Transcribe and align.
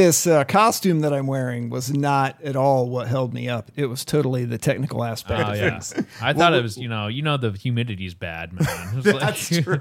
this 0.00 0.26
uh, 0.26 0.44
costume 0.44 1.00
that 1.00 1.12
I'm 1.12 1.26
wearing 1.26 1.68
was 1.70 1.92
not 1.92 2.40
at 2.42 2.56
all 2.56 2.88
what 2.88 3.06
held 3.08 3.34
me 3.34 3.48
up. 3.48 3.70
It 3.76 3.86
was 3.86 4.04
totally 4.04 4.44
the 4.46 4.56
technical 4.58 5.04
aspect. 5.04 5.40
Oh 5.46 5.52
of 5.52 5.58
yeah. 5.58 5.80
I 6.22 6.32
thought 6.32 6.54
it 6.54 6.62
was 6.62 6.78
you 6.78 6.88
know 6.88 7.06
you 7.08 7.20
know 7.22 7.36
the 7.36 7.50
humidity's 7.50 8.14
bad, 8.14 8.52
man. 8.52 8.66
It 8.92 8.96
was 8.96 9.06
like- 9.14 9.20
That's 9.20 9.48
true. 9.48 9.80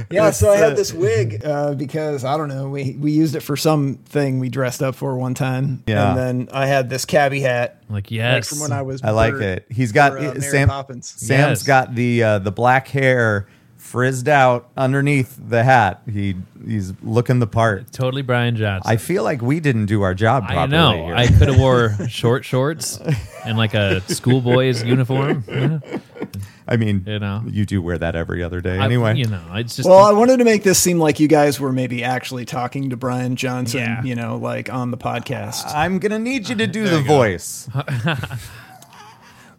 Yeah, 0.10 0.30
so 0.32 0.50
I 0.50 0.56
had 0.56 0.76
this 0.76 0.92
wig 0.92 1.44
uh, 1.44 1.74
because 1.74 2.24
I 2.24 2.36
don't 2.36 2.48
know. 2.48 2.68
We 2.68 2.96
we 2.98 3.12
used 3.12 3.34
it 3.36 3.40
for 3.40 3.56
something 3.56 4.40
we 4.40 4.48
dressed 4.48 4.82
up 4.82 4.94
for 4.96 5.16
one 5.16 5.34
time. 5.34 5.84
Yeah. 5.86 6.10
and 6.10 6.18
then 6.18 6.48
I 6.52 6.66
had 6.66 6.90
this 6.90 7.04
cabbie 7.04 7.40
hat. 7.40 7.82
like 7.88 8.04
like 8.06 8.10
yes, 8.10 8.48
from 8.48 8.60
when 8.60 8.72
I 8.72 8.82
was. 8.82 9.02
I 9.02 9.10
like 9.10 9.34
it. 9.34 9.66
He's 9.70 9.92
got 9.92 10.12
or, 10.14 10.18
uh, 10.18 10.22
Mary 10.22 10.40
Sam. 10.40 10.68
Poppins. 10.68 11.06
Sam's 11.08 11.60
Yes. 11.60 11.62
got 11.62 11.94
the 11.94 12.22
uh, 12.24 12.38
the 12.40 12.50
black 12.50 12.88
hair 12.88 13.46
frizzed 13.80 14.28
out 14.28 14.68
underneath 14.76 15.36
the 15.48 15.64
hat. 15.64 16.02
He 16.10 16.36
he's 16.64 16.92
looking 17.02 17.38
the 17.40 17.46
part. 17.46 17.90
totally 17.92 18.22
Brian 18.22 18.54
Johnson. 18.54 18.90
I 18.90 18.96
feel 18.96 19.24
like 19.24 19.40
we 19.42 19.58
didn't 19.58 19.86
do 19.86 20.02
our 20.02 20.14
job 20.14 20.44
properly. 20.46 20.62
I 20.62 20.66
know. 20.66 21.06
here. 21.06 21.14
I 21.16 21.26
could 21.26 21.48
have 21.48 21.58
wore 21.58 21.96
short 22.08 22.44
shorts 22.44 23.00
and 23.44 23.56
like 23.58 23.74
a 23.74 24.00
schoolboy's 24.02 24.82
uniform. 24.84 25.42
Yeah, 25.48 25.78
I 26.68 26.76
mean, 26.76 27.02
You 27.06 27.18
know. 27.18 27.42
you 27.48 27.66
do 27.66 27.82
wear 27.82 27.98
that 27.98 28.14
every 28.14 28.44
other 28.44 28.60
day 28.60 28.78
I- 28.78 28.84
anyway. 28.84 29.16
you 29.16 29.24
know, 29.24 29.42
it's 29.54 29.74
just 29.76 29.88
Well, 29.88 29.98
I 30.04 30.12
wanted 30.12 30.36
to 30.36 30.44
make 30.44 30.62
this 30.62 30.78
seem 30.78 30.98
like 31.00 31.18
you 31.18 31.26
guys 31.26 31.58
were 31.58 31.72
maybe 31.72 32.04
actually 32.04 32.44
talking 32.44 32.90
to 32.90 32.96
Brian 32.96 33.34
Johnson, 33.34 33.80
Yeah. 33.80 34.02
you 34.04 34.14
know, 34.14 34.36
like 34.36 34.72
on 34.72 34.90
the 34.92 34.98
podcast. 34.98 35.64
I'm 35.74 35.98
gonna 35.98 36.18
need 36.20 36.48
you 36.48 36.54
to 36.56 36.64
uh, 36.64 36.66
do 36.68 36.84
the 36.88 37.00
voice 37.00 37.68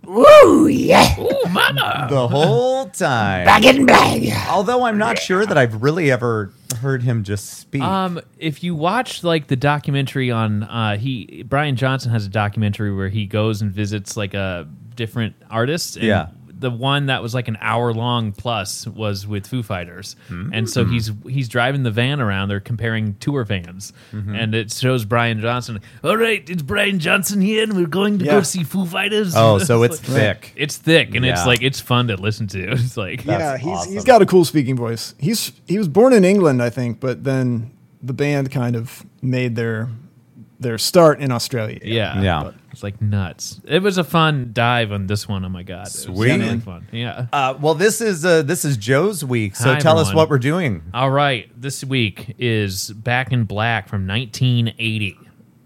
Woo, 0.05 0.68
yeah. 0.68 1.20
Ooh, 1.20 1.50
mama. 1.50 2.08
the 2.09 2.28
whole 2.28 2.88
time. 2.90 3.46
Back 3.46 3.64
in 3.66 3.86
black. 3.86 4.22
Although 4.50 4.86
I'm 4.86 4.98
not 4.98 5.20
sure 5.20 5.46
that 5.46 5.58
I've 5.58 5.82
really 5.82 6.12
ever 6.12 6.52
heard 6.80 7.04
him 7.04 7.23
just 7.23 7.59
speak. 7.59 7.82
Um, 7.82 8.20
if 8.38 8.64
you 8.64 8.76
watch 8.76 9.23
like 9.23 9.48
the 9.48 9.56
documentary 9.56 10.32
on 10.32 10.64
uh, 10.64 10.98
he 10.98 11.44
Brian 11.48 11.75
Johnson 11.75 12.12
has 12.12 12.25
a 12.25 12.30
documentary 12.30 12.94
where 12.94 13.09
he 13.09 13.25
goes 13.25 13.62
and 13.62 13.72
visits 13.72 14.17
like 14.17 14.34
a 14.34 14.67
different 14.95 15.36
artists. 15.50 15.95
And 15.95 16.06
Yeah. 16.06 16.28
The 16.62 16.72
one 16.72 17.08
that 17.08 17.22
was 17.22 17.34
like 17.34 17.48
an 17.48 17.58
hour 17.59 17.92
long 17.94 18.31
plus 18.31 18.88
was 18.88 19.28
with 19.28 19.45
Foo 19.48 19.64
Fighters, 19.64 20.16
Hmm. 20.30 20.52
and 20.54 20.70
so 20.70 20.86
he's 20.86 21.12
he's 21.28 21.50
driving 21.50 21.84
the 21.84 21.92
van 21.92 22.22
around. 22.22 22.48
They're 22.50 22.59
comparing 22.59 23.16
tour 23.16 23.44
vans, 23.44 23.92
Mm-hmm. 24.14 24.36
and 24.36 24.56
it 24.56 24.72
shows 24.72 25.03
Brian 25.03 25.42
Johnson. 25.42 25.80
All 26.03 26.16
right, 26.18 26.48
it's 26.50 26.62
Brian 26.62 27.00
Johnson 27.00 27.42
here, 27.42 27.64
and 27.64 27.73
we're 27.76 27.88
going 27.88 28.20
to 28.20 28.26
Yeah. 28.26 28.31
go 28.34 28.42
see 28.44 28.64
Foo 28.64 28.86
Fighters. 28.86 29.34
oh, 29.36 29.58
so 29.58 29.84
it's 29.88 30.00
thick. 30.00 30.53
It's 30.56 30.78
thick 30.78 31.16
and 31.16 31.26
it's 31.26 31.45
like 31.45 31.62
it's 31.62 31.80
fun 31.81 32.08
to 32.08 32.16
listen 32.16 32.48
to. 32.48 32.72
It's 32.72 32.96
like 32.96 33.25
Yeah, 33.25 33.38
That's 33.38 33.64
he's 33.64 33.70
awesome. 33.72 33.94
he's 33.94 34.06
got 34.06 34.22
a 34.22 34.25
cool 34.25 34.46
speaking 34.46 34.75
voice. 34.78 35.16
He's 35.20 35.52
he 35.68 35.78
was 35.78 35.88
born 35.88 36.14
in 36.14 36.23
England, 36.23 36.62
I 36.64 36.70
think, 36.70 37.00
but 37.00 37.23
then 37.23 37.72
the 38.03 38.14
band 38.14 38.52
kind 38.52 38.75
of 38.75 39.03
made 39.22 39.56
their 39.56 39.90
their 40.59 40.78
start 40.78 41.20
in 41.20 41.31
Australia. 41.31 41.80
Yeah. 41.84 42.22
Yeah. 42.22 42.52
It's 42.72 42.83
like 42.83 43.02
nuts. 43.02 43.59
It 43.66 43.81
was 43.83 43.97
a 43.97 44.03
fun 44.03 44.52
dive 44.53 44.91
on 44.91 45.08
this 45.08 45.27
one. 45.27 45.44
Oh 45.44 45.50
my 45.50 45.64
god. 45.64 45.88
It 45.88 45.94
was 45.94 46.02
Sweet. 46.03 46.39
really 46.39 46.59
fun. 46.59 46.88
Yeah. 46.91 47.28
Uh, 47.31 47.55
well, 47.59 47.75
this 47.75 48.02
is 48.02 48.23
uh, 48.25 48.41
this 48.44 48.63
is 48.66 48.78
Joe's 48.78 49.23
week, 49.23 49.55
so 49.55 49.73
Hi, 49.73 49.80
tell 49.80 50.00
us 50.00 50.13
what 50.13 50.30
we're 50.30 50.39
doing. 50.39 50.83
All 50.94 51.11
right. 51.11 51.50
This 51.59 51.83
week 51.83 52.36
is 52.38 52.91
Back 52.91 53.31
in 53.31 53.44
Black 53.44 53.89
from 53.89 54.08
1980. 54.08 55.17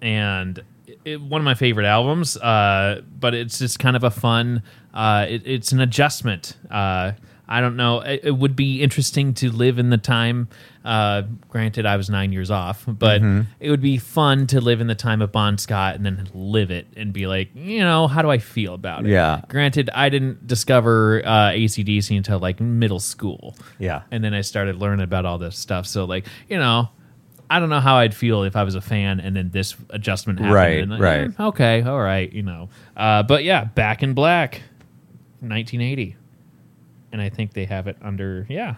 And 0.02 0.64
it, 1.04 1.22
one 1.22 1.42
of 1.42 1.46
my 1.46 1.54
favorite 1.54 1.86
albums, 1.86 2.38
uh, 2.38 3.02
but 3.20 3.34
it's 3.34 3.60
just 3.60 3.80
kind 3.80 3.96
of 3.96 4.04
a 4.04 4.12
fun, 4.12 4.64
uh, 4.94 5.26
it, 5.30 5.44
it's 5.46 5.72
an 5.72 5.80
adjustment. 5.80 6.58
Uh, 6.70 7.14
I 7.48 7.62
don't 7.62 7.76
know. 7.76 8.02
It, 8.02 8.22
it 8.24 8.32
would 8.32 8.56
be 8.56 8.82
interesting 8.82 9.34
to 9.36 9.52
live 9.52 9.78
in 9.80 9.90
the 9.92 9.98
time. 9.98 10.48
Uh, 10.84 11.24
granted, 11.50 11.86
I 11.86 11.96
was 11.98 12.10
nine 12.10 12.32
years 12.32 12.50
off, 12.52 12.84
but 12.88 13.22
Mm-hmm. 13.22 13.42
it 13.60 13.70
would 13.70 13.82
be 13.82 13.98
fun 13.98 14.48
to 14.48 14.60
live 14.62 14.82
in 14.82 14.88
the 14.88 14.96
time 14.96 15.22
of 15.22 15.32
Bon 15.32 15.58
Scott 15.58 15.96
and 15.96 16.06
then 16.06 16.28
live 16.34 16.72
it 16.72 16.88
and 16.98 17.14
be 17.14 17.28
like, 17.28 17.50
you 17.56 17.80
know, 17.82 18.08
how 18.08 18.22
do 18.22 18.30
I 18.32 18.38
feel 18.40 18.74
about 18.74 19.06
it? 19.06 19.10
Yeah. 19.12 19.42
Granted, 19.48 19.90
I 19.94 20.10
didn't 20.10 20.48
discover 20.48 21.22
uh, 21.26 21.50
ACDC 21.52 22.16
until 22.18 22.40
like 22.40 22.60
middle 22.60 23.00
school. 23.00 23.56
Yeah. 23.80 24.02
And 24.12 24.24
then 24.24 24.34
I 24.34 24.42
started 24.42 24.76
learning 24.78 25.04
about 25.04 25.26
all 25.26 25.38
this 25.38 25.58
stuff. 25.58 25.86
So, 25.88 26.06
like, 26.06 26.26
you 26.50 26.58
know, 26.58 26.90
I 27.48 27.60
don't 27.60 27.70
know 27.70 27.80
how 27.80 27.98
I'd 27.98 28.16
feel 28.16 28.42
if 28.44 28.56
I 28.56 28.64
was 28.64 28.74
a 28.74 28.82
fan 28.82 29.20
and 29.20 29.36
then 29.36 29.52
this 29.52 29.76
adjustment 29.92 30.40
happened. 30.40 30.56
Right, 30.56 30.80
And, 30.82 30.92
like, 30.92 31.00
right. 31.02 31.30
eh, 31.40 31.44
okay, 31.50 31.82
all 31.84 32.00
right, 32.02 32.32
you 32.34 32.42
know. 32.42 32.70
Uh, 32.98 33.22
but 33.22 33.44
yeah, 33.44 33.66
Back 33.66 34.02
in 34.02 34.14
Black, 34.16 34.62
1980. 35.42 36.16
And 37.12 37.22
I 37.22 37.30
think 37.30 37.54
they 37.54 37.66
have 37.66 37.88
it 37.88 37.98
under, 38.02 38.46
yeah, 38.50 38.76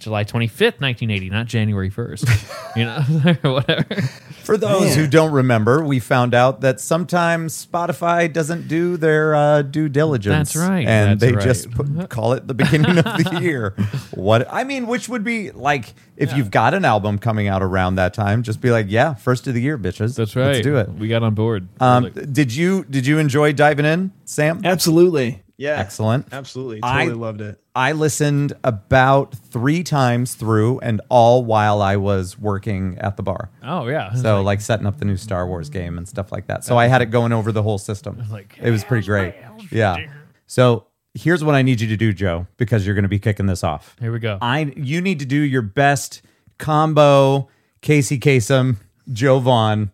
July 0.00 0.24
25th, 0.24 0.80
1980, 0.80 1.30
not 1.30 1.46
January 1.46 1.90
1st. 1.90 2.74
you 2.76 2.84
know, 2.84 3.36
or 3.44 3.54
whatever. 3.54 4.02
For 4.42 4.56
those 4.56 4.96
who 4.96 5.06
don't 5.06 5.30
remember, 5.30 5.84
we 5.84 6.00
found 6.00 6.34
out 6.34 6.62
that 6.62 6.80
sometimes 6.80 7.66
Spotify 7.66 8.32
doesn't 8.32 8.66
do 8.66 8.96
their 8.96 9.34
uh, 9.34 9.62
due 9.62 9.88
diligence. 9.88 10.54
That's 10.54 10.56
right, 10.68 10.86
and 10.86 11.10
that's 11.10 11.20
they 11.20 11.36
right. 11.36 11.44
just 11.44 11.70
put, 11.70 12.08
call 12.08 12.32
it 12.32 12.48
the 12.48 12.54
beginning 12.54 12.98
of 12.98 13.04
the 13.04 13.38
year. 13.40 13.74
What 14.12 14.48
I 14.50 14.64
mean, 14.64 14.86
which 14.86 15.08
would 15.08 15.22
be 15.22 15.50
like 15.52 15.94
if 16.16 16.32
you've 16.34 16.50
got 16.50 16.74
an 16.74 16.84
album 16.84 17.18
coming 17.18 17.48
out 17.48 17.62
around 17.62 17.94
that 17.96 18.12
time, 18.14 18.42
just 18.42 18.60
be 18.60 18.70
like, 18.70 18.86
yeah, 18.88 19.14
first 19.14 19.46
of 19.46 19.54
the 19.54 19.60
year, 19.60 19.78
bitches. 19.78 20.16
That's 20.16 20.34
right. 20.34 20.46
Let's 20.46 20.60
do 20.62 20.76
it. 20.76 20.88
We 20.90 21.08
got 21.08 21.22
on 21.22 21.34
board. 21.34 21.68
Um, 21.80 22.04
Like, 22.04 22.32
did 22.32 22.54
you 22.54 22.84
did 22.84 23.06
you 23.06 23.18
enjoy 23.18 23.52
diving 23.52 23.86
in, 23.86 24.12
Sam? 24.24 24.62
Absolutely. 24.64 25.42
Yeah. 25.60 25.78
Excellent. 25.78 26.26
Absolutely. 26.32 26.80
I- 26.82 27.04
Totally 27.04 27.20
loved 27.20 27.40
it. 27.42 27.60
I 27.76 27.92
listened 27.92 28.54
about 28.64 29.34
three 29.34 29.84
times 29.84 30.34
through, 30.34 30.80
and 30.80 31.00
all 31.08 31.44
while 31.44 31.80
I 31.82 31.96
was 31.96 32.36
working 32.38 32.98
at 32.98 33.16
the 33.16 33.22
bar. 33.22 33.48
oh, 33.62 33.86
yeah. 33.86 34.12
So 34.14 34.42
like 34.42 34.60
setting 34.60 34.86
up 34.86 34.98
the 34.98 35.04
new 35.04 35.16
Star 35.16 35.46
Wars 35.46 35.68
game 35.70 35.96
and 35.96 36.08
stuff 36.08 36.32
like 36.32 36.46
that. 36.48 36.64
So 36.64 36.76
I 36.76 36.86
had 36.88 37.00
it 37.00 37.06
going 37.06 37.32
over 37.32 37.52
the 37.52 37.62
whole 37.62 37.78
system. 37.78 38.24
like, 38.30 38.58
it 38.60 38.70
was 38.70 38.82
pretty 38.84 39.06
great. 39.06 39.34
Yeah. 39.70 39.98
So 40.46 40.86
here's 41.14 41.44
what 41.44 41.54
I 41.54 41.62
need 41.62 41.80
you 41.80 41.88
to 41.88 41.96
do, 41.96 42.12
Joe, 42.12 42.46
because 42.56 42.84
you're 42.84 42.94
going 42.96 43.04
to 43.04 43.08
be 43.08 43.18
kicking 43.20 43.46
this 43.46 43.62
off. 43.62 43.96
Here 44.00 44.12
we 44.12 44.18
go. 44.18 44.38
I 44.42 44.72
you 44.76 45.00
need 45.00 45.20
to 45.20 45.26
do 45.26 45.40
your 45.40 45.62
best 45.62 46.22
combo 46.58 47.48
Casey 47.82 48.18
Kasem, 48.18 48.76
Joe 49.12 49.38
Vaughn 49.38 49.92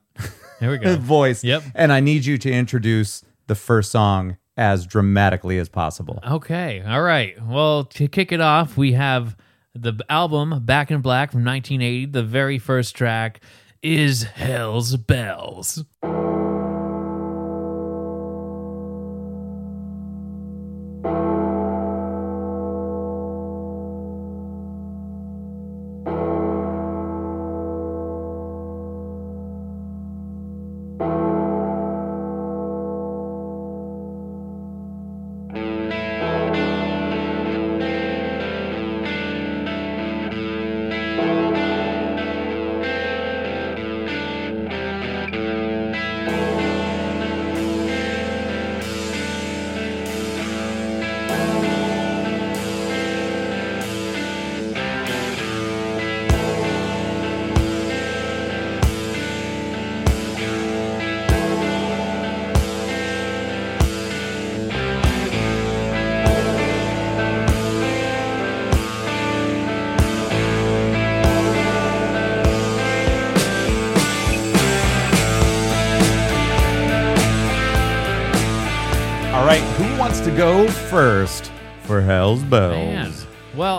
Here 0.61 0.71
we 0.71 0.79
go. 0.79 0.97
voice. 1.01 1.45
Yep. 1.45 1.63
And 1.75 1.93
I 1.93 2.01
need 2.01 2.25
you 2.25 2.39
to 2.39 2.51
introduce 2.51 3.23
the 3.49 3.55
first 3.55 3.91
song 3.91 4.39
as 4.57 4.87
dramatically 4.87 5.59
as 5.59 5.69
possible. 5.69 6.21
Okay. 6.27 6.83
All 6.83 7.03
right. 7.03 7.41
Well, 7.45 7.85
to 7.85 8.09
kick 8.09 8.33
it 8.33 8.41
off, 8.41 8.77
we 8.77 8.93
have 8.93 9.37
the 9.75 9.95
album 10.09 10.65
Back 10.65 10.91
in 10.91 11.01
Black 11.01 11.31
from 11.31 11.45
1980. 11.45 12.07
The 12.07 12.23
very 12.23 12.59
first 12.59 12.97
track 12.97 13.41
is 13.83 14.25
Hell's 14.25 14.97
Bells. 14.97 15.85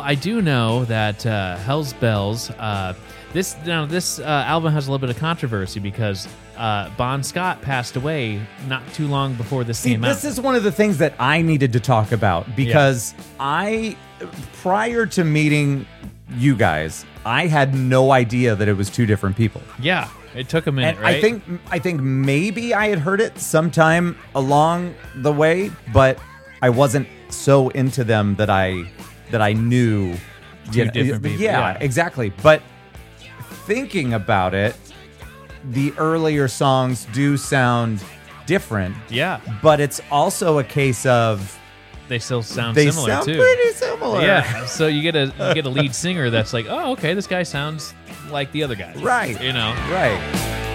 I 0.07 0.15
do 0.15 0.42
know 0.42 0.86
that 0.86 1.25
uh, 1.25 1.57
Hell's 1.57 1.92
Bells. 1.92 2.50
Uh, 2.51 2.94
this 3.33 3.57
now 3.65 3.86
this 3.86 4.19
uh, 4.19 4.24
album 4.24 4.71
has 4.71 4.88
a 4.88 4.92
little 4.92 5.06
bit 5.06 5.13
of 5.13 5.19
controversy 5.19 5.81
because 5.81 6.30
uh, 6.56 6.89
Bon 6.95 7.21
Scott 7.21 7.62
passed 7.62 7.98
away 7.98 8.42
not 8.69 8.81
too 8.94 9.09
long 9.09 9.33
before 9.33 9.65
this 9.65 9.80
See, 9.80 9.92
came 9.92 10.01
this 10.01 10.24
out. 10.24 10.30
is 10.30 10.39
one 10.39 10.56
of 10.56 10.63
the 10.63 10.71
things 10.71 10.98
that 11.00 11.13
I 11.19 11.42
needed 11.42 11.74
to 11.74 11.81
talk 11.81 12.13
about 12.13 12.56
because 12.56 13.13
I, 13.38 13.98
prior 14.54 15.06
to 15.07 15.25
meeting 15.25 15.86
you 16.38 16.56
guys, 16.56 17.06
I 17.25 17.48
had 17.48 17.75
no 17.75 18.12
idea 18.13 18.56
that 18.56 18.69
it 18.69 18.77
was 18.77 18.89
two 18.89 19.06
different 19.06 19.36
people. 19.36 19.62
Yeah, 19.77 20.09
it 20.33 20.48
took 20.48 20.68
a 20.68 20.71
minute, 20.71 20.95
And 20.95 21.00
right? 21.00 21.18
I 21.18 21.21
think 21.21 21.44
I 21.69 21.80
think 21.80 22.00
maybe 22.00 22.74
I 22.74 22.88
had 22.88 23.00
heard 23.00 23.19
it 23.19 23.38
sometime 23.38 24.18
along 24.36 24.95
the 25.18 25.33
way, 25.33 25.69
but 25.92 26.18
I 26.62 26.69
wasn't 26.69 27.09
so 27.27 27.68
into 27.69 28.06
them 28.06 28.36
that 28.36 28.50
I 28.50 28.89
that 29.31 29.41
I 29.41 29.53
knew. 29.53 30.15
Two 30.71 30.79
you 30.79 30.85
know, 30.85 30.91
different 30.91 31.24
people, 31.24 31.39
yeah, 31.39 31.71
yeah. 31.74 31.77
exactly. 31.79 32.33
But 32.44 32.62
thinking 33.65 34.13
about 34.13 34.53
it, 34.53 34.75
the 35.71 35.94
earlier 35.97 36.47
songs 36.47 37.06
do 37.13 37.38
sound 37.38 38.03
different. 38.45 38.95
yeah, 39.09 39.39
But 39.62 39.79
it's 39.79 40.01
also 40.12 40.59
a 40.59 40.63
case 40.63 41.06
of 41.06 41.57
they 42.09 42.19
still 42.19 42.41
sound 42.44 42.75
they 42.75 42.89
similar 42.89 43.09
sound 43.09 43.25
too. 43.25 43.38
pretty 43.38 43.71
similar. 43.74 44.21
Yeah, 44.21 44.65
so 44.65 44.88
you 44.88 45.01
get 45.01 45.15
a 45.15 45.25
you 45.25 45.53
get 45.53 45.65
a 45.65 45.69
lead 45.69 45.94
singer 45.95 46.30
that's 46.30 46.53
like, 46.53 46.65
oh, 46.69 46.91
okay, 46.94 47.13
this 47.13 47.27
guy 47.27 47.44
sounds 47.44 47.94
like 48.30 48.51
the 48.51 48.63
other 48.63 48.75
guy, 48.75 48.94
Right. 48.97 49.41
You 49.41 49.53
know, 49.53 49.71
Right. 49.89 50.65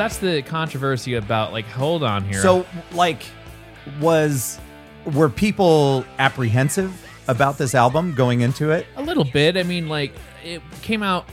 That's 0.00 0.18
the 0.18 0.42
controversy 0.42 1.14
about 1.14 1.52
like, 1.52 1.66
hold 1.66 2.02
on 2.02 2.24
here. 2.24 2.40
So, 2.40 2.66
like, 2.92 3.22
was 4.00 4.58
were 5.04 5.28
people 5.28 6.04
apprehensive 6.18 7.06
about 7.28 7.58
this 7.58 7.74
album 7.74 8.14
going 8.14 8.40
into 8.40 8.70
it? 8.70 8.86
A 8.96 9.02
little 9.02 9.24
bit. 9.24 9.56
I 9.56 9.62
mean, 9.62 9.88
like 9.88 10.12
it 10.44 10.62
came 10.82 11.02
out. 11.02 11.28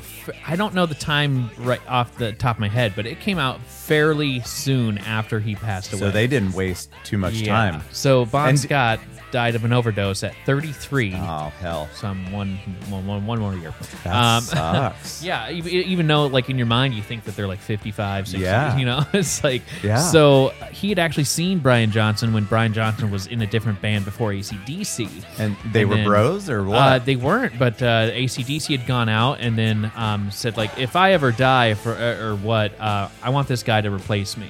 I 0.45 0.56
don't 0.56 0.74
know 0.74 0.86
the 0.86 0.95
time 0.95 1.50
right 1.59 1.81
off 1.88 2.18
the 2.18 2.33
top 2.33 2.57
of 2.57 2.59
my 2.59 2.68
head, 2.69 2.94
but 2.95 3.06
it 3.06 3.19
came 3.19 3.39
out 3.39 3.59
fairly 3.62 4.42
soon 4.42 4.98
after 5.00 5.39
he 5.39 5.56
passed 5.56 5.92
away. 5.94 6.00
So 6.00 6.12
they 6.12 6.27
didn't 6.27 6.54
waste 6.54 6.89
too 7.04 7.18
much 7.18 7.36
Yeah. 7.36 7.54
time. 7.71 7.81
So 7.92 8.25
Bon 8.25 8.50
And- 8.50 8.59
Scott 8.59 9.00
died 9.30 9.56
of 9.56 9.65
an 9.65 9.74
overdose 9.74 10.24
at 10.24 10.33
33. 10.45 11.13
Oh 11.13 11.51
hell, 11.59 11.89
Some 11.94 12.31
one, 12.31 12.57
one, 12.89 13.06
one, 13.06 13.25
one 13.25 13.39
more 13.39 13.54
year. 13.56 13.74
that 14.06 14.15
Um, 14.15 14.42
sucks. 14.44 15.21
Yeah, 15.21 15.50
even, 15.50 15.69
even 15.74 16.07
though 16.07 16.27
like 16.27 16.50
in 16.50 16.57
your 16.57 16.65
mind 16.65 16.94
you 16.94 17.01
think 17.04 17.25
that 17.25 17.36
they're 17.36 17.48
like 17.48 17.59
55, 17.59 18.25
60, 18.30 18.42
Yeah. 18.42 18.77
you 18.80 18.86
know, 18.86 19.06
it's 19.13 19.44
like 19.44 19.63
Yeah. 19.83 19.98
So 19.98 20.54
he 20.71 20.88
had 20.88 20.98
actually 20.98 21.25
seen 21.25 21.59
Brian 21.59 21.92
Johnson 21.92 22.31
when 22.33 22.45
Brian 22.45 22.71
Johnson 22.74 23.12
was 23.12 23.27
in 23.27 23.42
a 23.42 23.45
different 23.48 23.81
band 23.81 24.06
before 24.06 24.31
ACDC. 24.31 25.09
And 25.39 25.57
they 25.74 25.83
were 25.83 25.95
then- 25.95 26.06
bros 26.06 26.50
or 26.50 26.63
what? 26.63 26.77
Uh, 26.77 27.00
they 27.00 27.18
weren't, 27.18 27.59
but 27.59 27.81
uh, 27.81 28.12
ACDC 28.12 28.77
had 28.77 28.88
gone 28.88 28.96
out 29.07 29.39
and 29.39 29.57
then 29.57 29.91
um, 29.95 30.31
said 30.31 30.57
like, 30.57 30.77
if 30.77 30.95
I 30.95 31.13
ever 31.13 31.31
die 31.31 31.75
for 31.75 31.91
or, 31.94 32.29
or 32.31 32.35
what, 32.35 32.79
uh, 32.79 33.09
I 33.21 33.29
want 33.29 33.47
this 33.47 33.61
guy 33.63 33.81
to 33.81 33.91
replace 33.91 34.35
me. 34.38 34.49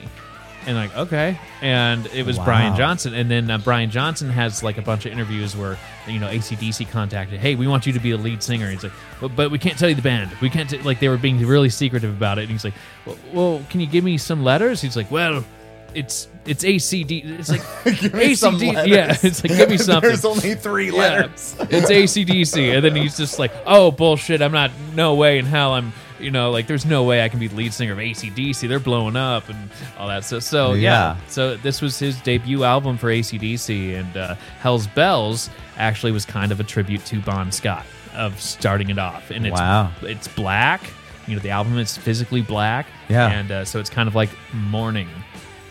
And 0.65 0.75
like, 0.75 0.97
okay, 0.97 1.39
and 1.61 2.05
it 2.07 2.25
was 2.25 2.37
Wow. 2.37 2.43
Brian 2.43 2.75
Johnson, 2.75 3.13
and 3.13 3.31
then 3.31 3.49
uh, 3.49 3.57
Brian 3.57 3.89
Johnson 3.89 4.29
has 4.29 4.63
like 4.63 4.77
a 4.77 4.81
bunch 4.81 5.05
of 5.05 5.13
interviews 5.13 5.55
where 5.55 5.77
you 6.07 6.19
know 6.19 6.27
ACDC 6.27 6.89
contacted, 6.91 7.39
hey, 7.39 7.55
we 7.55 7.67
want 7.67 7.87
you 7.87 7.93
to 7.93 8.01
be 8.01 8.11
a 8.11 8.17
lead 8.17 8.43
singer. 8.43 8.69
He's 8.69 8.83
like, 8.83 8.91
but, 9.21 9.33
but 9.33 9.49
we 9.49 9.59
can't 9.59 9.79
tell 9.79 9.87
you 9.87 9.95
the 9.95 10.01
band. 10.01 10.29
We 10.41 10.49
can't 10.49 10.69
t-, 10.69 10.79
like 10.79 10.99
they 10.99 11.07
were 11.07 11.15
being 11.17 11.39
really 11.39 11.69
secretive 11.69 12.13
about 12.13 12.37
it. 12.37 12.41
And 12.41 12.51
he's 12.51 12.65
like, 12.65 12.73
well, 13.05 13.17
well, 13.31 13.65
can 13.69 13.79
you 13.79 13.87
give 13.87 14.03
me 14.03 14.17
some 14.17 14.43
letters? 14.43 14.81
He's 14.81 14.97
like, 14.97 15.09
well, 15.09 15.45
it's 15.93 16.27
it's 16.45 16.63
ACD. 16.63 17.39
It's 17.39 17.49
like 17.49 17.61
ACD. 17.85 18.87
Yeah, 18.87 19.15
it's 19.21 19.43
like 19.43 19.57
give 19.57 19.69
me 19.69 19.77
something. 19.77 20.07
There's 20.07 20.25
only 20.25 20.55
three 20.55 20.87
Yeah, 20.87 20.93
letters. 20.97 21.55
it's 21.59 21.89
ACDC. 21.91 22.75
And 22.75 22.85
then 22.85 22.95
he's 22.95 23.17
just 23.17 23.39
like, 23.39 23.51
oh, 23.65 23.91
bullshit. 23.91 24.41
I'm 24.41 24.51
not, 24.51 24.71
no 24.93 25.15
way 25.15 25.39
in 25.39 25.45
hell 25.45 25.73
I'm, 25.73 25.91
you 26.19 26.31
know, 26.31 26.51
like 26.51 26.65
there's 26.67 26.85
no 26.85 27.03
way 27.03 27.21
I 27.23 27.29
can 27.29 27.39
be 27.39 27.47
the 27.47 27.55
lead 27.55 27.73
singer 27.73 27.91
of 27.93 27.99
ACDC. 27.99 28.67
They're 28.69 28.79
blowing 28.79 29.15
up 29.17 29.49
and 29.49 29.69
all 29.97 30.07
that 30.07 30.23
stuff. 30.23 30.43
So, 30.43 30.73
yeah. 30.73 31.15
Yeah. 31.15 31.27
So 31.27 31.57
this 31.57 31.81
was 31.81 31.99
his 31.99 32.19
debut 32.21 32.63
album 32.63 32.97
for 32.97 33.07
ACDC. 33.07 33.99
And 33.99 34.15
uh, 34.17 34.35
Hell's 34.59 34.87
Bells 34.87 35.49
actually 35.77 36.11
was 36.13 36.25
kind 36.25 36.51
of 36.53 36.59
a 36.59 36.63
tribute 36.63 37.03
to 37.07 37.19
Bon 37.21 37.51
Scott 37.51 37.85
of 38.15 38.39
starting 38.39 38.89
it 38.89 38.97
off. 38.97 39.31
And 39.31 39.45
it's, 39.45 39.53
Wow. 39.59 39.91
it's 40.01 40.27
black. 40.29 40.81
You 41.27 41.35
know, 41.35 41.41
the 41.41 41.49
album 41.49 41.77
is 41.77 41.97
physically 41.97 42.41
black. 42.41 42.87
Yeah. 43.09 43.27
And 43.29 43.51
uh, 43.51 43.65
so 43.65 43.79
it's 43.81 43.89
kind 43.89 44.07
of 44.07 44.15
like 44.15 44.29
mourning. 44.53 45.09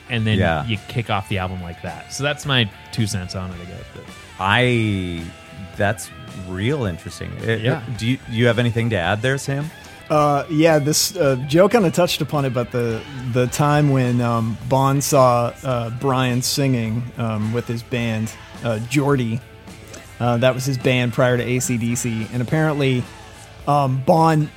And 0.08 0.26
then 0.26 0.38
Yeah. 0.38 0.64
you 0.67 0.79
kick 0.88 1.11
off 1.11 1.29
the 1.29 1.38
album 1.38 1.62
like 1.62 1.82
that. 1.82 2.12
So 2.12 2.23
that's 2.23 2.47
my 2.47 2.70
two 2.93 3.06
cents 3.06 3.35
on 3.35 3.50
it, 3.50 3.55
I 3.61 3.64
guess. 3.64 3.85
But. 3.94 4.05
I. 4.38 5.23
That's 5.76 6.11
real 6.49 6.85
interesting. 6.85 7.32
It- 7.43 7.61
Yeah. 7.62 7.82
Do 7.99 8.06
you, 8.06 8.17
do 8.31 8.32
you 8.37 8.47
have 8.47 8.58
anything 8.58 8.91
to 8.91 8.97
add 8.97 9.20
there, 9.23 9.37
Sam? 9.38 9.70
Uh, 10.08 10.44
yeah, 10.49 10.79
this 10.79 11.17
uh, 11.17 11.35
Joe 11.49 11.69
kind 11.69 11.85
of 11.85 11.93
touched 11.93 12.20
upon 12.20 12.44
it, 12.44 12.55
but 12.55 12.70
the 12.70 13.03
the 13.32 13.49
time 13.49 13.91
when 13.91 14.20
um, 14.20 14.56
Bond 14.69 15.03
saw 15.03 15.53
uh, 15.64 15.91
Brian 15.99 16.43
singing 16.43 17.02
um, 17.19 17.52
with 17.52 17.67
his 17.67 17.82
band, 17.82 18.32
uh, 18.62 18.79
Geordie, 18.88 19.41
uh, 20.20 20.37
that 20.37 20.55
was 20.55 20.64
his 20.64 20.79
band 20.79 21.12
prior 21.12 21.37
to 21.37 21.44
ACDC, 21.44 22.32
and 22.32 22.41
apparently 22.41 23.02
um, 23.66 24.02
Bond 24.06 24.48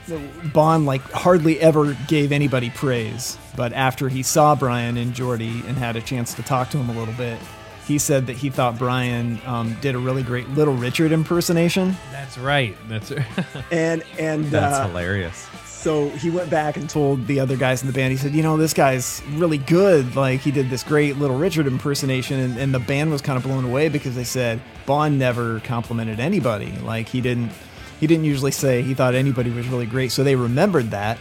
Bond 0.54 0.86
like 0.86 1.02
hardly 1.02 1.60
ever 1.60 1.94
gave 2.08 2.32
anybody 2.32 2.70
praise, 2.70 3.38
but 3.56 3.74
after 3.74 4.10
he 4.10 4.24
saw 4.24 4.56
Brian 4.56 4.98
and 4.98 5.14
Geordie 5.14 5.64
and 5.68 5.78
had 5.78 5.96
a 5.96 6.02
chance 6.02 6.34
to 6.36 6.44
talk 6.44 6.70
to 6.72 6.78
him 6.78 6.90
a 6.90 7.00
little 7.00 7.14
bit. 7.16 7.40
He 7.88 7.98
said 7.98 8.28
that 8.28 8.36
he 8.38 8.52
thought 8.52 8.78
Brian 8.78 9.42
um, 9.48 9.76
did 9.82 9.96
a 9.96 9.98
really 9.98 10.22
great 10.22 10.48
Little 10.50 10.76
Richard 10.76 11.12
impersonation, 11.12 11.98
That's 12.12 12.38
right. 12.38 12.76
That's 12.88 13.12
and 13.72 14.04
and 14.20 14.46
That's 14.46 14.78
uh, 14.78 14.88
hilarious. 14.90 15.48
so 15.66 16.10
he 16.10 16.30
went 16.30 16.52
back 16.52 16.78
and 16.78 16.88
told 16.88 17.26
the 17.26 17.40
other 17.40 17.58
guys 17.58 17.82
in 17.82 17.88
the 17.88 17.94
band, 17.94 18.12
he 18.12 18.18
said, 18.18 18.34
you 18.34 18.44
know, 18.44 18.58
this 18.58 18.76
guy's 18.76 19.24
really 19.32 19.58
good. 19.58 20.16
Like, 20.16 20.42
he 20.42 20.52
did 20.52 20.70
this 20.70 20.84
great 20.84 21.18
Little 21.18 21.40
Richard 21.40 21.66
impersonation. 21.66 22.40
And, 22.40 22.60
and 22.60 22.72
the 22.76 22.80
band 22.80 23.10
was 23.10 23.24
kind 23.24 23.38
of 23.38 23.44
blown 23.44 23.66
away 23.66 23.90
because 23.90 24.14
they 24.16 24.24
said 24.24 24.62
Bond 24.86 25.18
never 25.18 25.60
complimented 25.62 26.20
anybody. 26.20 26.72
Like, 26.84 27.10
he 27.10 27.22
didn't. 27.22 27.52
He 28.00 28.08
didn't 28.08 28.26
usually 28.26 28.52
say 28.52 28.82
he 28.82 28.94
thought 28.94 29.16
anybody 29.16 29.50
was 29.52 29.68
really 29.68 29.86
great, 29.86 30.12
so 30.12 30.24
they 30.24 30.36
remembered 30.36 30.92
that 30.92 31.18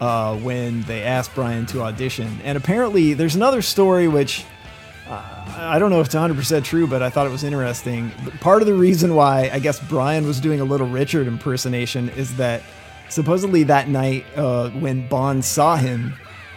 uh, 0.00 0.36
when 0.38 0.82
they 0.82 1.02
asked 1.02 1.34
Brian 1.34 1.66
to 1.66 1.82
audition. 1.82 2.40
And 2.44 2.56
apparently, 2.56 3.14
there's 3.14 3.36
another 3.36 3.62
story 3.62 4.08
which 4.08 4.44
I 5.10 5.78
don't 5.78 5.90
know 5.90 6.00
if 6.00 6.06
it's 6.06 6.14
100% 6.14 6.64
true, 6.64 6.86
but 6.86 7.02
I 7.02 7.10
thought 7.10 7.26
it 7.26 7.30
was 7.30 7.42
interesting. 7.42 8.12
But 8.24 8.40
Part 8.40 8.62
of 8.62 8.66
the 8.66 8.74
reason 8.74 9.14
why 9.14 9.50
I 9.52 9.58
guess 9.58 9.80
Brian 9.88 10.26
was 10.26 10.40
doing 10.40 10.60
a 10.60 10.64
Little 10.64 10.88
Richard 10.88 11.26
impersonation 11.26 12.08
is 12.10 12.36
that 12.36 12.62
supposedly 13.08 13.64
that 13.64 13.88
night 13.88 14.24
uh, 14.36 14.70
when 14.70 15.08
Bond 15.08 15.44
saw 15.44 15.76
him 15.76 16.14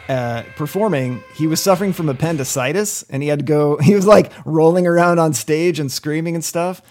uh, 0.07 0.43
performing, 0.55 1.23
he 1.35 1.47
was 1.47 1.61
suffering 1.61 1.93
from 1.93 2.09
appendicitis 2.09 3.03
and 3.09 3.23
he 3.23 3.29
had 3.29 3.39
to 3.39 3.45
go, 3.45 3.77
he 3.81 3.95
was 3.95 4.05
like 4.05 4.31
rolling 4.45 4.85
around 4.85 5.19
on 5.19 5.33
stage 5.33 5.79
and 5.79 5.91
screaming 5.91 6.35
and 6.35 6.43
stuff. 6.43 6.81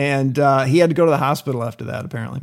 And 0.00 0.38
uh, 0.38 0.64
he 0.64 0.78
had 0.78 0.90
to 0.90 0.94
go 0.94 1.04
to 1.04 1.10
the 1.10 1.18
hospital 1.18 1.62
after 1.62 1.84
that, 1.84 2.04
apparently. 2.04 2.40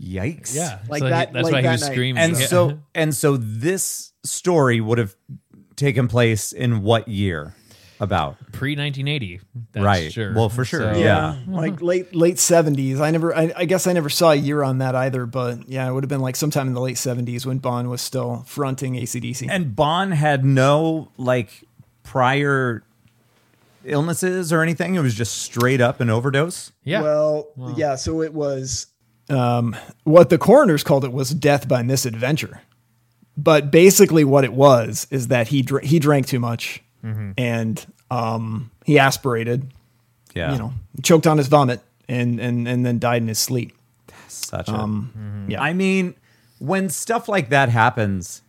Yikes. 0.00 0.54
yeah. 0.54 0.78
Like 0.88 1.00
so 1.00 1.06
he- 1.06 1.10
that- 1.10 1.32
that's 1.32 1.44
like 1.44 1.52
why 1.52 1.62
he 1.62 1.68
was 1.68 1.80
night. 1.82 1.92
screaming. 1.92 2.22
And 2.22 2.38
Yeah. 2.38 2.46
so 2.46 2.78
and 2.94 3.14
so 3.14 3.36
this 3.36 4.12
story 4.24 4.80
would 4.80 4.98
have 4.98 5.14
taken 5.76 6.06
place 6.08 6.52
in 6.52 6.82
what 6.82 7.08
year? 7.08 7.54
About 7.98 8.36
pre 8.52 8.76
1980. 8.76 9.40
Right. 9.74 10.12
Sure. 10.12 10.34
Well, 10.34 10.50
for 10.50 10.66
sure, 10.66 10.92
So- 10.92 11.00
yeah. 11.00 11.38
Like 11.48 11.80
late 11.80 12.14
late 12.14 12.38
seventies. 12.38 13.00
I 13.00 13.10
never. 13.10 13.34
I, 13.34 13.50
I 13.56 13.64
guess 13.64 13.86
I 13.86 13.94
never 13.94 14.10
saw 14.10 14.32
a 14.32 14.34
year 14.34 14.62
on 14.62 14.78
that 14.78 14.94
either. 14.94 15.24
But 15.24 15.66
yeah, 15.66 15.88
it 15.88 15.92
would 15.94 16.04
have 16.04 16.10
been 16.10 16.20
like 16.20 16.36
sometime 16.36 16.66
in 16.68 16.74
the 16.74 16.80
late 16.82 16.98
seventies 16.98 17.46
when 17.46 17.56
Bond 17.56 17.88
was 17.88 18.02
still 18.02 18.44
fronting 18.46 18.96
ACDC. 18.96 19.48
and 19.50 19.74
Bond 19.74 20.12
had 20.12 20.44
no 20.44 21.08
like 21.16 21.64
prior 22.02 22.82
illnesses 23.86 24.52
or 24.52 24.62
anything. 24.62 24.94
It 24.94 25.00
was 25.00 25.14
just 25.14 25.38
straight 25.38 25.80
up 25.80 26.00
an 26.00 26.10
overdose. 26.10 26.72
Yeah. 26.84 27.02
Well, 27.02 27.48
yeah. 27.76 27.94
So 27.96 28.22
it 28.22 28.32
was 28.34 28.86
um, 29.30 29.74
what 30.04 30.30
the 30.30 30.38
coroners 30.38 30.82
called 30.82 31.04
it 31.04 31.12
was 31.12 31.30
death 31.30 31.66
by 31.68 31.82
misadventure. 31.82 32.60
But 33.36 33.70
basically, 33.70 34.24
what 34.24 34.44
it 34.44 34.52
was 34.52 35.06
is 35.10 35.28
that 35.28 35.48
he 35.48 35.62
dr- 35.62 35.84
he 35.84 35.98
drank 35.98 36.26
too 36.26 36.40
much 36.40 36.82
and 37.38 37.86
um, 38.10 38.70
he 38.84 38.98
aspirated. 38.98 39.72
Yeah. 40.34 40.52
You 40.52 40.58
know, 40.58 40.72
choked 41.02 41.26
on 41.26 41.38
his 41.38 41.46
vomit 41.48 41.80
and 42.08 42.40
and 42.40 42.66
and 42.66 42.84
then 42.84 42.98
died 42.98 43.22
in 43.22 43.28
his 43.28 43.38
sleep. 43.38 43.72
such 44.28 44.68
a 44.68 44.74
Um, 44.74 45.46
Yeah. 45.48 45.62
I 45.62 45.72
mean, 45.72 46.14
when 46.58 46.88
stuff 46.88 47.28
like 47.28 47.50
that 47.50 47.68
happens, 47.68 48.42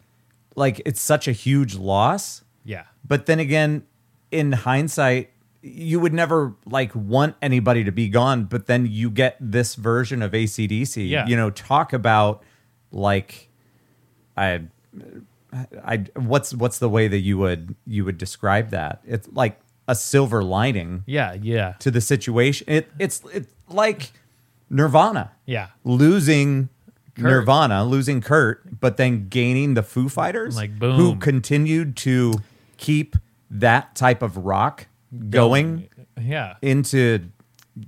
like 0.55 0.81
it's 0.85 1.01
such 1.01 1.27
a 1.27 1.31
huge 1.33 1.75
loss. 1.75 2.43
yeah. 2.65 2.83
But 3.07 3.25
then 3.25 3.39
again, 3.39 3.83
in 4.31 4.51
hindsight, 4.51 5.31
you 5.61 5.99
would 5.99 6.13
never 6.13 6.53
like 6.65 6.91
want 6.95 7.35
anybody 7.41 7.83
to 7.83 7.91
be 7.91 8.09
gone, 8.09 8.45
but 8.45 8.67
then 8.67 8.85
you 8.85 9.09
get 9.09 9.35
this 9.39 9.75
version 9.75 10.21
of 10.21 10.31
ACDC. 10.31 11.09
Yeah. 11.09 11.25
You 11.27 11.35
know, 11.35 11.49
talk 11.49 11.93
about 11.93 12.43
like 12.91 13.49
I 14.35 14.61
I 15.83 16.05
what's 16.15 16.53
what's 16.53 16.79
the 16.79 16.89
way 16.89 17.07
that 17.07 17.19
you 17.19 17.37
would 17.37 17.75
you 17.85 18.05
would 18.05 18.17
describe 18.17 18.69
that? 18.69 19.01
It's 19.05 19.27
like 19.33 19.59
a 19.87 19.95
silver 19.95 20.43
lining 20.43 21.03
Yeah, 21.05 21.33
yeah, 21.33 21.73
to 21.79 21.89
the 21.91 22.01
situation. 22.01 22.65
It 22.69 22.91
it's 22.99 23.21
it's 23.33 23.51
like 23.69 24.11
Nirvana 24.69 25.31
yeah. 25.45 25.67
losing 25.83 26.69
Nirvana, 27.17 27.83
losing 27.83 28.21
Kurt, 28.21 28.79
but 28.79 28.97
then 28.97 29.27
gaining 29.27 29.73
the 29.73 29.81
Foo 29.81 30.07
Fighters, 30.07 30.55
Like, 30.55 30.77
boom. 30.77 30.95
who 30.97 31.15
continued 31.15 31.97
to 31.97 32.35
keep 32.77 33.15
that 33.51 33.95
type 33.95 34.21
of 34.21 34.37
rock 34.37 34.87
going 35.29 35.87
Yeah, 36.21 36.55
into 36.61 37.29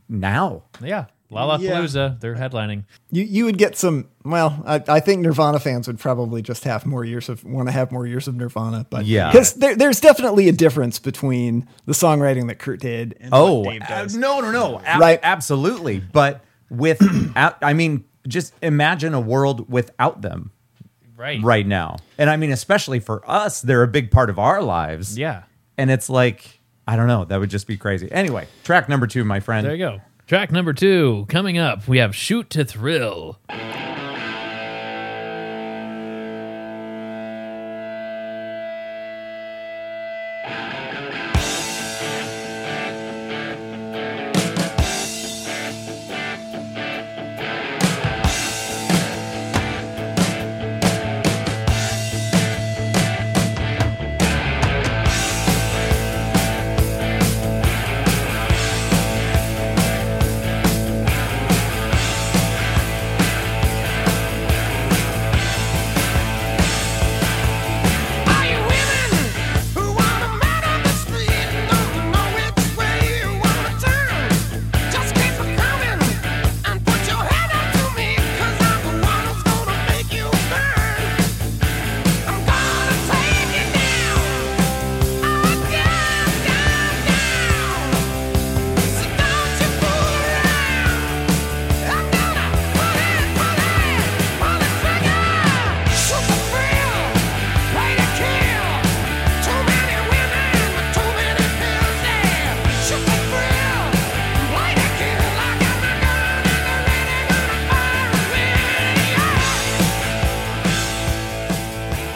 now. 0.08 0.63
yeah. 0.82 1.06
Lollapalooza, 1.32 2.20
they're 2.20 2.34
headlining. 2.36 2.86
You 3.12 3.22
you 3.24 3.46
would 3.46 3.60
get 3.60 3.78
some. 3.78 4.08
Well, 4.25 4.63
I, 4.66 4.82
I 4.88 5.00
think 5.00 5.22
Nirvana 5.22 5.60
fans 5.60 5.86
would 5.86 6.00
probably 6.00 6.42
just 6.42 6.63
have 6.63 6.88
more 6.88 7.06
years 7.06 7.30
of 7.30 7.44
want 7.44 7.68
to 7.68 7.72
have 7.72 7.92
more 7.92 8.08
years 8.08 8.28
of 8.28 8.34
Nirvana, 8.36 8.88
but 8.89 9.06
Yeah. 9.06 9.32
because 9.32 9.54
there, 9.54 9.75
there's 9.75 10.00
definitely 10.01 10.50
a 10.50 10.51
difference 10.51 10.98
between 10.98 11.68
the 11.86 11.94
songwriting 11.94 12.48
that 12.48 12.58
Kurt 12.58 12.80
did 12.80 13.16
and 13.20 13.30
Oh, 13.32 13.60
what 13.60 13.74
Dave 13.74 13.88
does. 13.88 14.16
uh, 14.16 14.20
no, 14.20 14.39
no, 14.42 14.50
no. 14.51 14.82
Ab- 14.84 15.00
Right. 15.00 15.20
Absolutely. 15.22 16.00
But 16.00 16.44
with, 16.72 17.00
I 17.36 17.74
mean, 17.74 18.06
just 18.28 18.56
imagine 18.63 19.13
a 19.13 19.22
world 19.22 19.72
without 19.72 20.24
them 20.24 20.50
Right. 21.16 21.39
right 21.44 21.68
now. 21.68 21.98
And 22.18 22.28
I 22.32 22.38
mean, 22.38 22.51
especially 22.51 23.00
for 23.01 23.22
us, 23.30 23.62
they're 23.62 23.84
a 23.84 23.88
big 23.88 24.10
part 24.10 24.32
of 24.32 24.39
our 24.39 24.63
lives. 24.63 25.16
Yeah. 25.16 25.44
And 25.79 25.89
it's 25.89 26.09
like, 26.09 26.59
I 26.86 26.98
don't 26.98 27.07
know. 27.07 27.24
That 27.24 27.39
would 27.39 27.50
just 27.50 27.65
be 27.65 27.77
crazy. 27.77 28.12
Anyway, 28.12 28.48
track 28.65 28.89
number 28.89 29.07
two, 29.07 29.24
my 29.24 29.39
friend. 29.39 29.65
There 29.65 29.74
you 29.74 29.79
go. 29.79 30.01
Track 30.27 30.51
number 30.51 30.74
two 30.74 31.25
coming 31.29 31.57
up. 31.57 31.88
We 31.88 32.00
have 32.00 32.13
"Shoot 32.13 32.50
to 32.51 32.65
Thrill." 32.65 33.39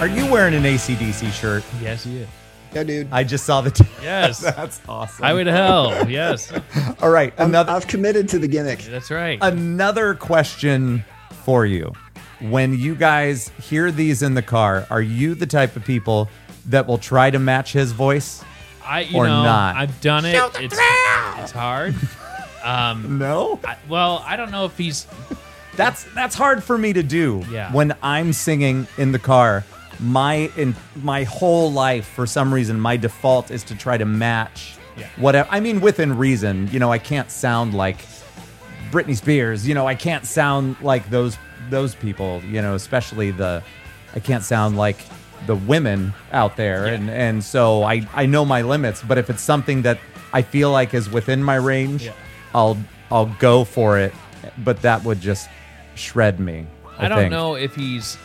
Are 0.04 0.08
you 0.08 0.30
wearing 0.30 0.54
an 0.54 0.64
ACDC 0.64 1.32
shirt? 1.32 1.64
Yes, 1.82 2.04
he 2.04 2.18
is. 2.18 2.28
Yeah, 2.74 2.84
dude. 2.84 3.08
I 3.10 3.24
just 3.24 3.46
saw 3.46 3.62
the. 3.62 3.72
T- 3.72 3.86
Yes. 4.04 4.40
That's 4.40 4.82
awesome. 4.86 5.24
Highway 5.24 5.46
to 5.46 5.52
Hell. 5.54 6.10
Yes. 6.10 6.52
All 7.02 7.10
right. 7.10 7.34
I'm, 7.38 7.48
Another, 7.52 7.72
I've 7.72 7.88
committed 7.88 8.28
to 8.28 8.38
the 8.40 8.50
gimmick. 8.50 8.80
That's 8.80 9.10
right. 9.10 9.40
another 9.42 10.14
question 10.14 11.06
for 11.46 11.66
you. 11.66 11.94
When 12.42 12.78
you 12.78 12.96
guys 12.96 13.48
hear 13.62 13.92
these 13.92 14.22
in 14.24 14.34
the 14.34 14.42
car, 14.42 14.86
are 14.90 15.02
you 15.02 15.36
the 15.36 15.46
type 15.48 15.78
of 15.78 15.86
people 15.86 16.28
that 16.66 16.86
will 16.86 16.98
try 16.98 17.32
to 17.32 17.40
match 17.40 17.72
his 17.72 17.94
voice? 17.94 18.44
I 18.84 19.04
you 19.04 19.18
or 19.20 19.26
know 19.28 19.44
not. 19.44 19.78
I've 19.78 20.02
done 20.02 20.26
it. 20.26 20.36
It's 20.60 20.78
it's 21.40 21.52
hard. 21.52 21.96
Um, 22.66 23.18
No. 23.20 23.58
I, 23.64 23.78
well, 23.88 24.22
I 24.26 24.36
don't 24.36 24.52
know 24.52 24.66
if 24.66 24.78
he's 24.78 25.08
That's 25.78 26.04
that's 26.14 26.36
hard 26.36 26.62
for 26.62 26.78
me 26.78 26.92
to 26.92 27.04
do. 27.04 27.44
Yeah. 27.50 27.72
When 27.72 27.96
I'm 28.02 28.34
singing 28.34 28.86
in 28.98 29.14
the 29.14 29.20
car, 29.20 29.64
my 30.00 30.52
in 30.58 30.76
my 30.96 31.24
whole 31.24 31.72
life, 31.72 32.06
for 32.08 32.26
some 32.26 32.54
reason, 32.54 32.80
my 32.80 32.98
default 32.98 33.52
is 33.52 33.64
to 33.66 33.76
try 33.76 33.98
to 33.98 34.06
match 34.06 34.76
Yeah. 34.98 35.08
whatever. 35.18 35.48
I 35.52 35.60
mean, 35.60 35.82
within 35.82 36.18
reason. 36.18 36.70
You 36.72 36.80
know, 36.80 36.92
I 36.92 36.98
can't 37.00 37.32
sound 37.32 37.74
like 37.74 37.98
Britney 38.92 39.16
Spears. 39.16 39.68
You 39.68 39.74
know, 39.74 39.88
I 39.88 39.96
can't 39.96 40.26
sound 40.26 40.76
like 40.82 41.10
those 41.10 41.38
those 41.70 41.96
people. 41.96 42.42
You 42.48 42.62
know, 42.62 42.76
especially 42.76 43.32
the 43.32 43.64
I 44.16 44.20
can't 44.20 44.44
sound 44.44 44.78
like 44.78 44.98
the 45.48 45.56
women 45.56 46.14
out 46.32 46.56
there, 46.58 46.86
Yeah. 46.88 46.94
and 46.94 47.10
and 47.10 47.44
so 47.44 47.84
I 47.84 48.08
I 48.14 48.26
know 48.26 48.46
my 48.46 48.62
limits. 48.62 49.02
But 49.02 49.18
if 49.18 49.30
it's 49.30 49.42
something 49.42 49.82
that 49.84 49.98
I 50.32 50.42
feel 50.42 50.72
like 50.72 50.94
is 50.94 51.10
within 51.10 51.44
my 51.44 51.56
range, 51.56 52.06
Yeah. 52.06 52.12
I'll 52.54 52.78
I'll 53.12 53.34
go 53.40 53.64
for 53.64 53.98
it. 54.00 54.14
But 54.64 54.82
that 54.84 55.04
would 55.04 55.22
just 55.22 55.50
shred 55.96 56.40
me. 56.40 56.66
I, 57.00 57.06
I 57.06 57.10
don't 57.10 57.18
think. 57.18 57.32
know 57.32 57.56
if 57.56 57.74
he's 57.76 58.18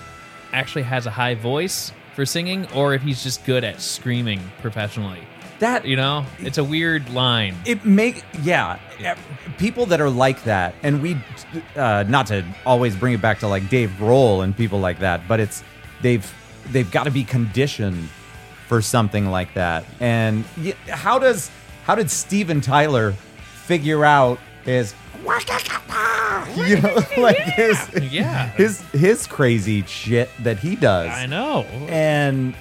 actually 0.53 0.83
has 0.83 1.07
a 1.07 1.11
high 1.11 1.35
voice 1.35 1.93
for 2.15 2.25
singing 2.27 2.67
or 2.73 2.95
if 2.95 3.03
he's 3.03 3.23
just 3.23 3.45
good 3.45 3.65
at 3.65 3.81
screaming 3.81 4.41
professionally. 4.61 5.21
that. 5.61 5.85
You 5.85 5.97
know, 5.97 6.25
it's 6.39 6.59
a 6.59 6.65
weird 6.65 7.09
line. 7.11 7.57
it 7.67 7.85
make 7.85 8.25
yeah 8.43 8.79
people 9.59 9.87
that 9.87 10.01
are 10.01 10.11
like 10.11 10.43
that 10.45 10.75
and 10.83 11.01
we 11.03 11.17
uh 11.77 12.05
not 12.09 12.27
to 12.29 12.45
always 12.67 12.95
bring 12.97 13.15
it 13.15 13.21
back 13.23 13.39
to 13.41 13.49
like 13.49 13.69
dave 13.69 13.91
grohl 13.99 14.43
and 14.45 14.57
people 14.57 14.79
like 14.81 14.99
that 15.01 15.27
but 15.29 15.39
it's 15.41 15.63
they've 16.03 16.33
they've 16.73 16.91
got 16.91 17.05
to 17.05 17.11
be 17.11 17.23
conditioned 17.25 18.09
for 18.67 18.83
something 18.83 19.27
like 19.31 19.53
that 19.55 19.85
and 20.01 20.45
how 20.89 21.19
does 21.19 21.51
how 21.85 21.95
did 21.95 22.11
steven 22.11 22.61
tyler 22.61 23.13
figure 23.65 24.05
out 24.05 24.39
his 24.65 24.95
you 26.57 26.81
know 26.81 26.95
like 27.19 27.37
his 27.39 27.91
Yeah. 28.11 28.49
his 28.51 28.81
his 28.93 29.27
crazy 29.27 29.83
shit 29.85 30.31
that 30.41 30.59
he 30.59 30.77
does 30.77 31.11
I 31.11 31.27
know. 31.27 31.63
and 31.89 32.55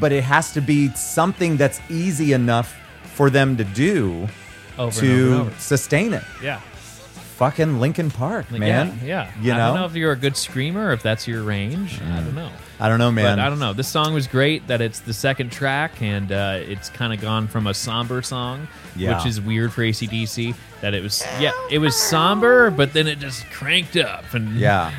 but 0.00 0.12
it 0.12 0.24
has 0.24 0.52
to 0.54 0.60
be 0.60 0.88
something 0.90 1.56
that's 1.56 1.80
easy 1.88 2.32
enough 2.32 2.74
for 3.14 3.30
them 3.30 3.56
to 3.56 3.64
do 3.64 4.28
Over 4.78 5.00
to 5.00 5.06
and 5.06 5.14
over 5.14 5.32
and 5.34 5.40
over. 5.50 5.60
sustain 5.60 6.12
it. 6.14 6.24
Yeah. 6.42 6.60
Fucking 7.36 7.80
Linkin 7.80 8.10
Park, 8.10 8.50
Like, 8.50 8.60
man. 8.60 8.98
Yeah. 9.02 9.30
yeah. 9.30 9.32
You 9.40 9.52
I 9.52 9.56
know? 9.56 9.66
don't 9.68 9.76
know 9.80 9.86
if 9.86 9.94
you're 9.94 10.12
a 10.12 10.16
good 10.16 10.36
screamer 10.36 10.88
or 10.88 10.92
if 10.92 11.02
that's 11.02 11.26
your 11.28 11.42
range. 11.42 12.00
I 12.00 12.20
don't 12.20 12.30
mm. 12.30 12.34
know. 12.34 12.50
I 12.80 12.88
don't 12.88 12.98
know, 12.98 13.12
man. 13.12 13.36
But 13.36 13.44
I 13.44 13.48
don't 13.48 13.58
know. 13.60 13.72
This 13.72 13.88
song 13.88 14.14
was 14.14 14.26
great. 14.26 14.66
That 14.66 14.80
it's 14.80 15.00
the 15.00 15.12
second 15.14 15.52
track, 15.52 16.02
and 16.02 16.30
uh, 16.32 16.58
it's 16.60 16.88
kind 16.90 17.12
of 17.12 17.20
gone 17.20 17.46
from 17.48 17.66
a 17.66 17.74
somber 17.74 18.20
song, 18.22 18.66
Yeah. 18.96 19.16
which 19.16 19.26
is 19.26 19.40
weird 19.40 19.72
for 19.72 19.82
ACDC. 19.82 20.54
That 20.80 20.92
it 20.92 21.02
was, 21.02 21.22
yeah, 21.40 21.52
it 21.70 21.78
was 21.78 21.96
somber, 21.96 22.70
but 22.70 22.92
then 22.92 23.06
it 23.06 23.18
just 23.20 23.44
cranked 23.50 23.96
up, 23.96 24.34
and 24.34 24.58
Yeah. 24.58 24.92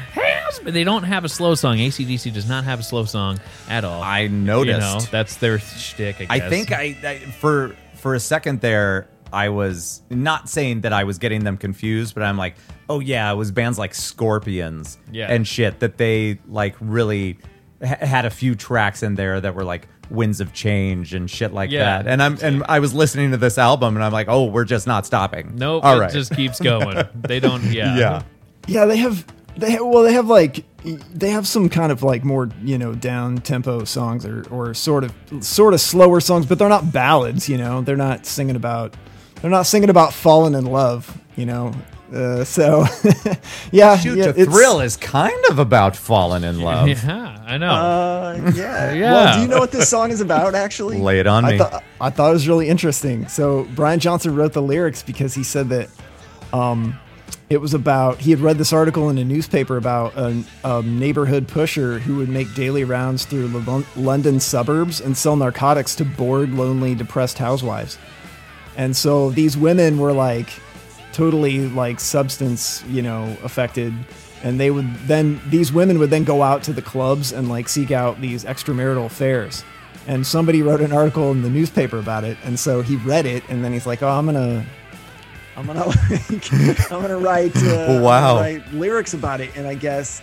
But 0.64 0.74
they 0.74 0.86
don't 0.86 1.04
have 1.04 1.26
a 1.26 1.30
slow 1.30 1.54
song. 1.54 1.78
ACDC 1.78 2.34
does 2.34 2.48
not 2.48 2.64
have 2.64 2.80
a 2.80 2.84
slow 2.84 3.04
song 3.04 3.40
at 3.70 3.84
all. 3.84 4.02
I 4.02 4.28
noticed. 4.28 4.74
You 4.76 4.80
know, 4.80 5.00
that's 5.12 5.36
their 5.38 5.60
shtick. 5.60 6.26
I, 6.30 6.36
I 6.36 6.50
think 6.50 6.72
I, 6.72 6.96
I 7.04 7.18
for 7.20 7.76
for 7.96 8.16
a 8.16 8.20
second 8.20 8.62
there 8.62 9.08
I 9.34 9.50
was 9.50 10.02
not 10.10 10.48
saying 10.50 10.82
that 10.82 10.94
I 10.94 11.04
was 11.04 11.18
getting 11.18 11.44
them 11.44 11.58
confused, 11.58 12.14
but 12.16 12.24
I'm 12.24 12.38
like, 12.38 12.56
oh 12.90 13.00
yeah, 13.02 13.30
it 13.32 13.36
was 13.36 13.52
bands 13.52 13.78
like 13.78 13.94
Scorpions 13.94 14.98
Yeah. 15.12 15.28
and 15.32 15.46
shit 15.46 15.80
that 15.82 15.98
they 15.98 16.40
like 16.48 16.76
really 16.80 17.38
ha- 17.86 18.06
had 18.06 18.26
a 18.26 18.30
few 18.30 18.56
tracks 18.56 19.04
in 19.04 19.16
there 19.16 19.40
that 19.42 19.56
were 19.56 19.64
like 19.64 19.88
winds 20.10 20.40
of 20.42 20.54
change 20.54 21.14
and 21.14 21.30
shit 21.30 21.54
like 21.54 21.72
Yeah. 21.72 22.04
that. 22.04 22.08
And 22.08 22.22
I'm 22.22 22.38
and 22.42 22.64
I 22.70 22.80
was 22.80 22.94
listening 22.94 23.32
to 23.32 23.38
this 23.38 23.58
album 23.58 23.96
and 23.96 24.04
I'm 24.04 24.12
like, 24.14 24.28
oh, 24.30 24.46
we're 24.46 24.66
just 24.66 24.86
not 24.88 25.06
stopping. 25.06 25.54
Nope. 25.56 25.84
All 25.84 25.98
it 25.98 26.00
right. 26.00 26.12
just 26.14 26.36
keeps 26.36 26.60
going. 26.72 27.04
they 27.16 27.40
don't. 27.40 27.64
Yeah. 27.64 27.98
yeah. 27.98 28.24
Yeah, 28.68 28.86
they 28.86 28.98
have 28.98 29.26
they 29.58 29.72
have, 29.72 29.82
well 29.82 30.04
they 30.04 30.14
have 30.14 30.28
like 30.28 30.64
they 30.84 31.30
have 31.32 31.48
some 31.48 31.70
kind 31.70 31.92
of 31.92 32.04
like 32.04 32.24
more 32.24 32.50
you 32.62 32.78
know 32.78 32.94
down 32.94 33.38
tempo 33.38 33.84
songs 33.86 34.26
or 34.26 34.44
or 34.52 34.74
sort 34.74 35.04
of 35.04 35.14
sort 35.42 35.74
of 35.74 35.82
slower 35.82 36.20
songs, 36.20 36.46
but 36.46 36.60
they're 36.60 36.70
not 36.70 36.92
ballads. 36.92 37.48
You 37.50 37.58
know, 37.58 37.82
they're 37.82 37.96
not 37.96 38.26
singing 38.26 38.56
about 38.56 38.96
they're 39.42 39.50
not 39.52 39.64
singing 39.66 39.90
about 39.90 40.14
falling 40.14 40.54
in 40.54 40.66
love. 40.66 41.18
You 41.36 41.46
know, 41.48 41.74
Uh, 42.14 42.44
so, 42.44 42.86
yeah, 43.72 43.98
Shoot 43.98 44.18
yeah, 44.18 44.24
to 44.26 44.30
it's- 44.30 44.46
Thrill 44.48 44.80
is 44.80 44.96
kind 44.96 45.44
of 45.50 45.58
about 45.60 45.96
falling 45.96 46.44
in 46.44 46.60
love. 46.62 46.88
Yeah, 47.06 47.44
I 47.46 47.58
know. 47.58 47.72
Uh, 47.72 48.52
yeah. 48.56 48.94
Yeah. 48.94 49.12
Well, 49.12 49.36
do 49.36 49.42
you 49.42 49.48
know 49.48 49.60
what 49.60 49.72
this 49.72 49.90
song 49.90 50.12
is 50.12 50.22
about? 50.22 50.54
Actually, 50.56 51.00
Lay 51.00 51.20
it 51.20 51.28
on 51.28 51.46
I 51.46 51.52
me. 51.52 51.58
Thought, 51.58 51.84
I 52.00 52.10
thought 52.12 52.30
it 52.30 52.34
was 52.34 52.48
really 52.48 52.70
interesting. 52.70 53.28
So 53.28 53.68
Brian 53.76 54.00
Johnson 54.00 54.36
wrote 54.36 54.54
the 54.54 54.62
lyrics 54.62 55.02
because 55.04 55.34
he 55.34 55.44
said 55.44 55.70
that 55.70 55.90
um, 56.54 56.98
it 57.50 57.58
was 57.58 57.74
about 57.74 58.20
he 58.20 58.30
had 58.32 58.40
read 58.40 58.58
this 58.58 58.72
article 58.74 59.10
in 59.10 59.18
a 59.18 59.24
newspaper 59.24 59.78
about 59.78 60.16
a, 60.16 60.44
a 60.64 60.82
neighborhood 60.84 61.48
pusher 61.48 62.00
who 62.00 62.18
would 62.18 62.30
make 62.30 62.54
daily 62.56 62.84
rounds 62.84 63.26
through 63.26 63.48
Lon- 63.48 63.86
London 63.96 64.40
suburbs 64.40 65.02
and 65.02 65.18
sell 65.18 65.36
narcotics 65.36 65.96
to 65.96 66.06
bored, 66.06 66.52
lonely, 66.52 66.94
depressed 66.96 67.38
housewives. 67.40 67.98
And 68.78 68.96
so 68.96 69.32
these 69.32 69.58
women 69.58 69.98
were 69.98 70.14
like 70.14 70.50
totally 71.16 71.68
like 71.70 72.00
substance, 72.00 72.84
you 72.88 73.02
know, 73.02 73.36
affected. 73.44 73.94
And 74.44 74.60
they 74.60 74.70
would 74.70 74.94
then, 75.08 75.42
these 75.48 75.72
women 75.74 75.98
would 76.00 76.10
then 76.12 76.24
go 76.24 76.44
out 76.44 76.62
to 76.64 76.74
the 76.74 76.82
clubs 76.82 77.32
and 77.32 77.50
like 77.50 77.68
seek 77.70 77.90
out 77.92 78.22
these 78.22 78.44
extramarital 78.46 79.06
affairs. 79.06 79.64
And 80.08 80.28
somebody 80.28 80.62
wrote 80.62 80.82
an 80.82 80.92
article 80.94 81.32
in 81.32 81.42
the 81.42 81.50
newspaper 81.50 81.98
about 81.98 82.24
it. 82.24 82.38
And 82.44 82.60
so 82.60 82.82
he 82.82 82.96
read 82.98 83.26
it 83.26 83.44
and 83.50 83.64
then 83.64 83.74
he's 83.74 83.88
like, 83.88 84.04
oh, 84.04 84.10
I'm 84.10 84.26
going 84.26 84.36
to. 84.36 84.66
I'm 85.58 85.66
gonna, 85.68 85.86
I'm 86.92 87.02
gonna 87.02 87.18
write, 87.18 87.56
uh, 87.56 88.02
Wow. 88.04 88.36
gonna 88.36 88.42
write 88.42 88.74
lyrics 88.74 89.14
about 89.14 89.40
it, 89.40 89.56
and 89.56 89.66
I 89.66 89.74
guess 89.76 90.22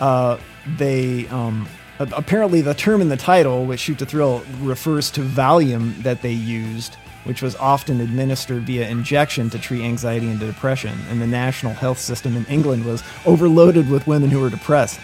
uh, 0.00 0.38
they 0.78 1.28
um, 1.28 1.68
apparently 1.98 2.62
the 2.62 2.72
term 2.72 3.02
in 3.02 3.10
the 3.10 3.16
title, 3.18 3.66
which 3.66 3.80
"Shoot 3.80 3.98
to 3.98 4.06
Thrill," 4.06 4.42
refers 4.62 5.10
to 5.10 5.20
Valium 5.20 6.02
that 6.02 6.22
they 6.22 6.32
used, 6.32 6.96
which 7.24 7.42
was 7.42 7.54
often 7.56 8.00
administered 8.00 8.62
via 8.62 8.88
injection 8.88 9.50
to 9.50 9.58
treat 9.58 9.82
anxiety 9.82 10.28
and 10.28 10.40
depression. 10.40 10.98
And 11.10 11.20
the 11.20 11.26
national 11.26 11.74
health 11.74 11.98
system 11.98 12.36
in 12.36 12.44
England 12.46 12.84
was 12.84 13.02
overloaded 13.26 13.90
with 13.90 14.06
women 14.06 14.30
who 14.30 14.40
were 14.40 14.50
depressed. 14.50 15.00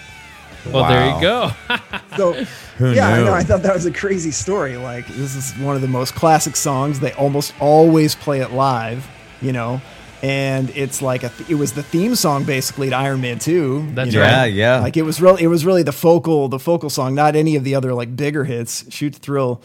well, 0.73 0.89
there 0.89 1.15
you 1.15 1.21
go. 1.21 1.51
So, 2.17 2.33
Who 2.79 2.93
yeah, 2.93 3.09
I 3.09 3.23
know. 3.23 3.33
I 3.33 3.43
thought 3.43 3.63
that 3.63 3.75
was 3.75 3.87
a 3.87 3.93
crazy 3.93 4.31
story. 4.31 4.77
Like, 4.77 5.07
this 5.09 5.35
is 5.35 5.53
one 5.59 5.77
of 5.77 5.83
the 5.83 5.89
most 5.89 6.15
classic 6.15 6.57
songs. 6.57 7.01
They 7.01 7.13
almost 7.13 7.55
always 7.61 8.15
play 8.15 8.41
it 8.41 8.53
live, 8.53 9.07
you 9.41 9.53
know. 9.53 9.81
And 10.23 10.71
it's 10.71 11.03
like 11.03 11.23
a, 11.23 11.31
it 11.49 11.55
was 11.55 11.75
the 11.75 11.83
theme 11.83 12.15
song 12.15 12.45
basically 12.45 12.91
to 12.91 12.97
Iron 12.97 13.21
Man 13.21 13.39
2. 13.39 13.93
That's 13.95 14.13
you 14.13 14.19
know? 14.19 14.27
right. 14.27 14.47
Yeah, 14.53 14.77
yeah. 14.77 14.81
Like 14.81 14.97
it 14.97 15.03
was 15.03 15.21
really, 15.21 15.43
it 15.43 15.47
was 15.47 15.65
really 15.65 15.83
the 15.83 15.93
focal, 15.93 16.49
the 16.49 16.59
focal 16.59 16.91
song, 16.91 17.15
not 17.15 17.37
any 17.37 17.55
of 17.57 17.65
the 17.65 17.75
other 17.75 17.95
like 17.95 18.17
bigger 18.17 18.45
hits. 18.45 18.91
Shoot 18.93 19.15
to 19.15 19.21
Thrill, 19.21 19.61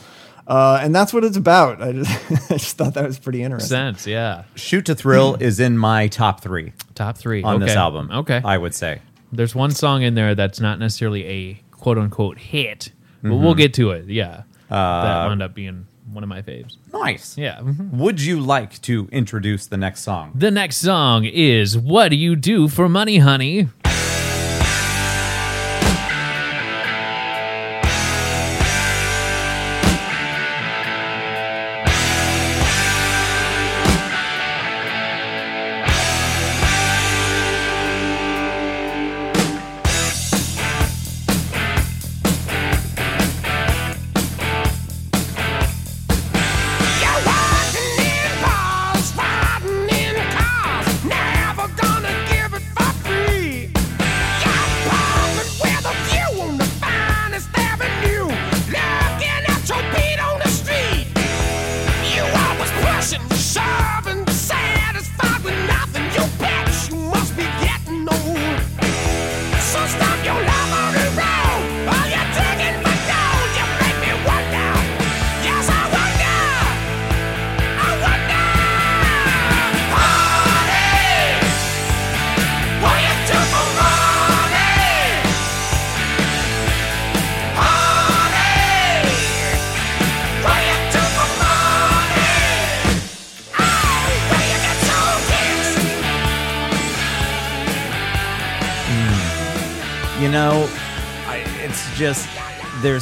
uh, 0.52 0.80
and 0.84 0.94
that's 0.94 1.14
what 1.14 1.24
it's 1.24 1.38
about. 1.38 1.82
I 1.82 1.94
just, 1.94 2.32
I 2.52 2.58
just 2.58 2.78
thought 2.78 2.94
that 2.96 3.06
was 3.06 3.18
pretty 3.20 3.42
interesting. 3.42 3.70
Sense, 3.70 4.06
yeah. 4.06 4.44
Shoot 4.56 4.86
to 4.88 4.96
Thrill 4.96 5.36
is 5.40 5.60
in 5.60 5.78
my 5.78 6.08
top 6.08 6.42
three 6.42 6.74
Top 6.96 7.18
three 7.18 7.42
on 7.44 7.60
this 7.62 7.76
album. 7.76 8.10
Okay. 8.12 8.42
I 8.44 8.58
would 8.58 8.76
say. 8.76 9.02
There's 9.32 9.56
one 9.56 9.72
song 9.72 10.02
in 10.04 10.14
there 10.16 10.36
that's 10.36 10.60
not 10.60 10.78
necessarily 10.78 11.26
a 11.26 11.62
quote 11.72 11.98
unquote 11.98 12.38
hit, 12.38 12.92
but 13.22 13.30
Mm-hmm. 13.30 13.44
we'll 13.44 13.54
get 13.56 13.74
to 13.76 13.92
it. 13.92 14.08
Yeah. 14.10 14.44
Uh, 14.70 15.04
that 15.04 15.28
wound 15.28 15.42
up 15.42 15.54
being 15.54 15.86
one 16.12 16.24
of 16.24 16.28
my 16.30 16.42
faves. 16.42 16.76
Nice. 16.92 17.38
Yeah. 17.38 17.60
mhm. 17.60 17.92
Would 17.94 18.20
you 18.22 18.40
like 18.42 18.82
to 18.82 19.08
introduce 19.12 19.68
the 19.68 19.78
next 19.78 20.02
song? 20.02 20.32
The 20.36 20.52
next 20.52 20.78
song 20.78 21.24
is 21.26 21.78
What 21.78 22.10
Do 22.10 22.16
You 22.18 22.36
Do 22.36 22.68
for 22.68 22.90
Money, 22.90 23.20
Honey? 23.20 23.70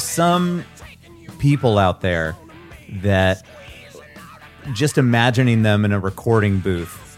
Some 0.10 0.64
people 1.40 1.78
out 1.78 2.02
there 2.02 2.36
that 3.02 3.44
just 4.74 4.98
imagining 4.98 5.62
them 5.64 5.86
in 5.86 5.92
a 5.92 6.00
recording 6.00 6.60
booth 6.60 7.18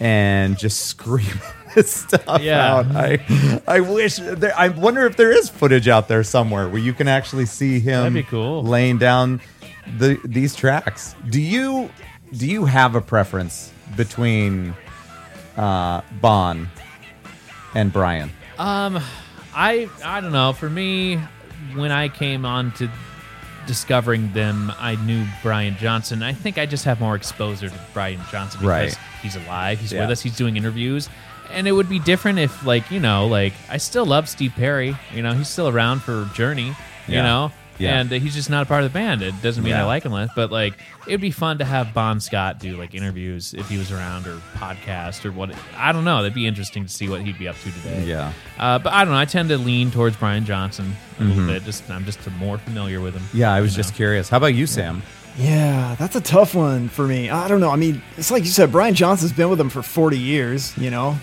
and 0.00 0.58
just 0.58 0.86
screaming 0.86 1.32
this 1.74 1.92
stuff 1.92 2.40
Yeah. 2.40 2.74
out. 2.76 2.86
I 2.94 3.60
I 3.68 3.80
wish 3.80 4.16
there, 4.16 4.52
I 4.56 4.68
wonder 4.68 5.06
if 5.06 5.16
there 5.16 5.30
is 5.30 5.48
footage 5.48 5.88
out 5.88 6.08
there 6.08 6.24
somewhere 6.24 6.68
where 6.68 6.80
you 6.80 6.92
can 6.92 7.08
actually 7.08 7.46
see 7.46 7.78
him 7.80 8.00
That'd 8.00 8.14
be 8.14 8.22
cool. 8.24 8.62
laying 8.62 8.98
down 8.98 9.40
the 9.98 10.18
these 10.24 10.54
tracks. 10.56 11.14
Do 11.30 11.40
you 11.40 11.90
do 12.32 12.46
you 12.46 12.64
have 12.64 12.94
a 12.96 13.00
preference 13.00 13.72
between 13.96 14.74
uh, 15.56 16.00
Bon 16.20 16.68
and 17.74 17.92
Brian? 17.92 18.30
Um, 18.58 18.98
I 19.54 19.88
I 20.04 20.20
don't 20.20 20.32
know. 20.32 20.52
For 20.52 20.68
me, 20.68 21.20
when 21.74 21.90
I 21.90 22.08
came 22.08 22.44
on 22.44 22.72
to 22.72 22.88
discovering 23.66 24.32
them, 24.32 24.72
I 24.78 24.96
knew 24.96 25.26
Brian 25.42 25.76
Johnson. 25.78 26.22
I 26.22 26.32
think 26.32 26.58
I 26.58 26.66
just 26.66 26.84
have 26.84 27.00
more 27.00 27.16
exposure 27.16 27.68
to 27.68 27.74
Brian 27.92 28.20
Johnson 28.30 28.60
because 28.60 28.64
Right. 28.94 28.98
he's 29.22 29.36
alive. 29.36 29.80
He's 29.80 29.92
Yeah. 29.92 30.02
with 30.02 30.10
us. 30.10 30.22
He's 30.22 30.36
doing 30.36 30.56
interviews. 30.56 31.08
And 31.52 31.66
it 31.68 31.72
would 31.72 31.88
be 31.88 31.98
different 31.98 32.38
if, 32.38 32.64
like, 32.64 32.90
you 32.90 33.00
know, 33.00 33.26
like 33.26 33.54
I 33.70 33.78
still 33.78 34.06
love 34.06 34.28
Steve 34.28 34.52
Perry. 34.56 34.96
You 35.14 35.22
know, 35.22 35.32
he's 35.32 35.48
still 35.48 35.68
around 35.68 36.02
for 36.02 36.28
Journey. 36.34 36.74
You 37.08 37.14
Yeah. 37.14 37.22
know, 37.22 37.52
Yeah. 37.78 38.00
and 38.00 38.12
uh, 38.12 38.16
he's 38.16 38.34
just 38.34 38.48
not 38.50 38.62
a 38.62 38.66
part 38.66 38.82
of 38.84 38.92
the 38.92 38.94
band. 38.98 39.22
It 39.22 39.40
doesn't 39.42 39.62
mean 39.62 39.74
I 39.74 39.78
Yeah. 39.80 39.84
like 39.84 40.04
him 40.04 40.12
less, 40.12 40.30
but 40.34 40.50
like 40.50 40.74
it'd 41.06 41.20
be 41.20 41.30
fun 41.30 41.58
to 41.58 41.64
have 41.64 41.92
Bon 41.94 42.20
Scott 42.20 42.58
do 42.58 42.76
like 42.76 42.94
interviews 42.94 43.54
if 43.54 43.68
he 43.68 43.78
was 43.78 43.90
around 43.92 44.26
or 44.26 44.36
podcast 44.54 45.24
or 45.24 45.32
what. 45.32 45.50
I 45.76 45.92
don't 45.92 46.04
know. 46.04 46.18
That'd 46.22 46.34
be 46.34 46.46
interesting 46.46 46.84
to 46.84 46.88
see 46.92 47.08
what 47.08 47.22
he'd 47.22 47.38
be 47.38 47.48
up 47.48 47.56
to 47.56 47.70
today. 47.72 48.04
Yeah. 48.04 48.32
Uh, 48.58 48.78
but 48.78 48.92
I 48.92 49.04
don't 49.04 49.12
know. 49.12 49.18
I 49.20 49.24
tend 49.26 49.48
to 49.50 49.58
lean 49.58 49.90
towards 49.90 50.16
Brian 50.16 50.44
Johnson 50.44 50.96
a 51.20 51.24
little 51.24 51.46
bit. 51.46 51.64
Just 51.64 51.90
I'm 51.90 52.04
just 52.04 52.18
more 52.32 52.58
familiar 52.58 53.00
with 53.00 53.14
him. 53.14 53.22
Mm-hmm. 53.22 53.38
Yeah, 53.38 53.52
I 53.52 53.60
was 53.60 53.72
you 53.72 53.76
just 53.82 53.92
know? 53.92 53.96
curious. 53.96 54.28
How 54.28 54.36
about 54.38 54.54
you, 54.54 54.66
Sam? 54.66 55.02
Yeah, 55.38 55.96
that's 55.98 56.16
a 56.16 56.20
tough 56.22 56.54
one 56.54 56.88
for 56.88 57.06
me. 57.06 57.28
I 57.28 57.46
don't 57.48 57.60
know. 57.60 57.68
I 57.70 57.76
mean, 57.76 58.00
it's 58.16 58.30
like 58.30 58.44
you 58.44 58.48
said, 58.50 58.72
Brian 58.72 58.94
Johnson's 58.94 59.32
been 59.34 59.50
with 59.50 59.58
them 59.58 59.68
for 59.68 59.82
40 59.82 60.18
years, 60.18 60.76
you 60.78 60.90
know? 60.90 61.18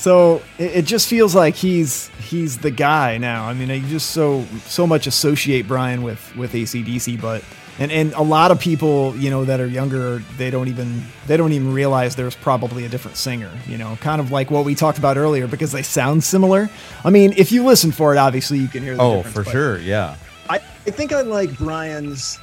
So 0.00 0.40
it, 0.56 0.76
it 0.76 0.84
just 0.86 1.08
feels 1.08 1.34
like 1.34 1.54
he's 1.54 2.08
he's 2.22 2.56
the 2.56 2.70
guy 2.70 3.18
now. 3.18 3.46
I 3.46 3.52
mean, 3.52 3.68
you 3.68 3.86
just 3.86 4.12
so 4.12 4.44
so 4.64 4.86
much 4.86 5.06
associate 5.06 5.68
Brian 5.68 6.02
with 6.02 6.34
with 6.36 6.54
ACDC, 6.54 7.20
but 7.20 7.44
and 7.78 7.92
and 7.92 8.14
a 8.14 8.22
lot 8.22 8.50
of 8.50 8.58
people, 8.58 9.14
you 9.16 9.28
know, 9.28 9.44
that 9.44 9.60
are 9.60 9.66
younger, 9.66 10.22
they 10.38 10.48
don't 10.50 10.68
even 10.68 11.02
they 11.26 11.36
don't 11.36 11.52
even 11.52 11.74
realize 11.74 12.16
there's 12.16 12.34
probably 12.34 12.86
a 12.86 12.88
different 12.88 13.18
singer, 13.18 13.50
you 13.66 13.76
know, 13.76 13.98
kind 14.00 14.22
of 14.22 14.32
like 14.32 14.50
what 14.50 14.64
we 14.64 14.74
talked 14.74 14.96
about 14.96 15.18
earlier 15.18 15.46
because 15.46 15.70
they 15.70 15.82
sound 15.82 16.24
similar. 16.24 16.70
I 17.04 17.10
mean, 17.10 17.34
if 17.36 17.52
you 17.52 17.62
listen 17.62 17.92
for 17.92 18.14
it, 18.14 18.18
obviously 18.18 18.56
you 18.58 18.68
can 18.68 18.82
hear 18.82 18.96
the 18.96 19.02
Oh, 19.02 19.16
difference, 19.22 19.48
for 19.48 19.52
sure. 19.52 19.78
Yeah. 19.80 20.16
I, 20.48 20.56
I 20.56 20.90
think 20.90 21.12
I 21.12 21.20
like 21.20 21.56
Brian's. 21.58 22.38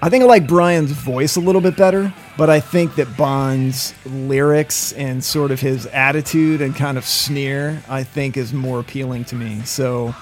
I 0.00 0.08
think 0.10 0.22
I 0.22 0.26
like 0.26 0.46
Brian's 0.46 0.92
voice 0.92 1.36
a 1.36 1.40
little 1.40 1.60
bit 1.60 1.76
better, 1.76 2.12
but 2.36 2.48
I 2.48 2.60
think 2.60 2.94
that 2.96 3.16
Bond's 3.16 3.94
lyrics 4.06 4.92
and 4.92 5.22
sort 5.24 5.50
of 5.50 5.60
his 5.60 5.86
attitude 5.86 6.60
and 6.60 6.74
kind 6.74 6.96
of 6.96 7.04
sneer, 7.04 7.82
I 7.88 8.04
think, 8.04 8.36
is 8.36 8.52
more 8.52 8.78
appealing 8.78 9.24
to 9.26 9.34
me. 9.34 9.62
So, 9.64 10.14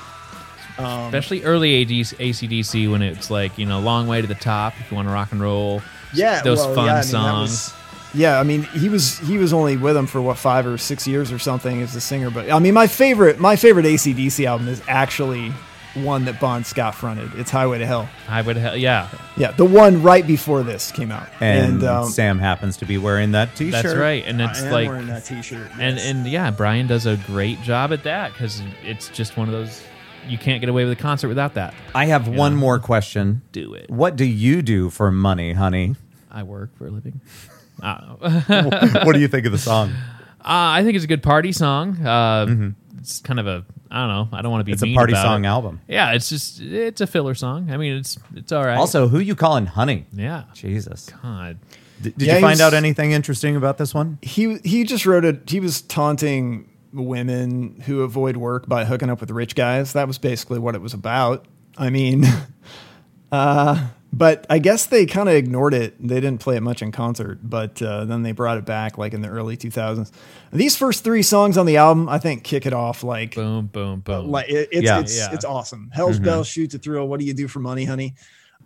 um, 0.78 1.06
especially 1.06 1.44
early 1.44 1.82
AD, 1.82 1.88
ACDC 1.88 2.90
when 2.90 3.02
it's 3.02 3.30
like 3.30 3.58
you 3.58 3.66
know 3.66 3.80
long 3.80 4.06
way 4.06 4.20
to 4.22 4.26
the 4.26 4.34
top 4.34 4.74
if 4.80 4.90
you 4.90 4.96
want 4.96 5.08
to 5.08 5.12
rock 5.12 5.32
and 5.32 5.40
roll. 5.42 5.82
yeah, 6.14 6.40
those 6.42 6.58
well, 6.58 6.74
fun 6.74 6.86
yeah, 6.86 6.92
I 6.92 6.96
mean, 6.96 7.04
songs. 7.04 7.50
was- 7.50 7.72
yeah, 8.14 8.40
I 8.40 8.44
mean, 8.44 8.62
he 8.62 8.88
was 8.88 9.18
he 9.18 9.36
was 9.36 9.52
only 9.52 9.76
with 9.76 9.94
them 9.94 10.06
for 10.06 10.22
what 10.22 10.38
five 10.38 10.66
or 10.66 10.78
six 10.78 11.06
years 11.06 11.30
or 11.30 11.38
something 11.38 11.82
as 11.82 11.94
a 11.94 12.00
singer. 12.00 12.30
But 12.30 12.50
I 12.50 12.58
mean, 12.58 12.72
my 12.72 12.86
favorite 12.86 13.38
my 13.38 13.56
favorite 13.56 13.84
ACDC 13.84 14.46
album 14.46 14.68
is 14.68 14.80
actually 14.88 15.52
one 16.04 16.24
that 16.26 16.40
Bon 16.40 16.64
Scott 16.64 16.94
fronted. 16.94 17.30
It's 17.36 17.50
Highway 17.50 17.78
to 17.78 17.86
Hell. 17.86 18.08
Highway 18.26 18.54
to 18.54 18.60
Hell, 18.60 18.76
yeah, 18.76 19.08
Yeah, 19.36 19.52
the 19.52 19.64
one 19.64 20.02
right 20.02 20.26
before 20.26 20.62
this 20.62 20.92
came 20.92 21.10
out. 21.10 21.28
And, 21.40 21.82
um, 21.84 22.08
Sam 22.10 22.38
happens 22.38 22.76
to 22.78 22.84
be 22.86 22.98
wearing 22.98 23.32
that 23.32 23.54
T-shirt. 23.56 23.82
that's 23.82 23.94
right. 23.96 24.24
And 24.26 24.42
I 24.42 24.50
it's 24.50 24.62
am 24.62 24.72
like, 24.72 24.88
wearing 24.88 25.06
that 25.08 25.24
T-shirt. 25.24 25.68
and 25.80 25.96
yes. 25.96 26.06
and 26.06 26.26
yeah, 26.26 26.50
Brian 26.50 26.86
does 26.86 27.06
a 27.06 27.16
great 27.26 27.60
job 27.62 27.92
at 27.92 28.02
that 28.04 28.32
because 28.32 28.62
it's 28.84 29.08
just 29.10 29.36
one 29.36 29.48
of 29.48 29.52
those 29.52 29.82
you 30.28 30.38
can't 30.38 30.60
get 30.60 30.68
away 30.68 30.84
with 30.84 30.92
a 30.98 31.00
concert 31.00 31.28
without 31.28 31.54
that. 31.54 31.72
I 31.94 32.06
have 32.06 32.26
one 32.28 32.56
more 32.56 32.78
question. 32.80 33.42
Do 33.52 33.74
it. 33.74 33.88
What 33.90 34.16
do 34.16 34.24
you 34.24 34.60
do 34.62 34.90
for 34.90 35.10
money, 35.12 35.52
honey? 35.52 35.94
I 36.30 36.42
work 36.42 36.76
for 36.76 36.86
a 36.86 36.90
living. 36.90 37.20
I 37.80 38.16
don't 38.18 38.48
know. 38.48 39.04
what 39.04 39.12
do 39.12 39.20
you 39.20 39.28
think 39.28 39.46
of 39.46 39.52
the 39.52 39.58
song? 39.58 39.90
Uh, 40.40 40.44
I 40.78 40.82
think 40.84 40.96
it's 40.96 41.04
a 41.04 41.08
good 41.08 41.22
party 41.22 41.52
song. 41.52 42.04
Uh, 42.04 42.70
It's 42.98 43.20
kind 43.20 43.38
of 43.38 43.46
a 43.46 43.64
I 43.90 44.06
don't 44.06 44.08
know. 44.32 44.36
I 44.38 44.42
don't 44.42 44.50
want 44.50 44.60
to 44.60 44.64
be. 44.64 44.72
It's 44.72 44.82
a 44.82 44.94
party 44.94 45.12
about 45.12 45.22
song 45.22 45.44
it. 45.44 45.48
album. 45.48 45.80
Yeah, 45.88 46.12
it's 46.12 46.28
just 46.28 46.60
it's 46.60 47.00
a 47.00 47.06
filler 47.06 47.34
song. 47.34 47.70
I 47.70 47.76
mean, 47.76 47.96
it's 47.96 48.18
it's 48.34 48.52
all 48.52 48.64
right. 48.64 48.76
Also, 48.76 49.08
who 49.08 49.18
you 49.18 49.34
calling 49.34 49.66
honey? 49.66 50.06
yeah. 50.12 50.44
Jesus. 50.54 51.10
God. 51.22 51.58
D- 52.02 52.10
did 52.10 52.22
Yeah, 52.26 52.34
you 52.34 52.40
find 52.40 52.52
was- 52.52 52.60
out 52.60 52.74
anything 52.74 53.12
interesting 53.12 53.56
about 53.56 53.78
this 53.78 53.94
one? 53.94 54.18
he 54.22 54.58
he 54.64 54.84
just 54.84 55.06
wrote 55.06 55.24
it. 55.24 55.48
He 55.48 55.60
was 55.60 55.80
taunting 55.82 56.68
women 56.92 57.80
who 57.86 58.02
avoid 58.02 58.36
work 58.36 58.68
by 58.68 58.84
hooking 58.84 59.10
up 59.10 59.20
with 59.20 59.30
rich 59.30 59.54
guys. 59.54 59.92
That 59.92 60.06
was 60.08 60.18
basically 60.18 60.58
what 60.58 60.74
it 60.74 60.80
was 60.80 60.92
about. 60.94 61.44
I 61.78 61.90
mean, 61.90 62.24
uh, 63.32 63.86
but 64.18 64.46
I 64.48 64.58
guess 64.58 64.86
they 64.86 65.04
kind 65.04 65.28
of 65.28 65.34
ignored 65.34 65.74
it. 65.74 65.94
They 66.00 66.16
didn't 66.20 66.38
play 66.40 66.56
it 66.56 66.62
much 66.62 66.80
in 66.80 66.92
concert, 66.92 67.38
but 67.42 67.80
uh, 67.82 68.04
then 68.06 68.22
they 68.22 68.32
brought 68.32 68.56
it 68.56 68.64
back 68.64 68.96
like 68.96 69.12
in 69.12 69.20
the 69.20 69.28
early 69.28 69.56
2000s. 69.56 70.10
These 70.52 70.76
first 70.76 71.04
three 71.04 71.22
songs 71.22 71.58
on 71.58 71.66
the 71.66 71.76
album, 71.76 72.08
I 72.08 72.18
think, 72.18 72.42
kick 72.44 72.64
it 72.66 72.72
off 72.72 73.02
like 73.04 73.34
Boom, 73.34 73.66
boom, 73.66 74.00
boom. 74.00 74.30
like 74.30 74.48
it, 74.48 74.68
it's 74.72 74.84
Yeah. 74.84 75.00
it's 75.00 75.16
Yeah. 75.18 75.32
it's 75.32 75.44
awesome. 75.44 75.90
Hell's 75.92 76.18
Bell 76.18 76.44
shoots 76.44 76.74
a 76.74 76.78
thrill. 76.78 77.06
What 77.06 77.20
do 77.20 77.26
you 77.26 77.34
do 77.34 77.46
for 77.48 77.58
money, 77.60 77.84
honey? 77.84 78.14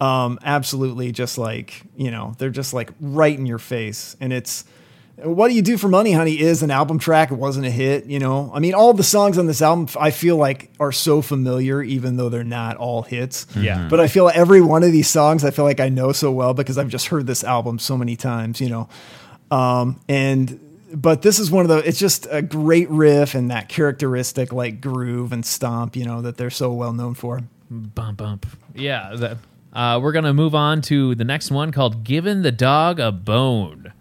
Um, 0.01 0.39
absolutely, 0.45 1.13
just 1.13 1.37
like 1.37 1.83
you 1.97 2.11
know, 2.11 2.35
they're 2.39 2.51
just 2.51 2.73
like 2.73 2.91
right 3.01 3.37
in 3.37 3.45
your 3.47 3.59
face, 3.59 4.17
and 4.21 4.33
it's 4.33 4.65
what 5.25 5.49
do 5.49 5.55
you 5.55 5.63
do 5.63 5.77
for 5.77 5.89
money, 5.89 6.13
honey? 6.13 6.39
Is 6.41 6.63
an 6.63 6.71
album 6.71 6.99
track. 6.99 7.31
It 7.31 7.35
wasn't 7.35 7.67
a 7.67 7.71
hit, 7.71 8.07
you 8.07 8.19
know. 8.19 8.51
I 8.55 8.59
mean, 8.59 8.75
all 8.75 8.93
the 8.93 9.03
songs 9.03 9.39
on 9.39 9.47
this 9.47 9.63
album, 9.63 9.89
I 9.99 10.11
feel 10.11 10.37
like 10.37 10.71
are 10.81 10.93
so 10.93 11.23
familiar, 11.23 11.83
even 11.83 12.17
though 12.17 12.29
they're 12.29 12.45
not 12.45 12.77
all 12.77 13.03
hits. 13.03 13.47
Yeah. 13.57 13.89
But 13.89 14.01
I 14.01 14.09
feel 14.09 14.25
like 14.25 14.37
every 14.37 14.61
one 14.61 14.83
of 14.83 14.93
these 14.93 15.09
songs, 15.09 15.45
I 15.45 15.51
feel 15.51 15.65
like 15.65 15.81
I 15.81 15.89
know 15.89 16.13
so 16.13 16.31
well 16.33 16.55
because 16.55 16.79
I've 16.79 16.89
just 16.89 17.09
heard 17.09 17.27
this 17.27 17.45
album 17.45 17.79
so 17.79 17.97
many 17.97 18.17
times, 18.17 18.61
you 18.61 18.69
know. 18.69 18.89
Um, 19.51 20.01
and 20.09 20.61
but 20.93 21.23
this 21.23 21.39
is 21.39 21.51
one 21.51 21.65
of 21.65 21.69
the 21.69 21.87
it's 21.87 21.99
just 21.99 22.27
a 22.31 22.43
great 22.43 22.89
riff 22.91 23.35
and 23.35 23.51
that 23.51 23.69
characteristic 23.69 24.53
like 24.53 24.81
groove 24.81 25.33
and 25.33 25.45
stomp, 25.45 25.97
you 25.97 26.05
know, 26.05 26.23
that 26.23 26.37
they're 26.37 26.51
so 26.51 26.73
well 26.73 26.93
known 26.93 27.15
for. 27.15 27.41
bump, 27.71 28.19
bump. 28.19 28.47
Yeah. 28.75 29.15
That, 29.17 29.39
uh, 29.73 30.01
we're 30.03 30.13
gonna 30.13 30.35
move 30.35 30.55
on 30.55 30.83
to 30.83 31.15
the 31.15 31.25
next 31.25 31.51
one 31.51 31.71
called 31.73 32.03
"Giving 32.05 32.43
the 32.43 32.53
Dog 32.53 32.99
a 32.99 33.13
Bone." 33.13 33.93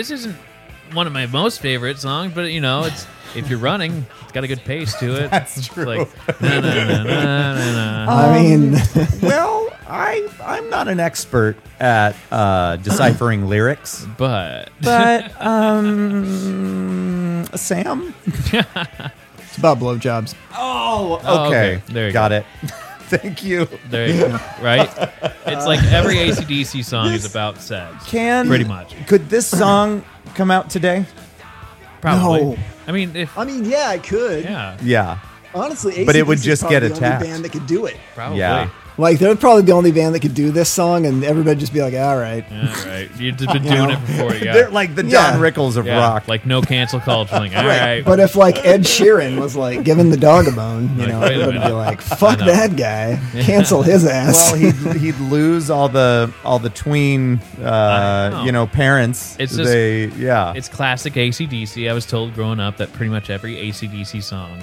This 0.00 0.10
isn't 0.10 0.34
one 0.94 1.06
of 1.06 1.12
my 1.12 1.26
most 1.26 1.60
favorite 1.60 1.98
songs, 1.98 2.32
but 2.34 2.50
you 2.50 2.60
know, 2.62 2.84
it's 2.84 3.06
if 3.36 3.50
you're 3.50 3.58
running, 3.58 4.06
it's 4.22 4.32
got 4.32 4.44
a 4.44 4.48
good 4.48 4.64
pace 4.64 4.98
to 4.98 5.24
it. 5.24 5.30
That's 5.30 5.58
It's 5.58 5.66
true. 5.68 5.84
like, 5.84 6.08
na, 6.40 6.60
na, 6.60 6.74
na, 6.84 7.02
na, 7.04 7.54
na, 7.54 8.04
na. 8.06 8.12
I 8.32 8.42
mean, 8.42 8.72
well, 9.22 9.68
I 9.86 10.26
I'm 10.42 10.70
not 10.70 10.88
an 10.88 11.00
expert 11.00 11.56
at 11.78 12.16
uh, 12.32 12.76
deciphering 12.76 13.46
lyrics, 13.46 14.06
but 14.16 14.70
but 14.80 15.30
um, 15.46 17.44
Sam. 17.54 18.14
it's 18.24 19.58
about 19.58 19.78
blowjobs. 19.80 20.34
Oh, 20.54 21.20
Oh, 21.22 21.48
okay. 21.48 21.74
okay. 21.74 21.82
There 21.92 22.06
you 22.06 22.12
Got 22.14 22.32
it. 22.32 22.46
Thank 23.10 23.42
you. 23.44 23.66
there 23.88 24.08
you 24.08 24.18
go. 24.20 24.38
Right? 24.62 24.88
It's 25.46 25.66
like 25.66 25.82
every 25.84 26.16
ACDC 26.16 26.84
song 26.84 27.08
is 27.12 27.24
about 27.24 27.58
sex. 27.60 28.06
Can 28.06 28.46
Pretty 28.46 28.64
much. 28.64 28.94
Could 29.06 29.28
this 29.28 29.46
song 29.46 30.04
come 30.34 30.50
out 30.50 30.70
today? 30.70 31.04
Probably. 32.00 32.42
No. 32.42 32.56
I 32.86 32.92
mean, 32.92 33.14
if 33.16 33.36
I 33.36 33.44
mean, 33.44 33.64
yeah, 33.64 33.88
I 33.88 33.98
could. 33.98 34.44
yeah, 34.44 34.76
Yeah. 34.82 35.18
Honestly, 35.52 36.04
But 36.04 36.14
it 36.14 36.24
would 36.24 36.38
AC/DC 36.38 36.40
is 36.40 36.44
just 36.44 36.62
probably 36.62 36.78
get 36.80 36.88
the 36.88 36.94
attacked. 36.94 37.22
Only 37.22 37.32
band 37.32 37.44
that 37.44 37.50
could 37.52 37.66
do 37.66 37.86
it. 37.86 37.96
probably. 38.14 38.38
Yeah. 38.38 38.70
Like 38.98 39.18
they're 39.18 39.34
probably 39.36 39.62
the 39.62 39.72
only 39.72 39.92
band 39.92 40.14
that 40.14 40.20
could 40.20 40.34
do 40.34 40.50
this 40.50 40.68
song, 40.68 41.06
and 41.06 41.24
everybody 41.24 41.58
just 41.58 41.72
be 41.72 41.80
like, 41.82 41.94
"All 41.94 42.16
right." 42.18 42.44
Yeah, 42.50 42.86
right. 42.88 43.10
You've 43.18 43.36
just 43.36 43.52
been 43.52 43.62
doing 43.62 43.90
it 43.90 44.00
before 44.06 44.34
you 44.34 44.40
They're 44.52 44.70
like 44.70 44.94
the 44.94 45.04
Yeah. 45.06 45.32
Don 45.32 45.40
Rickles 45.40 45.76
of 45.76 45.86
yeah, 45.86 45.98
rock. 45.98 46.28
Like 46.28 46.44
no 46.44 46.60
cancel 46.60 47.00
culture. 47.00 47.36
Like, 47.36 47.54
all 47.56 47.66
right. 47.66 48.04
But 48.04 48.20
if 48.20 48.36
like 48.36 48.64
Ed 48.64 48.82
Sheeran 48.82 49.40
was 49.40 49.56
like 49.56 49.84
giving 49.84 50.10
the 50.10 50.16
dog 50.16 50.46
a 50.48 50.52
bone, 50.52 50.90
you 50.96 51.00
Like, 51.00 51.08
know, 51.08 51.20
wait 51.20 51.32
everybody 51.32 51.58
would 51.58 51.66
be 51.66 51.72
like, 51.72 52.00
"Fuck 52.00 52.40
know. 52.40 52.46
that 52.46 52.76
guy, 52.76 53.18
cancel 53.42 53.82
his 53.82 54.04
ass." 54.06 54.52
well, 54.52 54.54
he'd, 54.60 55.00
he'd 55.00 55.18
lose 55.18 55.70
all 55.70 55.88
the 55.88 56.32
all 56.44 56.58
the 56.58 56.70
tween, 56.70 57.40
uh, 57.62 58.28
know. 58.30 58.44
you 58.44 58.52
know, 58.52 58.66
parents. 58.66 59.36
It's 59.38 59.56
just- 59.56 59.70
they, 59.70 60.06
yeah. 60.08 60.52
It's 60.54 60.68
classic 60.68 61.14
ACDC. 61.14 61.88
I 61.88 61.92
was 61.94 62.04
told 62.06 62.34
growing 62.34 62.60
up 62.60 62.76
that 62.78 62.92
pretty 62.92 63.10
much 63.10 63.30
every 63.30 63.56
ACDC 63.56 64.22
song 64.22 64.60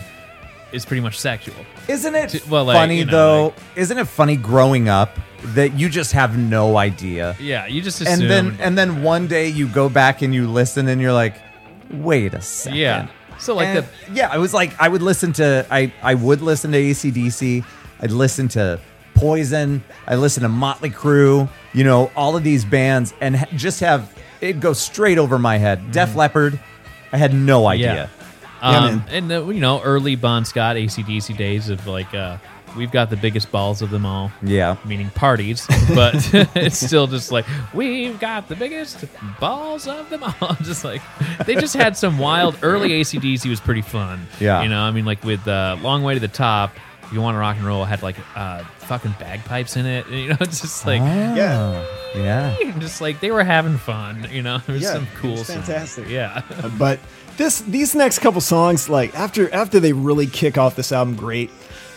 is 0.72 0.86
pretty 0.86 1.02
much 1.02 1.20
sexual. 1.20 1.56
Isn't 1.88 2.16
it 2.16 2.30
T- 2.30 2.42
well, 2.50 2.66
like, 2.66 2.76
funny 2.76 2.98
you 3.00 3.06
know, 3.06 3.12
though? 3.12 3.44
like- 3.46 3.56
isn't 3.76 3.98
it 3.98 4.08
funny 4.08 4.36
growing 4.36 4.90
up 4.90 5.18
that 5.54 5.74
you 5.74 5.88
just 5.90 6.12
have 6.14 6.38
no 6.38 6.78
idea, 6.78 7.36
Yeah, 7.40 7.68
you 7.68 7.82
just 7.82 8.02
assume. 8.02 8.22
and 8.22 8.30
then 8.30 8.58
and 8.60 8.78
then 8.78 9.04
one 9.04 9.28
day 9.28 9.48
you 9.48 9.68
go 9.68 9.88
back 9.88 10.22
and 10.22 10.34
you 10.34 10.50
listen 10.50 10.88
and 10.88 11.00
you're 11.02 11.14
like, 11.14 11.36
wait 11.92 12.34
a 12.34 12.42
second. 12.42 12.80
yeah. 12.80 13.08
So 13.40 13.56
like 13.56 13.68
And, 13.68 13.78
the 13.78 14.14
yeah, 14.14 14.30
I 14.32 14.40
was 14.40 14.54
like, 14.54 14.74
I 14.82 14.88
would 14.88 15.04
listen 15.04 15.32
to, 15.34 15.66
I, 15.70 15.94
I 16.02 16.16
would 16.16 16.42
listen 16.42 16.72
to 16.72 16.78
ACDC. 16.82 17.64
I'd 18.02 18.12
listen 18.12 18.48
to 18.50 18.80
Poison. 19.14 19.84
I 20.08 20.16
listen 20.16 20.44
to 20.44 20.50
Motley 20.50 20.90
Crue. 20.90 21.48
You 21.74 21.84
know, 21.84 22.12
all 22.16 22.36
of 22.36 22.44
these 22.44 22.66
bands, 22.66 23.14
and 23.22 23.36
ha- 23.36 23.46
just 23.56 23.80
have 23.82 24.12
it 24.42 24.60
go 24.60 24.74
straight 24.74 25.18
over 25.20 25.38
my 25.40 25.58
head. 25.58 25.92
Def 25.92 26.10
mm-hmm. 26.10 26.18
Leppard. 26.20 26.60
I 27.12 27.18
had 27.18 27.34
no 27.34 27.68
idea. 27.68 28.10
Yeah. 28.62 28.72
Yeah, 28.72 28.78
Um, 28.78 28.86
man. 28.98 29.04
and 29.10 29.32
the, 29.32 29.46
you 29.48 29.60
know, 29.62 29.82
early 29.82 30.16
Bon 30.16 30.46
Scott 30.46 30.76
ACDC 30.76 31.36
days 31.38 31.70
of 31.70 31.86
like, 31.88 32.14
uh, 32.14 32.38
we've 32.76 32.92
got 32.92 33.10
the 33.10 33.18
biggest 33.18 33.52
balls 33.52 33.82
of 33.82 33.90
them 33.90 34.06
all. 34.06 34.32
Yeah. 34.44 34.76
Meaning 34.86 35.10
parties, 35.12 35.66
but 35.96 36.16
it's 36.56 36.78
still 36.86 37.08
just 37.08 37.32
like 37.32 37.46
we've 37.74 38.20
got 38.20 38.48
the 38.48 38.56
biggest 38.56 39.06
balls 39.40 39.88
of 39.88 40.10
them 40.10 40.24
all. 40.24 40.56
Just 40.64 40.84
like 40.84 41.02
they 41.46 41.56
just 41.56 41.76
had 41.76 41.96
some 41.98 42.18
wild 42.20 42.58
early 42.62 42.90
ACDC 42.90 43.50
was 43.50 43.60
pretty 43.60 43.82
fun. 43.82 44.28
Yeah. 44.40 44.62
you 44.64 44.70
know, 44.70 44.82
I 44.82 44.92
mean, 44.92 45.06
like 45.06 45.24
with 45.24 45.48
uh, 45.48 45.78
Long 45.82 46.04
Way 46.04 46.14
to 46.16 46.20
the 46.20 46.28
Top, 46.28 46.76
if 47.04 47.14
You 47.14 47.22
Want 47.22 47.36
to 47.36 47.40
Rock 47.40 47.56
and 47.58 47.66
Roll 47.66 47.86
had 47.86 48.04
like 48.04 48.18
uh, 48.36 48.64
fucking 48.80 49.16
bagpipes 49.20 49.76
in 49.78 49.86
it. 49.86 50.08
You 50.10 50.30
know, 50.30 50.38
it's 50.42 50.60
just 50.62 50.86
like 50.86 51.00
Yeah. 51.00 51.86
yeah. 52.16 52.56
just 52.80 53.02
like 53.02 53.20
they 53.22 53.32
were 53.32 53.44
having 53.44 53.78
fun. 53.78 54.28
You 54.32 54.42
know, 54.42 54.58
there's 54.68 54.82
Yeah, 54.84 54.94
some 54.94 55.08
cool, 55.16 55.32
was 55.32 55.48
songs. 55.48 55.66
fantastic. 55.66 56.10
Yeah, 56.10 56.42
but 56.78 57.00
this 57.38 57.62
these 57.62 57.96
next 57.96 58.20
couple 58.20 58.42
songs 58.42 58.90
like 58.90 59.14
after 59.16 59.54
after 59.54 59.80
they 59.80 59.94
really 59.94 60.28
kick 60.28 60.58
off 60.58 60.76
this 60.76 60.92
album 60.92 61.16
great 61.16 61.50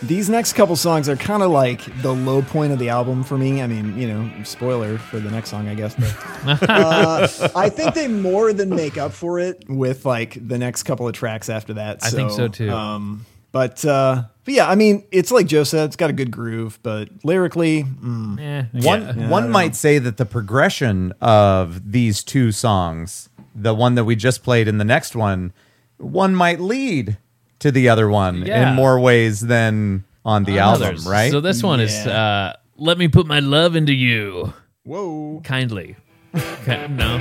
these 0.03 0.29
next 0.29 0.53
couple 0.53 0.75
songs 0.75 1.07
are 1.07 1.15
kind 1.15 1.43
of 1.43 1.51
like 1.51 1.81
the 2.01 2.11
low 2.11 2.41
point 2.41 2.73
of 2.73 2.79
the 2.79 2.89
album 2.89 3.23
for 3.23 3.37
me 3.37 3.61
i 3.61 3.67
mean 3.67 3.97
you 3.97 4.07
know 4.07 4.29
spoiler 4.43 4.97
for 4.97 5.19
the 5.19 5.29
next 5.29 5.49
song 5.49 5.67
i 5.67 5.75
guess 5.75 5.95
but 5.95 6.69
uh, 6.69 7.27
i 7.55 7.69
think 7.69 7.93
they 7.93 8.07
more 8.07 8.51
than 8.53 8.69
make 8.69 8.97
up 8.97 9.11
for 9.11 9.39
it 9.39 9.63
with 9.69 10.05
like 10.05 10.37
the 10.47 10.57
next 10.57 10.83
couple 10.83 11.07
of 11.07 11.13
tracks 11.13 11.49
after 11.49 11.73
that 11.73 11.99
I 12.03 12.09
think 12.09 12.31
so, 12.31 12.47
too. 12.47 12.69
um 12.71 13.25
but 13.51 13.83
uh 13.85 14.23
but 14.45 14.53
yeah 14.55 14.67
i 14.69 14.75
mean 14.75 15.03
it's 15.11 15.31
like 15.31 15.45
joe 15.45 15.63
said 15.63 15.85
it's 15.85 15.95
got 15.97 16.09
a 16.09 16.13
good 16.13 16.31
groove 16.31 16.79
but 16.83 17.09
lyrically 17.23 17.83
mm, 17.83 18.39
Eh, 18.39 18.65
One 18.87 19.19
yeah. 19.19 19.29
one 19.29 19.49
might 19.51 19.75
say 19.75 19.99
that 19.99 20.17
the 20.17 20.25
progression 20.25 21.13
of 21.21 21.91
these 21.91 22.23
two 22.23 22.51
songs, 22.51 23.29
the 23.55 23.73
one 23.73 23.95
that 23.95 24.03
we 24.05 24.15
just 24.15 24.43
played 24.43 24.67
and 24.67 24.79
the 24.79 24.85
next 24.85 25.15
one, 25.15 25.53
one 25.97 26.35
might 26.35 26.59
lead 26.59 27.17
to 27.59 27.71
the 27.71 27.89
other 27.89 28.09
one 28.09 28.45
Yeah. 28.45 28.69
in 28.69 28.75
more 28.75 28.99
ways 28.99 29.41
than 29.41 30.03
on 30.25 30.43
the 30.45 30.59
album, 30.59 30.97
right? 31.07 31.31
So 31.31 31.41
this 31.41 31.61
one 31.63 31.79
is 31.79 31.93
uh, 32.07 32.55
"Let 32.77 32.97
Me 32.97 33.07
Put 33.07 33.25
My 33.27 33.39
Love 33.39 33.75
Into 33.75 33.93
You." 33.93 34.53
whoa 34.83 35.41
Kindly, 35.43 35.95
Okay, 36.35 36.87
no, 36.89 37.17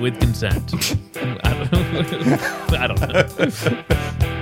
with 0.00 0.20
consent. 0.20 0.74
I 1.16 1.68
don't, 1.70 2.72
I 2.74 2.86
don't 2.86 3.00
know. 4.20 4.34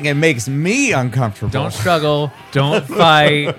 I 0.00 0.02
think 0.02 0.12
it 0.12 0.14
makes 0.14 0.48
me 0.48 0.92
uncomfortable. 0.92 1.50
Don't 1.50 1.72
struggle. 1.74 2.32
Don't 2.52 2.86
fight. 2.88 3.54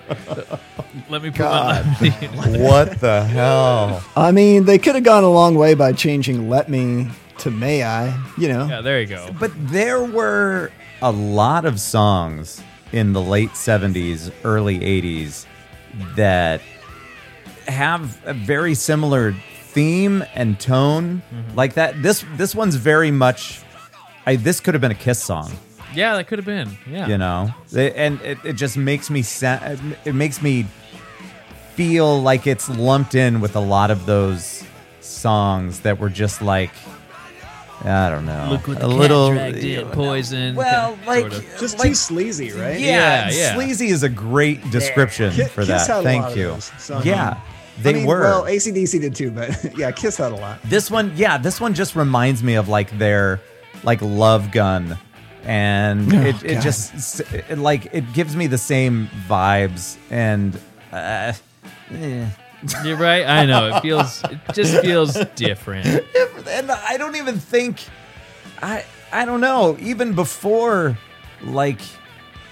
Let 1.07 1.21
me 1.21 1.29
put 1.29 1.39
my 1.41 1.81
love 1.81 2.01
into 2.01 2.57
you. 2.57 2.63
what 2.63 2.99
the 2.99 3.23
hell? 3.25 4.03
i 4.15 4.31
mean 4.31 4.65
they 4.65 4.79
could 4.79 4.95
have 4.95 5.03
gone 5.03 5.23
a 5.23 5.29
long 5.29 5.53
way 5.53 5.75
by 5.75 5.93
changing 5.93 6.49
let 6.49 6.67
me 6.67 7.07
to 7.37 7.51
may 7.51 7.83
i 7.83 8.07
you 8.37 8.47
know 8.47 8.65
Yeah, 8.65 8.81
there 8.81 8.99
you 8.99 9.07
go. 9.07 9.29
But 9.39 9.51
there 9.69 10.03
were 10.03 10.71
a 11.01 11.11
lot 11.11 11.65
of 11.65 11.79
songs 11.79 12.63
in 12.91 13.13
the 13.13 13.21
late 13.21 13.51
70s, 13.51 14.31
early 14.43 14.79
80s 14.79 15.45
that 16.15 16.61
have 17.67 18.19
a 18.25 18.33
very 18.33 18.73
similar 18.73 19.33
theme 19.33 20.25
and 20.33 20.59
tone 20.59 21.21
mm-hmm. 21.31 21.55
like 21.55 21.75
that. 21.75 22.01
This 22.01 22.25
this 22.35 22.55
one's 22.55 22.77
very 22.77 23.11
much 23.11 23.61
I 24.25 24.35
this 24.35 24.59
could 24.59 24.73
have 24.73 24.81
been 24.81 24.91
a 24.91 24.95
Kiss 24.95 25.21
song, 25.23 25.51
Yeah, 25.93 26.15
that 26.15 26.27
could 26.27 26.39
have 26.39 26.45
been. 26.45 26.69
Yeah. 26.89 27.07
you 27.07 27.17
know. 27.17 27.53
It- 27.71 27.93
and 27.95 28.21
it, 28.21 28.37
it 28.45 28.53
just 28.53 28.77
makes 28.77 29.09
me 29.09 29.21
sa- 29.21 29.75
it 30.05 30.13
makes 30.15 30.41
me 30.41 30.65
feel 31.75 32.21
like 32.21 32.47
it's 32.47 32.69
lumped 32.69 33.15
in 33.15 33.41
with 33.41 33.55
a 33.55 33.59
lot 33.59 33.91
of 33.91 34.05
those 34.05 34.63
songs 34.99 35.81
that 35.81 35.99
were 35.99 36.09
just 36.09 36.41
like 36.41 36.71
I 37.83 38.09
don't 38.11 38.27
know. 38.27 38.47
Look 38.51 38.67
what 38.67 38.77
a 38.77 38.81
cat 38.81 38.89
little 38.89 39.29
dragged 39.31 39.57
in. 39.57 39.87
Poison. 39.87 40.55
well, 40.55 40.93
kind- 40.97 41.07
like 41.07 41.31
sort 41.31 41.33
of. 41.33 41.59
just 41.59 41.79
like, 41.79 41.87
too 41.89 41.95
sleazy 41.95 42.51
right 42.51 42.79
yeah, 42.79 43.29
Yeah, 43.29 43.31
yeah. 43.31 43.55
sleazy 43.55 43.87
is 43.87 44.03
a 44.03 44.09
great 44.09 44.69
description 44.69 45.31
Ki- 45.31 45.45
for 45.45 45.61
Kiss 45.65 45.67
that. 45.67 45.87
had 45.87 45.99
a 46.01 46.03
Thank 46.03 46.21
lot 46.23 46.31
of 46.33 46.37
you. 46.37 46.43
those, 46.47 46.71
so- 46.77 47.01
yeah, 47.03 47.39
they 47.81 47.89
I 47.89 47.93
mean, 47.93 48.05
were. 48.05 48.21
Well, 48.21 48.43
ACDC 48.43 49.01
did 49.01 49.15
too, 49.15 49.31
but 49.31 49.75
yeah, 49.77 49.89
Kiss 49.89 50.17
had 50.17 50.31
a 50.31 50.35
lot. 50.35 50.61
this 50.63 50.91
one, 50.91 51.11
yeah, 51.15 51.39
this 51.39 51.59
one 51.59 51.73
just 51.73 51.95
reminds 51.95 52.43
me 52.43 52.53
of 52.53 52.67
like 52.69 52.95
their 52.99 53.39
like 53.83 53.99
Love 54.03 54.51
Gun, 54.51 54.95
and 55.43 56.13
Oh, 56.13 56.21
it, 56.21 56.43
it 56.43 56.53
God. 56.55 56.63
just 56.63 57.19
it, 57.19 57.57
like 57.57 57.93
it 57.93 58.13
gives 58.13 58.35
me 58.35 58.47
the 58.47 58.57
same 58.57 59.09
vibes 59.27 59.97
and. 60.09 60.59
Uh, 60.91 61.33
eh. 61.91 62.29
You're 62.83 62.97
right. 62.97 63.25
I 63.25 63.45
know. 63.45 63.75
It 63.75 63.81
feels. 63.81 64.23
It 64.25 64.39
just 64.53 64.79
feels 64.81 65.13
different. 65.35 65.87
and 66.47 66.71
I 66.71 66.97
don't 66.97 67.15
even 67.15 67.39
think 67.39 67.83
I 68.61 68.85
I 69.11 69.25
don't 69.25 69.41
know 69.41 69.77
even 69.79 70.13
before 70.13 70.97
like 71.41 71.79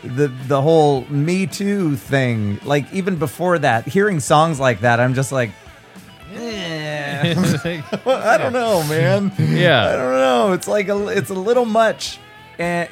the 0.04 0.30
the 0.47 0.62
whole 0.62 1.06
Me 1.10 1.45
Too 1.45 1.95
thing 1.95 2.60
like 2.63 2.91
even 2.93 3.17
before 3.17 3.60
that 3.60 3.88
hearing 3.88 4.19
songs 4.19 4.60
like 4.60 4.82
that 4.82 4.99
I'm 4.99 5.13
just 5.13 5.32
like 5.32 5.52
eh. 6.34 7.34
I 8.06 8.38
don't 8.38 8.54
know 8.54 8.84
man 8.88 9.32
yeah 9.38 9.88
I 9.88 9.95
don't 9.95 10.13
know 10.13 10.54
it's 10.54 10.67
like 10.67 10.88
a 10.88 11.08
it's 11.10 11.30
a 11.30 11.34
little 11.36 11.65
much 11.65 12.17
and 12.60 12.89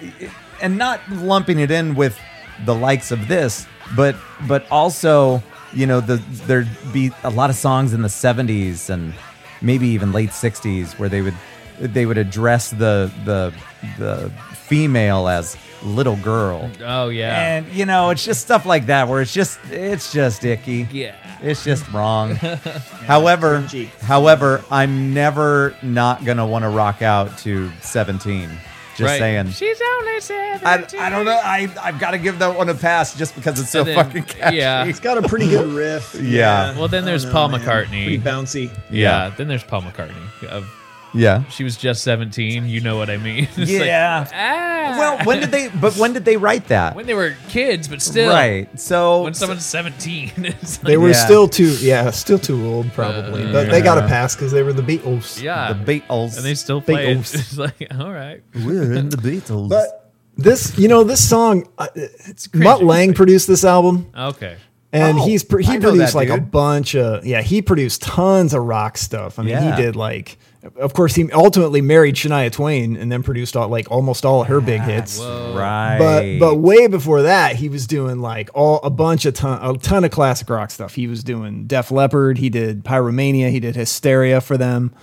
and 0.61 0.77
not 0.77 0.99
lumping 1.11 1.59
it 1.59 1.69
in 1.69 1.93
with 1.95 2.17
the 2.65 2.73
likes 2.73 3.11
of 3.11 3.27
this 3.27 3.67
but 3.95 4.15
but 4.47 4.65
also 4.71 5.43
you 5.73 5.85
know 5.85 5.99
the 6.01 6.15
there'd 6.47 6.67
be 6.91 7.11
a 7.23 7.29
lot 7.29 7.49
of 7.49 7.55
songs 7.55 7.93
in 7.93 8.01
the 8.01 8.07
70s 8.07 8.89
and 8.89 9.13
maybe 9.61 9.87
even 9.89 10.11
late 10.11 10.29
60s 10.31 10.97
where 10.97 11.09
they 11.09 11.21
would 11.21 11.35
they 11.79 12.05
would 12.07 12.17
address 12.17 12.71
the 12.71 13.11
the 13.25 13.53
the 13.99 14.31
female 14.55 15.27
as 15.27 15.55
little 15.83 16.15
girl 16.17 16.71
Oh 16.83 17.09
yeah. 17.09 17.57
and 17.57 17.67
you 17.71 17.85
know 17.85 18.09
it's 18.09 18.25
just 18.25 18.41
stuff 18.41 18.65
like 18.65 18.87
that 18.87 19.07
where 19.07 19.21
it's 19.21 19.33
just 19.33 19.59
it's 19.69 20.11
just 20.11 20.43
icky 20.43 20.87
Yeah. 20.91 21.15
it's 21.43 21.63
just 21.63 21.87
wrong. 21.91 22.35
however, 23.05 23.61
however, 24.01 24.63
I'm 24.71 25.13
never 25.13 25.75
not 25.83 26.25
gonna 26.25 26.47
want 26.47 26.63
to 26.63 26.69
rock 26.69 27.03
out 27.03 27.37
to 27.39 27.69
17. 27.81 28.49
Just 28.97 29.07
Right. 29.07 29.19
saying. 29.19 29.51
She's 29.51 29.79
only 29.99 30.19
seven. 30.21 30.65
I, 30.67 30.85
I 30.99 31.09
don't 31.09 31.25
know. 31.25 31.39
I 31.43 31.69
I've 31.81 31.99
got 31.99 32.11
to 32.11 32.17
give 32.17 32.39
that 32.39 32.57
one 32.57 32.67
a 32.67 32.73
pass 32.73 33.15
just 33.15 33.35
because 33.35 33.59
it's 33.59 33.69
so 33.69 33.79
And 33.81 33.89
then- 33.89 33.95
fucking 33.95 34.23
catchy. 34.23 34.57
yeah. 34.57 34.85
It's 34.85 34.99
got 34.99 35.17
a 35.17 35.21
pretty 35.27 35.47
good 35.47 35.67
riff. 35.67 36.15
Yeah. 36.19 36.75
Well, 36.77 36.87
then 36.87 37.03
I 37.03 37.05
there's 37.05 37.23
don't 37.23 37.31
Paul 37.31 37.49
man. 37.49 37.61
McCartney. 37.61 38.03
Pretty 38.05 38.19
bouncy. 38.19 38.71
Yeah. 38.89 39.29
Then 39.37 39.47
there's 39.47 39.63
Paul 39.63 39.83
McCartney 39.83 40.15
of 40.49 40.67
Yeah. 41.13 41.43
She 41.45 41.63
was 41.63 41.77
just 41.77 42.03
17. 42.03 42.67
You 42.67 42.81
know 42.81 42.97
what 42.97 43.09
I 43.09 43.17
mean? 43.17 43.45
It's 43.55 43.57
like, 43.57 43.67
Yeah. 43.69 44.27
ah. 44.33 44.97
Well, 44.99 45.25
when 45.25 45.39
did 45.39 45.51
they? 45.51 45.69
But 45.69 45.95
when 45.97 46.13
did 46.13 46.25
they 46.25 46.37
write 46.37 46.67
that? 46.67 46.95
when 46.95 47.05
they 47.05 47.13
were 47.13 47.35
kids, 47.49 47.87
but 47.87 48.01
still, 48.01 48.29
right. 48.31 48.67
So 48.79 49.23
when 49.23 49.33
someone's 49.33 49.65
17, 49.65 50.31
it's 50.37 50.77
like, 50.79 50.87
They 50.87 50.97
were 50.97 51.09
Yeah. 51.09 51.25
still 51.25 51.47
too, 51.47 51.75
yeah, 51.81 52.09
still 52.11 52.39
too 52.39 52.65
old 52.65 52.91
probably, 52.93 53.43
Uh, 53.43 53.51
but 53.51 53.69
they 53.71 53.81
got 53.81 53.97
a 53.97 54.07
pass 54.07 54.35
because 54.35 54.51
they 54.51 54.63
were 54.63 54.73
the 54.73 54.81
Beatles. 54.83 55.41
yeah, 55.41 55.73
the 55.73 55.83
Beatles. 56.01 56.35
and 56.37 56.45
they 56.45 56.55
still 56.55 56.81
play 56.81 57.11
it. 57.11 57.17
Beatles. 57.19 57.35
It's 57.35 57.57
like, 57.57 57.87
all 57.99 58.11
right, 58.11 58.41
We're 58.55 58.93
in 58.93 59.09
the 59.09 59.17
Beatles. 59.17 59.69
But 59.69 60.11
this, 60.37 60.77
you 60.77 60.87
know, 60.87 61.03
this 61.03 61.27
song, 61.27 61.67
uh, 61.77 61.87
cringy. 61.95 62.53
Mutt 62.63 62.83
Lange 62.83 63.13
produced 63.13 63.47
this 63.47 63.63
album, 63.65 64.07
okay. 64.17 64.55
and 64.93 65.19
Oh, 65.19 65.25
he's 65.25 65.43
pr- 65.43 65.59
I 65.59 65.63
he 65.63 65.73
know 65.77 65.89
produced 65.91 66.13
that 66.13 66.17
like 66.17 66.29
a 66.29 66.37
dude. 66.37 66.51
bunch 66.51 66.95
of 66.95 67.25
yeah, 67.25 67.41
he 67.41 67.61
produced 67.61 68.01
tons 68.03 68.53
of 68.53 68.63
rock 68.63 68.97
stuff. 68.97 69.39
I 69.39 69.41
mean, 69.43 69.51
Yeah. 69.51 69.75
he 69.75 69.81
did 69.81 69.95
like, 69.95 70.37
of 70.75 70.93
course, 70.93 71.15
he 71.15 71.31
ultimately 71.31 71.81
married 71.81 72.15
Shania 72.15 72.51
Twain 72.51 72.97
and 72.97 73.11
then 73.11 73.23
produced 73.23 73.55
all, 73.55 73.67
like 73.67 73.89
almost 73.91 74.25
all 74.25 74.43
her 74.43 74.59
big 74.59 74.81
hits. 74.81 75.19
right. 75.19 75.97
But 75.99 76.39
but 76.39 76.55
way 76.55 76.87
before 76.87 77.23
that, 77.23 77.55
he 77.55 77.69
was 77.69 77.87
doing 77.87 78.19
like 78.19 78.49
all 78.53 78.79
a 78.83 78.89
bunch 78.89 79.25
of 79.25 79.33
ton 79.35 79.59
a 79.63 79.77
ton 79.77 80.03
of 80.03 80.11
classic 80.11 80.49
rock 80.49 80.71
stuff. 80.71 80.95
He 80.95 81.07
was 81.07 81.23
doing 81.23 81.67
Def 81.67 81.91
Leppard, 81.91 82.37
he 82.37 82.49
did 82.49 82.83
Pyromania, 82.83 83.51
he 83.51 83.59
did 83.59 83.75
Hysteria 83.75 84.41
for 84.41 84.57
them. 84.57 84.93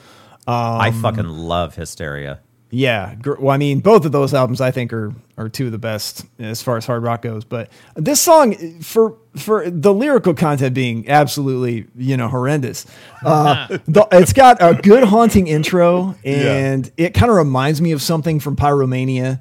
I 0.47 0.89
um, 0.89 1.01
fucking 1.01 1.29
love 1.29 1.75
Hysteria. 1.75 2.41
Yeah, 2.75 3.15
well, 3.39 3.51
I 3.55 3.57
mean, 3.57 3.81
both 3.81 4.05
of 4.05 4.13
those 4.13 4.35
albums 4.35 4.61
I 4.61 4.71
think 4.71 4.93
are 4.93 5.15
are 5.39 5.49
two 5.49 5.67
of 5.67 5.73
the 5.73 5.79
best 5.79 6.27
as 6.39 6.63
far 6.63 6.77
as 6.77 6.85
hard 6.87 7.03
rock 7.03 7.23
goes. 7.23 7.45
But 7.45 7.71
this 7.95 8.21
song, 8.21 8.81
for 8.81 9.17
for 9.37 9.69
the 9.71 9.93
lyrical 9.95 10.35
content 10.35 10.75
being 10.75 11.09
absolutely 11.09 11.87
you 11.97 12.17
know 12.17 12.29
horrendous, 12.29 12.85
uh, 13.25 13.69
the, 13.87 14.07
it's 14.13 14.33
got 14.33 14.59
a 14.61 14.75
good 14.75 15.05
haunting 15.05 15.47
intro, 15.47 16.17
and 16.25 16.91
it 16.97 17.15
kind 17.15 17.31
of 17.31 17.37
reminds 17.37 17.81
me 17.81 17.93
of 17.93 18.03
something 18.03 18.41
from 18.41 18.57
Pyromania. 18.57 19.41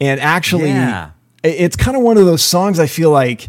And 0.00 0.20
actually, 0.20 0.70
Yeah. 0.70 1.10
it- 1.44 1.48
it's 1.60 1.76
kind 1.76 1.96
of 1.96 2.02
one 2.02 2.16
of 2.18 2.26
those 2.26 2.42
songs 2.42 2.78
I 2.80 2.86
feel 2.86 3.10
like. 3.10 3.48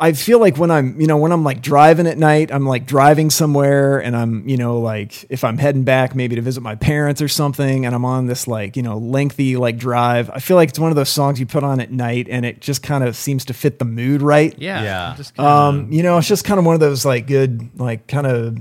I 0.00 0.12
feel 0.12 0.38
like 0.40 0.56
when 0.56 0.70
I'm, 0.70 1.00
you 1.00 1.06
know, 1.06 1.16
when 1.16 1.32
I'm 1.32 1.44
like 1.44 1.60
driving 1.60 2.06
at 2.06 2.16
night, 2.18 2.50
I'm 2.52 2.66
like 2.66 2.86
driving 2.86 3.30
somewhere 3.30 3.98
and 3.98 4.16
I'm, 4.16 4.48
you 4.48 4.56
know, 4.56 4.78
like 4.78 5.24
if 5.30 5.44
I'm 5.44 5.58
heading 5.58 5.84
back 5.84 6.14
maybe 6.14 6.34
to 6.36 6.42
visit 6.42 6.62
my 6.62 6.74
parents 6.76 7.20
or 7.20 7.28
something 7.28 7.84
and 7.84 7.94
I'm 7.94 8.04
on 8.04 8.26
this 8.26 8.46
like, 8.48 8.76
you 8.76 8.82
know, 8.82 8.96
lengthy 8.98 9.56
like 9.56 9.76
drive, 9.76 10.30
I 10.30 10.38
feel 10.38 10.56
like 10.56 10.70
it's 10.70 10.78
one 10.78 10.90
of 10.90 10.96
those 10.96 11.08
songs 11.10 11.38
you 11.40 11.46
put 11.46 11.62
on 11.64 11.80
at 11.80 11.90
night 11.92 12.26
and 12.30 12.46
it 12.46 12.60
just 12.60 12.82
kind 12.82 13.04
of 13.04 13.16
seems 13.16 13.44
to 13.46 13.54
fit 13.54 13.78
the 13.78 13.84
mood 13.84 14.22
right. 14.22 14.54
Yeah, 14.58 14.82
Yeah. 14.82 15.14
Just 15.16 15.34
kinda, 15.34 15.50
Um, 15.50 15.92
you 15.92 16.02
know, 16.02 16.16
it's 16.18 16.28
just 16.28 16.44
kind 16.44 16.58
of 16.58 16.64
one 16.64 16.74
of 16.74 16.80
those 16.80 17.04
like 17.04 17.26
good, 17.26 17.68
like 17.78 18.06
kind 18.06 18.26
of 18.26 18.56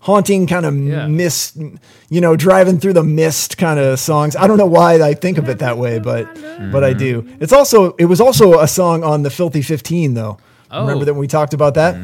haunting 0.00 0.46
kind 0.46 0.66
of 0.66 0.76
Yeah. 0.76 1.06
mist, 1.06 1.56
you 2.10 2.20
know, 2.20 2.36
driving 2.36 2.78
through 2.78 2.92
the 2.92 3.02
mist 3.02 3.56
kind 3.58 3.80
of 3.80 3.98
songs. 3.98 4.36
I 4.36 4.46
don't 4.46 4.58
know 4.58 4.66
why 4.66 4.94
I 5.02 5.14
think 5.14 5.38
of 5.38 5.48
it 5.48 5.58
that 5.60 5.78
way, 5.78 5.98
but 5.98 6.26
but 6.70 6.84
I 6.84 6.92
do. 6.92 7.26
It's 7.40 7.52
also 7.52 7.92
it 7.98 8.04
was 8.06 8.20
also 8.20 8.60
a 8.60 8.68
song 8.68 9.02
on 9.02 9.22
the 9.22 9.30
Filthy 9.30 9.62
15 9.62 10.14
though. 10.14 10.38
Oh. 10.74 10.82
Remember 10.82 11.04
that 11.06 11.14
we 11.14 11.26
talked 11.26 11.54
about 11.54 11.74
that 11.74 11.94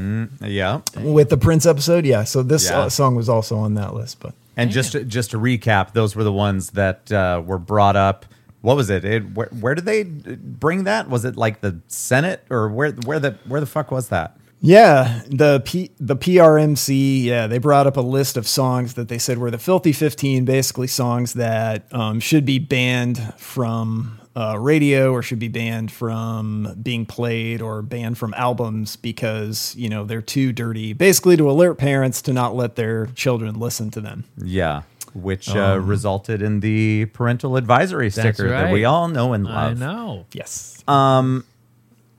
Yeah. 0.42 0.80
with 0.96 1.28
the 1.30 1.36
Prince 1.36 1.66
episode? 1.66 2.06
Yeah. 2.06 2.24
So 2.24 2.42
this 2.42 2.70
Yeah. 2.70 2.80
uh, 2.82 2.88
song 2.88 3.14
was 3.16 3.28
also 3.28 3.56
on 3.58 3.74
that 3.74 3.94
list, 3.94 4.18
but 4.20 4.32
And 4.56 4.70
just 4.70 4.92
to, 4.92 5.04
just 5.04 5.30
to 5.32 5.38
recap, 5.38 5.92
those 5.92 6.14
were 6.14 6.24
the 6.24 6.32
ones 6.32 6.70
that 6.70 7.10
uh, 7.10 7.42
were 7.44 7.58
brought 7.58 7.96
up. 7.96 8.26
What 8.62 8.76
was 8.76 8.90
it? 8.90 9.04
it 9.04 9.34
where, 9.34 9.48
where 9.58 9.74
did 9.74 9.86
they 9.86 10.04
bring 10.04 10.84
that? 10.84 11.08
Was 11.08 11.24
it 11.24 11.36
like 11.36 11.62
the 11.62 11.78
Senate 11.88 12.44
or 12.50 12.68
where 12.68 12.92
where 13.06 13.18
the 13.18 13.36
where 13.46 13.60
the 13.60 13.66
fuck 13.66 13.90
was 13.90 14.08
that? 14.08 14.36
Yeah, 14.62 15.22
the 15.26 15.62
P, 15.64 15.90
the 15.98 16.14
PRMC, 16.14 17.24
yeah, 17.24 17.46
they 17.46 17.56
brought 17.56 17.86
up 17.86 17.96
a 17.96 18.02
list 18.02 18.36
of 18.36 18.46
songs 18.46 18.92
that 18.94 19.08
they 19.08 19.16
said 19.16 19.38
were 19.38 19.50
the 19.50 19.56
filthy 19.56 19.92
15, 19.92 20.44
basically 20.44 20.86
songs 20.86 21.32
that 21.32 21.86
um, 21.94 22.20
should 22.20 22.44
be 22.44 22.58
banned 22.58 23.32
from 23.38 24.20
uh, 24.36 24.56
radio 24.58 25.12
or 25.12 25.22
should 25.22 25.38
be 25.38 25.48
banned 25.48 25.90
from 25.90 26.76
being 26.82 27.04
played 27.04 27.60
or 27.60 27.82
banned 27.82 28.16
from 28.16 28.32
albums 28.34 28.96
because, 28.96 29.74
you 29.76 29.88
know, 29.88 30.04
they're 30.04 30.22
too 30.22 30.52
dirty, 30.52 30.92
basically 30.92 31.36
to 31.36 31.50
alert 31.50 31.74
parents 31.74 32.22
to 32.22 32.32
not 32.32 32.54
let 32.54 32.76
their 32.76 33.06
children 33.06 33.58
listen 33.58 33.90
to 33.90 34.00
them. 34.00 34.24
Yeah, 34.36 34.82
which 35.14 35.48
uh, 35.48 35.80
resulted 35.82 36.42
in 36.42 36.60
the 36.60 37.06
parental 37.06 37.56
advisory 37.56 38.10
sticker 38.10 38.48
that 38.48 38.64
right. 38.64 38.72
we 38.72 38.84
all 38.84 39.08
know 39.08 39.32
and 39.32 39.44
love. 39.44 39.54
I 39.54 39.68
love. 39.68 39.78
know. 39.78 40.26
Yes. 40.32 40.84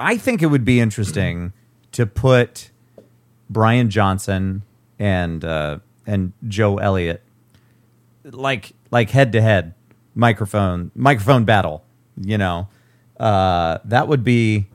I 0.02 0.18
think 0.18 0.42
it 0.42 0.48
would 0.48 0.66
be 0.66 0.80
interesting 0.80 1.54
to 1.92 2.06
put 2.06 2.72
Brian 3.50 3.90
Johnson 3.90 4.64
and 4.98 5.46
uh, 5.46 5.80
and 6.08 6.34
Joe 6.48 6.78
Elliott 6.78 7.22
like 8.24 8.74
like 8.90 9.10
head 9.12 9.32
to 9.34 9.42
head 9.42 9.74
microphone 10.16 10.92
microphone 10.96 11.46
battle. 11.46 11.84
You 12.18 12.38
know, 12.38 12.68
uh, 13.20 13.80
that 13.86 14.08
would 14.08 14.24
be 14.24 14.68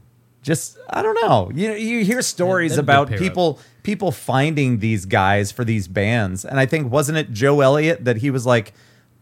just 0.42 0.78
I 0.88 1.02
don't 1.02 1.18
know. 1.20 1.50
You 1.54 1.72
you 1.72 2.04
hear 2.04 2.22
stories 2.22 2.76
a 2.76 2.80
about 2.80 3.12
up. 3.12 3.18
people 3.18 3.58
people 3.82 4.12
finding 4.12 4.78
these 4.78 5.04
guys 5.04 5.50
for 5.50 5.64
these 5.64 5.88
bands, 5.88 6.44
and 6.44 6.60
I 6.60 6.66
think 6.66 6.90
wasn't 6.90 7.18
it 7.18 7.32
Joe 7.32 7.60
Elliott 7.60 8.04
that 8.04 8.18
he 8.18 8.30
was 8.30 8.46
like 8.46 8.72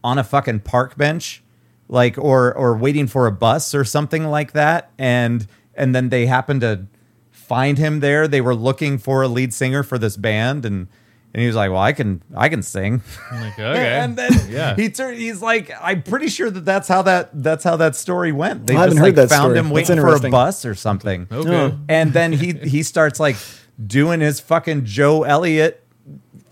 on 0.03 0.19
a 0.19 0.23
fucking 0.23 0.59
park 0.59 0.95
bench, 0.97 1.43
like 1.89 2.17
or 2.17 2.53
or 2.53 2.77
waiting 2.77 3.07
for 3.07 3.25
a 3.25 3.31
bus 3.31 3.73
or 3.73 3.83
something 3.83 4.25
like 4.25 4.51
that, 4.51 4.91
and 4.99 5.47
and 5.73 5.95
then 5.95 6.09
they 6.09 6.27
happened 6.27 6.61
to 6.61 6.85
find 7.31 7.77
him 7.77 8.01
there. 8.01 8.27
They 8.27 8.41
were 8.41 8.55
looking 8.55 8.97
for 8.99 9.23
a 9.23 9.27
lead 9.27 9.53
singer 9.53 9.81
for 9.81 9.97
this 9.97 10.17
band, 10.17 10.63
and 10.63 10.87
and 11.35 11.41
he 11.41 11.47
was 11.47 11.55
like, 11.57 11.69
"Well, 11.69 11.81
I 11.81 11.91
can 11.91 12.21
I 12.33 12.47
can 12.47 12.61
sing." 12.63 13.01
I'm 13.29 13.41
like, 13.41 13.59
okay. 13.59 13.99
And 13.99 14.15
then 14.15 14.31
Yeah. 14.49 14.73
he 14.77 14.89
turned. 14.89 15.17
He's 15.17 15.41
like, 15.41 15.69
I'm 15.81 16.01
pretty 16.01 16.29
sure 16.29 16.49
that 16.49 16.63
that's 16.63 16.87
how 16.87 17.01
that 17.01 17.29
that's 17.43 17.65
how 17.65 17.75
that 17.75 17.97
story 17.97 18.31
went. 18.31 18.65
They 18.67 18.73
I 18.75 18.79
haven't 18.79 18.91
just 18.95 18.99
heard 18.99 19.05
like 19.07 19.15
that 19.15 19.29
found 19.29 19.47
story. 19.51 19.59
him 19.59 19.69
waiting 19.69 19.97
for 19.97 20.15
a 20.15 20.29
bus 20.29 20.63
or 20.63 20.75
something. 20.75 21.27
okay. 21.29 21.49
No. 21.49 21.77
And 21.89 22.13
then 22.13 22.31
he 22.31 22.53
he 22.53 22.83
starts 22.83 23.19
like 23.19 23.35
doing 23.85 24.21
his 24.21 24.39
fucking 24.39 24.85
Joe 24.85 25.23
Elliott 25.23 25.83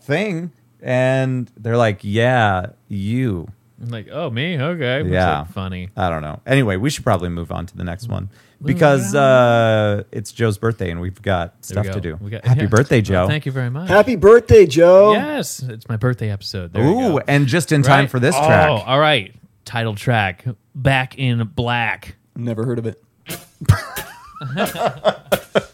thing, 0.02 0.52
and 0.82 1.50
they're 1.58 1.78
like, 1.78 2.00
"Yeah, 2.02 2.67
you." 2.89 3.48
I'm 3.82 3.89
like, 3.89 4.08
oh, 4.12 4.30
me? 4.30 4.58
Okay. 4.58 5.04
Yeah. 5.10 5.39
like, 5.39 5.52
funny. 5.52 5.89
I 5.98 6.10
don't 6.10 6.22
know. 6.22 6.39
Anyway, 6.46 6.78
we 6.78 6.89
should 6.89 7.04
probably 7.04 7.28
move 7.30 7.52
on 7.52 7.65
to 7.65 7.76
the 7.78 7.84
next 7.84 8.08
one 8.08 8.30
because 8.63 9.13
uh, 9.15 10.04
it's 10.12 10.32
Joe's 10.32 10.58
birthday 10.58 10.89
and 10.91 10.99
we've 11.02 11.21
got 11.21 11.62
There 11.63 11.82
we 11.82 11.89
stuff 11.89 11.95
to 11.95 12.02
do. 12.02 12.15
We 12.21 12.30
got- 12.32 12.45
Happy 12.45 12.62
yeah. 12.62 12.67
birthday, 12.71 12.97
Well, 12.97 13.02
Joe! 13.04 13.28
thank 13.28 13.45
you 13.45 13.52
very 13.52 13.69
much. 13.69 13.89
Happy 13.89 14.15
birthday, 14.15 14.65
Joe. 14.65 15.13
Yes, 15.13 15.62
it's 15.62 15.88
my 15.89 15.97
birthday 15.97 16.30
episode. 16.32 16.73
There 16.73 16.84
we 16.84 16.89
Ooh, 16.91 17.10
go. 17.13 17.21
and 17.28 17.47
just 17.47 17.71
in 17.71 17.82
time 17.84 18.02
Right? 18.02 18.10
for 18.12 18.19
this 18.19 18.36
track. 18.36 18.69
Oh, 18.69 18.78
track. 18.78 18.88
all 18.88 18.99
right. 18.99 19.34
Title 19.65 19.95
track, 19.95 20.45
Back 20.76 21.17
in 21.17 21.43
Black. 21.56 22.15
Never 22.36 22.65
heard 22.65 22.80
of 22.80 22.86
it. 22.86 23.02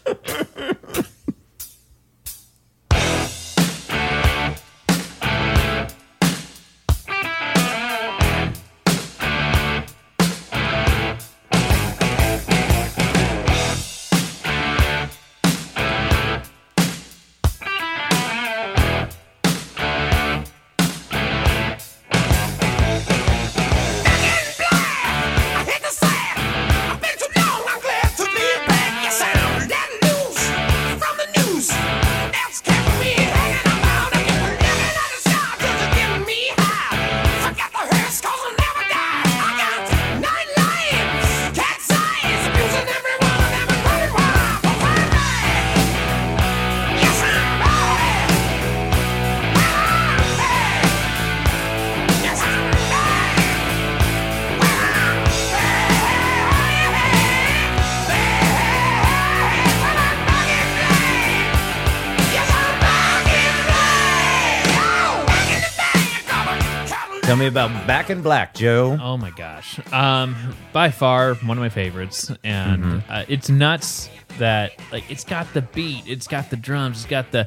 me 67.40 67.46
about 67.46 67.86
Back 67.86 68.10
in 68.10 68.20
Black, 68.22 68.54
Joe. 68.54 68.98
Oh 69.00 69.16
my 69.16 69.30
gosh. 69.30 69.80
Um, 69.92 70.36
by 70.72 70.90
far 70.90 71.34
one 71.36 71.56
of 71.56 71.62
my 71.62 71.68
favorites, 71.70 72.30
and 72.44 72.84
Mm-hmm. 72.84 73.10
uh, 73.10 73.24
it's 73.28 73.48
nuts 73.48 74.08
that 74.38 74.72
like 74.92 75.10
it's 75.10 75.24
got 75.24 75.52
the 75.54 75.62
beat, 75.62 76.04
it's 76.06 76.26
got 76.28 76.50
the 76.50 76.56
drums, 76.56 76.98
it's 76.98 77.06
got 77.10 77.30
the 77.32 77.46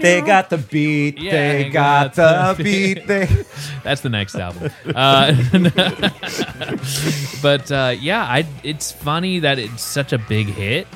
They 0.00 0.20
got 0.22 0.48
the 0.50 0.58
beat. 0.58 1.18
Yeah, 1.18 1.30
they 1.32 1.70
got, 1.70 2.14
got 2.14 2.54
the 2.56 2.62
the 2.62 2.64
beat. 2.94 3.06
They. 3.06 3.26
That's 3.84 4.00
the 4.00 4.08
next 4.08 4.34
album. 4.36 4.70
Uh, 4.86 5.32
but 7.42 7.70
uh, 7.72 7.94
yeah, 8.00 8.22
I, 8.22 8.46
it's 8.62 8.92
funny 8.92 9.40
that 9.40 9.58
it's 9.58 9.82
such 9.82 10.12
a 10.12 10.18
big 10.18 10.46
hit. 10.46 10.86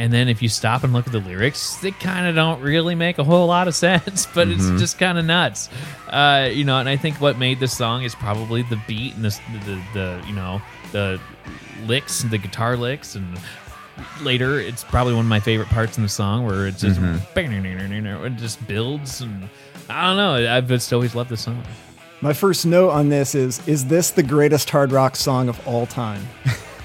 And 0.00 0.10
then 0.12 0.28
if 0.28 0.40
you 0.40 0.48
stop 0.48 0.82
and 0.82 0.92
look 0.94 1.06
at 1.06 1.12
the 1.12 1.20
lyrics, 1.20 1.76
they 1.76 1.90
kind 1.90 2.26
of 2.26 2.34
don't 2.34 2.62
really 2.62 2.94
make 2.94 3.18
a 3.18 3.24
whole 3.24 3.46
lot 3.46 3.68
of 3.68 3.74
sense, 3.86 4.26
but 4.34 4.48
Mm-hmm. 4.48 4.72
it's 4.72 4.80
just 4.80 4.98
kind 4.98 5.18
of 5.18 5.24
nuts. 5.26 5.68
Uh, 6.08 6.48
you 6.50 6.64
know, 6.64 6.78
and 6.78 6.88
I 6.88 6.96
think 6.96 7.20
what 7.20 7.38
made 7.38 7.60
this 7.60 7.76
song 7.76 8.02
is 8.02 8.14
probably 8.14 8.62
the 8.62 8.80
beat 8.88 9.14
and 9.14 9.24
the, 9.24 9.38
the, 9.66 9.82
the 9.92 10.24
you 10.26 10.32
know, 10.34 10.62
the 10.92 11.20
licks, 11.86 12.22
the 12.22 12.38
guitar 12.38 12.76
licks. 12.78 13.14
And 13.14 13.38
later, 14.22 14.58
it's 14.58 14.82
probably 14.84 15.12
one 15.14 15.26
of 15.26 15.28
my 15.28 15.40
favorite 15.40 15.68
parts 15.68 15.98
in 15.98 16.02
the 16.02 16.08
song 16.08 16.46
where 16.46 16.66
it 16.66 16.76
just, 16.78 16.98
Mm-hmm. 16.98 17.34
it 18.24 18.36
just 18.36 18.66
builds. 18.66 19.20
And 19.20 19.48
I 19.90 20.06
don't 20.08 20.16
know. 20.16 20.50
I've 20.56 20.66
just 20.68 20.90
always 20.92 21.14
loved 21.14 21.30
this 21.30 21.42
song. 21.42 21.62
My 22.22 22.32
first 22.32 22.64
note 22.66 22.90
on 22.90 23.08
this 23.10 23.34
is: 23.34 23.66
Is 23.68 23.86
this 23.86 24.10
the 24.10 24.22
greatest 24.22 24.68
hard 24.70 24.92
rock 24.92 25.16
song 25.16 25.48
of 25.48 25.60
all 25.66 25.86
time? 25.86 26.22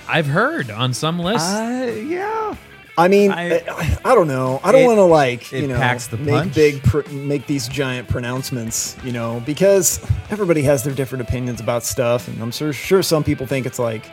I've 0.08 0.28
heard 0.28 0.70
on 0.72 0.94
some 0.94 1.20
lists. 1.20 1.50
Uh, 1.54 1.94
yeah. 2.08 2.56
I 2.98 3.08
mean, 3.10 3.32
I- 3.32 3.58
I, 3.60 3.98
I, 4.06 4.16
don't 4.16 4.28
know. 4.28 4.60
I 4.64 4.72
don't 4.72 4.86
want 4.86 4.98
to 5.00 5.04
like 5.04 5.52
you 5.52 5.68
know 5.68 5.78
make 6.20 6.28
punch. 6.30 6.56
big 6.56 6.82
pr- 6.84 7.08
make 7.12 7.46
these 7.46 7.68
giant 7.68 8.08
pronouncements, 8.08 8.96
you 9.04 9.12
know, 9.12 9.42
because 9.46 10.00
everybody 10.30 10.62
has 10.64 10.84
their 10.84 10.94
different 10.94 11.28
opinions 11.28 11.60
about 11.60 11.84
stuff, 11.84 12.28
and 12.28 12.42
I'm 12.42 12.52
sure 12.52 12.72
sure 12.72 13.04
some 13.04 13.24
people 13.24 13.46
think 13.48 13.66
it's 13.66 13.80
like 13.80 14.06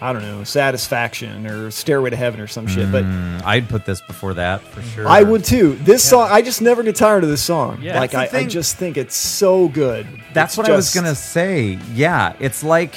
I 0.00 0.12
don't 0.12 0.22
know, 0.22 0.44
Satisfaction 0.44 1.44
or 1.48 1.72
Stairway 1.72 2.10
to 2.10 2.16
Heaven 2.16 2.38
or 2.38 2.46
some 2.46 2.68
shit, 2.68 2.92
but 2.92 3.02
Mm, 3.04 3.42
I'd 3.44 3.68
put 3.68 3.84
this 3.84 4.00
before 4.02 4.34
that 4.34 4.60
for 4.60 4.80
sure. 4.80 5.08
I 5.08 5.24
would 5.24 5.42
too. 5.44 5.74
This 5.82 6.04
song, 6.04 6.28
I 6.30 6.40
just 6.40 6.62
never 6.62 6.84
get 6.84 6.94
tired 6.94 7.24
of 7.24 7.30
this 7.30 7.42
song. 7.42 7.80
Yeah. 7.82 7.98
like 7.98 8.14
I, 8.14 8.28
I 8.32 8.44
just 8.44 8.76
think 8.76 8.96
it's 8.96 9.16
so 9.16 9.66
good. 9.66 10.06
That's 10.32 10.52
It's 10.52 10.58
what 10.58 10.70
I 10.70 10.76
was 10.76 10.94
gonna 10.94 11.16
say. 11.16 11.80
Yeah, 11.92 12.34
it's 12.38 12.62
like 12.62 12.94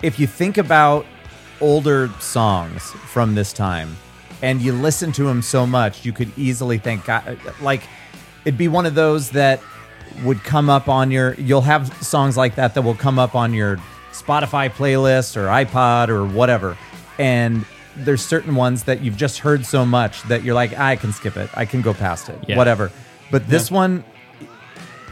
if 0.00 0.18
you 0.18 0.26
think 0.26 0.56
about 0.56 1.04
older 1.60 2.08
songs 2.18 2.82
from 3.12 3.34
this 3.34 3.52
time, 3.52 3.94
and 4.42 4.60
you 4.60 4.72
listen 4.72 5.12
to 5.12 5.24
them 5.24 5.40
so 5.42 5.66
much, 5.66 6.04
you 6.04 6.12
could 6.12 6.30
easily 6.36 6.78
think 6.78 7.04
God, 7.06 7.26
uh, 7.28 7.52
like 7.60 7.82
it'd 8.44 8.58
be 8.58 8.68
one 8.68 8.86
of 8.86 8.94
those 8.94 9.30
that 9.30 9.60
would 10.24 10.42
come 10.44 10.68
up 10.68 10.88
on 10.88 11.10
your. 11.10 11.34
You'll 11.34 11.60
have 11.62 11.92
songs 12.04 12.36
like 12.36 12.56
that 12.56 12.74
that 12.74 12.82
will 12.82 12.94
come 12.94 13.18
up 13.18 13.34
on 13.34 13.54
your 13.54 13.78
Spotify 14.12 14.68
playlist 14.70 15.36
or 15.36 15.46
iPod 15.46 16.08
or 16.08 16.26
whatever, 16.26 16.76
and 17.18 17.64
there's 17.96 18.24
certain 18.24 18.54
ones 18.54 18.84
that 18.84 19.02
you've 19.02 19.16
just 19.16 19.38
heard 19.38 19.64
so 19.66 19.84
much 19.86 20.22
that 20.24 20.42
you're 20.44 20.54
like, 20.54 20.78
I 20.78 20.96
can 20.96 21.12
skip 21.12 21.36
it, 21.36 21.48
I 21.54 21.64
can 21.66 21.82
go 21.82 21.92
past 21.94 22.28
it, 22.28 22.38
Yeah. 22.46 22.56
whatever. 22.56 22.90
But 23.30 23.48
this 23.48 23.70
one, 23.70 24.04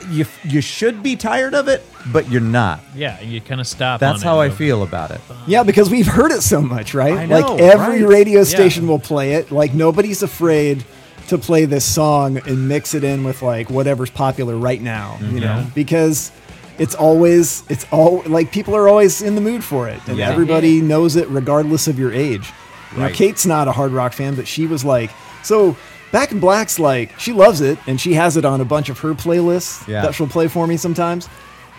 you 0.09 0.25
you 0.45 0.61
should 0.61 1.03
be 1.03 1.17
tired 1.17 1.55
of 1.55 1.69
it, 1.69 1.83
but 2.13 2.29
you're 2.31 2.41
not. 2.41 2.81
Yeah, 2.95 3.21
you 3.21 3.41
kind 3.41 3.61
of 3.61 3.67
stop. 3.67 4.01
That's 4.01 4.21
on 4.23 4.25
how 4.27 4.41
it 4.41 4.43
I 4.43 4.47
and 4.47 4.55
feel 4.55 4.83
about 4.83 5.11
it. 5.11 5.21
Yeah, 5.47 5.63
because 5.63 5.91
we've 5.91 6.07
heard 6.07 6.33
it 6.33 6.43
so 6.43 6.61
much, 6.61 6.95
right? 6.95 7.13
I 7.15 7.27
know, 7.27 7.41
like 7.41 7.61
every 7.61 8.03
right. 8.03 8.09
radio 8.13 8.45
station 8.45 8.85
Yeah. 8.85 8.91
will 8.91 8.99
play 8.99 9.35
it. 9.35 9.51
Like 9.51 9.75
nobody's 9.75 10.23
afraid 10.23 10.85
to 11.29 11.39
play 11.39 11.65
this 11.65 11.85
song 11.85 12.39
and 12.47 12.69
mix 12.69 12.95
it 12.95 13.05
in 13.05 13.23
with 13.25 13.43
like 13.43 13.71
whatever's 13.71 14.11
popular 14.11 14.57
right 14.57 14.81
now, 14.81 15.17
Mm-hmm. 15.21 15.35
you 15.35 15.41
know, 15.41 15.67
because 15.75 16.33
it's 16.79 16.95
always 16.95 17.63
it's 17.71 17.87
all 17.93 18.23
like 18.27 18.51
people 18.53 18.75
are 18.75 18.89
always 18.89 19.23
in 19.23 19.35
the 19.35 19.41
mood 19.41 19.63
for 19.63 19.89
it, 19.89 20.01
and 20.09 20.17
Yeah. 20.19 20.31
everybody 20.31 20.81
knows 20.81 21.17
it 21.17 21.29
regardless 21.29 21.87
of 21.89 21.99
your 21.99 22.13
age. 22.13 22.51
You 22.95 23.01
know, 23.03 23.11
Kate's 23.11 23.47
not 23.47 23.69
a 23.69 23.73
hard 23.73 23.93
rock 23.93 24.13
fan, 24.15 24.35
but 24.35 24.49
she 24.49 24.67
was 24.67 24.85
like, 24.85 25.11
so. 25.43 25.77
Back 26.13 26.33
in 26.33 26.41
Black's 26.41 26.79
like 26.79 27.19
she 27.21 27.33
loves 27.33 27.61
it, 27.61 27.79
and 27.87 28.01
she 28.01 28.15
has 28.15 28.37
it 28.37 28.45
on 28.45 28.61
a 28.61 28.65
bunch 28.65 28.89
of 28.89 28.99
her 29.01 29.15
playlists 29.15 29.87
Yeah. 29.87 30.03
that 30.03 30.15
she'll 30.15 30.27
play 30.29 30.49
for 30.49 30.67
me 30.67 30.77
sometimes. 30.77 31.29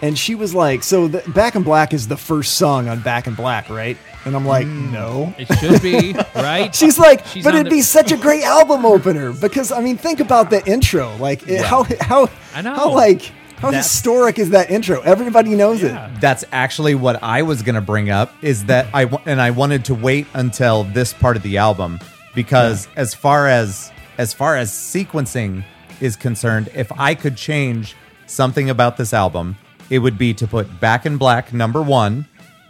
And 0.03 0.17
she 0.17 0.34
was 0.34 0.55
like, 0.55 0.82
"So 0.84 1.07
the, 1.07 1.19
Back 1.32 1.55
in 1.55 1.61
Black 1.63 1.93
is 1.93 2.07
the 2.07 2.17
first 2.17 2.55
song 2.55 2.88
on 2.89 3.01
Back 3.01 3.27
in 3.27 3.36
Black, 3.36 3.69
right?" 3.69 3.97
And 4.25 4.36
I'm 4.36 4.45
like, 4.47 4.65
Mm. 4.65 4.91
"No." 4.91 5.34
It 5.38 5.47
should 5.59 5.82
be 5.82 6.13
right. 6.36 6.73
She's 6.73 6.97
like, 6.97 7.23
She's 7.27 7.43
"But 7.43 7.53
it'd 7.53 7.67
the- 7.67 7.69
be 7.71 7.82
such 7.82 8.11
a 8.11 8.17
great 8.17 8.43
album 8.43 8.84
opener 8.86 9.32
because 9.32 9.71
I 9.71 9.79
mean, 9.82 9.97
think 9.97 10.19
about 10.19 10.49
the 10.49 10.65
intro. 10.65 11.15
Like, 11.17 11.43
it, 11.43 11.49
Yeah. 11.59 11.63
how 11.63 11.86
how 11.99 12.29
I 12.55 12.61
know. 12.63 12.73
how 12.73 12.89
like 12.91 13.32
how 13.57 13.69
That's- 13.69 13.91
historic 13.93 14.39
is 14.39 14.49
that 14.51 14.71
intro? 14.71 15.01
Everybody 15.01 15.51
knows 15.53 15.84
Yeah. 15.84 16.07
it. 16.07 16.19
That's 16.19 16.45
actually 16.51 16.95
what 16.95 17.21
I 17.21 17.43
was 17.43 17.61
gonna 17.61 17.79
bring 17.82 18.09
up. 18.09 18.34
Is 18.41 18.65
that 18.65 18.88
I 18.95 19.03
and 19.27 19.39
I 19.39 19.51
wanted 19.51 19.86
to 19.86 19.93
wait 19.93 20.25
until 20.34 20.84
this 20.86 21.13
part 21.13 21.38
of 21.38 21.43
the 21.43 21.57
album 21.57 21.99
because 22.34 22.88
as 22.95 23.13
far 23.13 23.47
as 23.47 23.91
as 24.18 24.34
far 24.34 24.57
as 24.57 24.72
sequencing 24.72 25.64
is 25.99 26.16
concerned, 26.16 26.70
if 26.74 26.91
I 26.97 27.16
could 27.16 27.38
change 27.38 27.95
something 28.28 28.70
about 28.70 28.97
this 28.97 29.14
album, 29.14 29.57
it 29.89 29.99
would 29.99 30.18
be 30.18 30.34
to 30.36 30.47
put 30.47 30.80
Back 30.80 31.05
in 31.05 31.18
Black 31.18 31.53
number 31.53 31.82
one, 31.82 32.28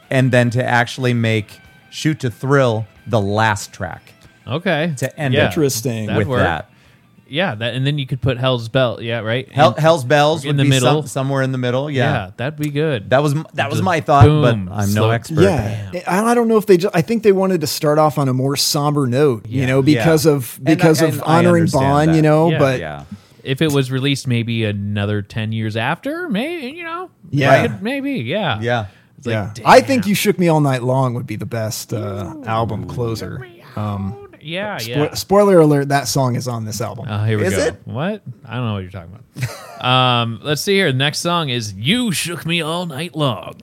and 0.10 0.32
then 0.32 0.50
to 0.52 0.64
actually 0.64 1.14
make 1.14 1.60
Shoot 1.90 2.20
to 2.22 2.32
Thrill 2.32 2.88
the 3.06 3.22
last 3.22 3.74
track. 3.74 4.14
okay. 4.48 4.94
To 4.98 5.20
end 5.20 5.34
yeah. 5.34 5.44
it 5.44 5.48
Interesting. 5.48 6.08
That'd 6.08 6.20
with 6.20 6.28
work. 6.28 6.40
that. 6.40 6.71
Yeah, 7.32 7.56
that, 7.56 7.74
and 7.74 7.88
then 7.88 7.98
you 7.98 8.06
could 8.06 8.22
put 8.22 8.38
Hell's 8.38 8.68
Bell. 8.70 9.02
Yeah, 9.02 9.20
right. 9.20 9.50
Hell, 9.52 9.70
And- 9.72 9.80
Hell's 9.80 10.04
Bells 10.04 10.44
in 10.44 10.50
would 10.50 10.58
the 10.58 10.64
be 10.64 10.70
middle. 10.70 11.02
some- 11.04 11.08
somewhere 11.08 11.42
in 11.44 11.52
the 11.54 11.58
middle. 11.58 11.90
yeah. 11.90 12.14
Yeah, 12.26 12.32
that'd 12.38 12.60
be 12.60 12.70
good. 12.70 13.10
that 13.12 13.24
was 13.24 13.34
m- 13.34 13.48
that 13.54 13.70
was 13.70 13.78
Just 13.80 13.86
my 13.86 14.02
thought, 14.02 14.26
boom, 14.26 14.66
but 14.66 14.74
I'm 14.76 14.88
slow- 14.90 15.08
no 15.08 15.12
expert. 15.12 15.42
Yeah, 15.42 15.92
I 16.08 16.24
I 16.32 16.34
don't 16.36 16.48
know 16.48 16.58
if 16.58 16.66
they. 16.66 16.78
Just, 16.78 16.96
I 16.96 17.02
think 17.02 17.24
they 17.24 17.32
wanted 17.32 17.62
to 17.62 17.68
start 17.68 17.98
off 18.00 18.18
on 18.18 18.28
a 18.28 18.34
more 18.34 18.56
somber 18.58 19.08
note, 19.08 19.46
you 19.48 19.66
know, 19.66 19.82
because 19.82 20.26
Yeah. 20.26 20.34
of 20.34 20.58
And 20.60 20.70
I- 20.70 20.76
because 20.76 21.02
and 21.02 21.14
of 21.14 21.22
I 21.26 21.38
honoring 21.40 21.62
understand 21.62 21.84
Bon, 21.86 22.08
that. 22.08 22.16
you 22.16 22.22
know. 22.22 22.52
Yeah. 22.52 22.60
but 22.60 22.80
yeah. 22.80 23.04
if 23.44 23.62
it 23.62 23.72
was 23.72 23.92
released 23.92 24.28
maybe 24.28 24.66
another 24.66 25.22
ten 25.22 25.52
years 25.54 25.76
after, 25.78 26.28
maybe 26.30 26.76
you 26.78 26.84
know. 26.84 27.10
Yeah. 27.30 27.62
Right? 27.62 27.82
maybe. 27.82 28.12
Yeah. 28.20 28.60
Yeah. 28.62 28.86
It's 29.18 29.28
like, 29.28 29.34
yeah. 29.34 29.64
I 29.66 29.82
think 29.82 30.06
you 30.08 30.16
shook 30.16 30.38
me 30.38 30.48
all 30.48 30.60
night 30.62 30.84
long 30.84 31.14
would 31.14 31.28
be 31.28 31.36
the 31.38 31.46
best 31.46 31.94
uh, 31.94 32.34
album 32.46 32.86
closer. 32.88 33.46
Um, 33.76 34.28
Yeah, 34.44 34.78
spo- 34.78 34.88
yeah. 34.88 35.14
spoiler 35.14 35.60
alert: 35.60 35.90
that 35.90 36.08
song 36.08 36.36
is 36.36 36.48
on 36.48 36.66
this 36.66 36.82
album. 36.82 37.08
Oh, 37.10 37.24
here 37.24 37.38
we 37.38 37.46
Is 37.46 37.56
go. 37.56 37.62
it? 37.62 37.76
What? 37.86 38.22
I 38.46 38.56
don't 38.56 38.66
know 38.66 38.74
what 38.74 38.80
you're 38.80 38.92
talking 38.92 39.14
about. 39.14 39.84
um, 39.86 40.40
let's 40.44 40.62
see 40.62 40.74
here. 40.76 40.92
The 40.92 40.98
next 40.98 41.20
song 41.20 41.50
is 41.50 41.74
"You 41.74 42.12
Shook 42.12 42.46
Me 42.46 42.62
All 42.62 42.86
Night 42.86 43.16
Long." 43.16 43.56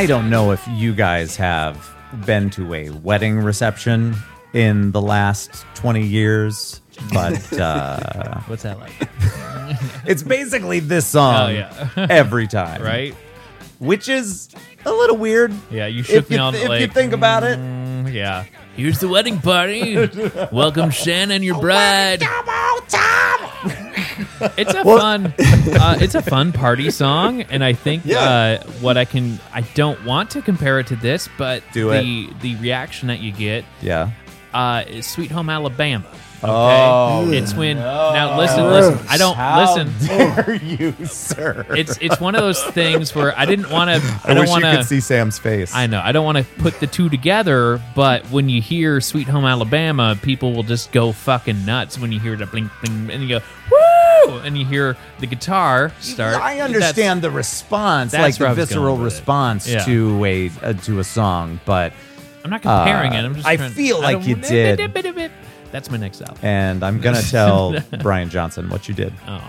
I 0.00 0.06
don't 0.06 0.30
know 0.30 0.50
if 0.52 0.66
you 0.66 0.94
guys 0.94 1.36
have 1.36 1.94
been 2.24 2.48
to 2.52 2.72
a 2.72 2.88
wedding 2.88 3.38
reception 3.38 4.16
in 4.54 4.92
the 4.92 5.02
last 5.02 5.66
20 5.74 6.02
years, 6.06 6.80
but 7.12 7.52
uh, 7.60 8.40
What's 8.46 8.62
that 8.62 8.78
like? 8.78 8.92
it's 10.06 10.22
basically 10.22 10.80
this 10.80 11.06
song 11.06 11.34
Oh, 11.34 11.48
yeah. 11.48 11.90
every 12.08 12.46
time. 12.46 12.80
right? 12.80 13.14
Which 13.78 14.08
is 14.08 14.48
a 14.86 14.90
little 14.90 15.18
weird. 15.18 15.52
Yeah, 15.70 15.86
you 15.86 16.02
shook 16.02 16.16
If 16.16 16.30
me 16.30 16.36
you, 16.36 16.42
all 16.42 16.54
if 16.54 16.66
like, 16.66 16.80
you 16.80 16.86
think 16.86 17.12
about 17.12 17.42
it. 17.44 17.58
mm, 17.58 18.10
yeah. 18.10 18.46
Here's 18.76 19.00
the 19.00 19.08
wedding 19.08 19.38
party. 19.38 19.96
Welcome 20.50 20.88
Shannon, 20.92 21.42
your 21.42 21.60
bride. 21.60 22.22
It's 24.56 24.74
a 24.74 24.84
fun, 24.84 25.34
uh, 25.38 25.98
it's 26.00 26.14
a 26.14 26.22
fun 26.22 26.52
party 26.52 26.90
song, 26.90 27.42
and 27.42 27.62
I 27.62 27.72
think 27.72 28.04
Yeah. 28.04 28.18
uh, 28.62 28.70
what 28.80 28.96
I 28.96 29.04
can, 29.04 29.38
I 29.52 29.60
don't 29.74 30.04
want 30.04 30.30
to 30.30 30.42
compare 30.42 30.78
it 30.78 30.86
to 30.88 30.96
this, 30.96 31.28
but 31.38 31.62
Do 31.72 31.90
the 31.90 32.28
the 32.40 32.56
reaction 32.56 33.08
that 33.08 33.20
you 33.20 33.32
get 33.32 33.64
Yeah. 33.82 34.10
uh, 34.54 34.84
is 34.88 35.06
"Sweet 35.06 35.30
Home 35.30 35.50
Alabama." 35.50 36.04
Okay, 36.42 36.48
Oh, 36.50 37.30
it's 37.30 37.52
when 37.54 37.76
now 37.76 38.38
listen, 38.38 38.64
listen. 38.64 38.98
I 39.10 39.18
don't 39.18 39.36
How 39.36 39.60
listen. 39.76 39.92
dare 40.06 40.54
you, 40.64 40.94
sir? 41.04 41.66
It's 41.76 41.98
it's 42.00 42.18
one 42.18 42.34
of 42.34 42.40
those 42.40 42.62
things 42.68 43.14
where 43.14 43.38
I 43.38 43.44
didn't 43.44 43.70
want 43.70 43.90
to. 43.90 43.96
I, 44.24 44.30
I, 44.30 44.34
don't 44.34 44.44
wish 44.44 44.48
want 44.48 44.64
you 44.64 44.70
could 44.70 44.76
to. 44.78 44.84
see 44.84 45.00
Sam's 45.00 45.38
face. 45.38 45.74
I 45.74 45.86
know. 45.86 46.00
I 46.02 46.12
don't 46.12 46.24
want 46.24 46.38
to 46.38 46.44
put 46.54 46.80
the 46.80 46.86
two 46.86 47.10
together, 47.10 47.78
but 47.94 48.24
when 48.30 48.48
you 48.48 48.62
hear 48.62 49.02
Sweet 49.02 49.28
Home 49.28 49.44
Alabama, 49.44 50.18
people 50.22 50.54
will 50.54 50.62
just 50.62 50.92
go 50.92 51.12
fucking 51.12 51.66
nuts 51.66 51.98
when 51.98 52.10
you 52.10 52.18
hear 52.18 52.36
the 52.36 52.46
blink, 52.46 52.72
bling, 52.82 53.10
and 53.10 53.22
you 53.22 53.28
go, 53.38 53.44
woo! 53.70 53.78
And 54.28 54.56
you 54.58 54.64
hear 54.64 54.96
the 55.18 55.26
guitar 55.26 55.92
start. 56.00 56.36
I 56.36 56.60
understand 56.60 57.22
the 57.22 57.30
response, 57.30 58.12
that's 58.12 58.22
like 58.22 58.40
where 58.40 58.48
I 58.50 58.54
the 58.54 58.60
was 58.62 58.68
visceral 58.68 58.94
with 58.96 59.02
it. 59.02 59.04
response 59.16 59.68
Yeah. 59.68 59.84
to 59.84 60.24
a 60.24 60.50
uh, 60.62 60.72
to 60.74 60.98
a 61.00 61.04
song, 61.04 61.60
but 61.64 61.92
I'm 62.44 62.50
not 62.50 62.62
comparing 62.62 63.12
Uh, 63.12 63.16
it. 63.16 63.24
I'm 63.24 63.34
just 63.34 63.46
I 63.46 63.56
trying- 63.56 63.72
feel 63.72 64.00
like 64.00 64.16
don't- 64.18 64.26
you 64.28 64.34
did. 64.36 64.78
That's 65.72 65.88
my 65.88 65.98
next 65.98 66.20
album. 66.20 66.38
and 66.42 66.82
I'm 66.82 67.00
gonna 67.00 67.22
tell 67.38 67.76
Brian 68.02 68.28
Johnson 68.28 68.68
what 68.70 68.88
you 68.88 68.94
did. 68.94 69.12
Oh, 69.28 69.40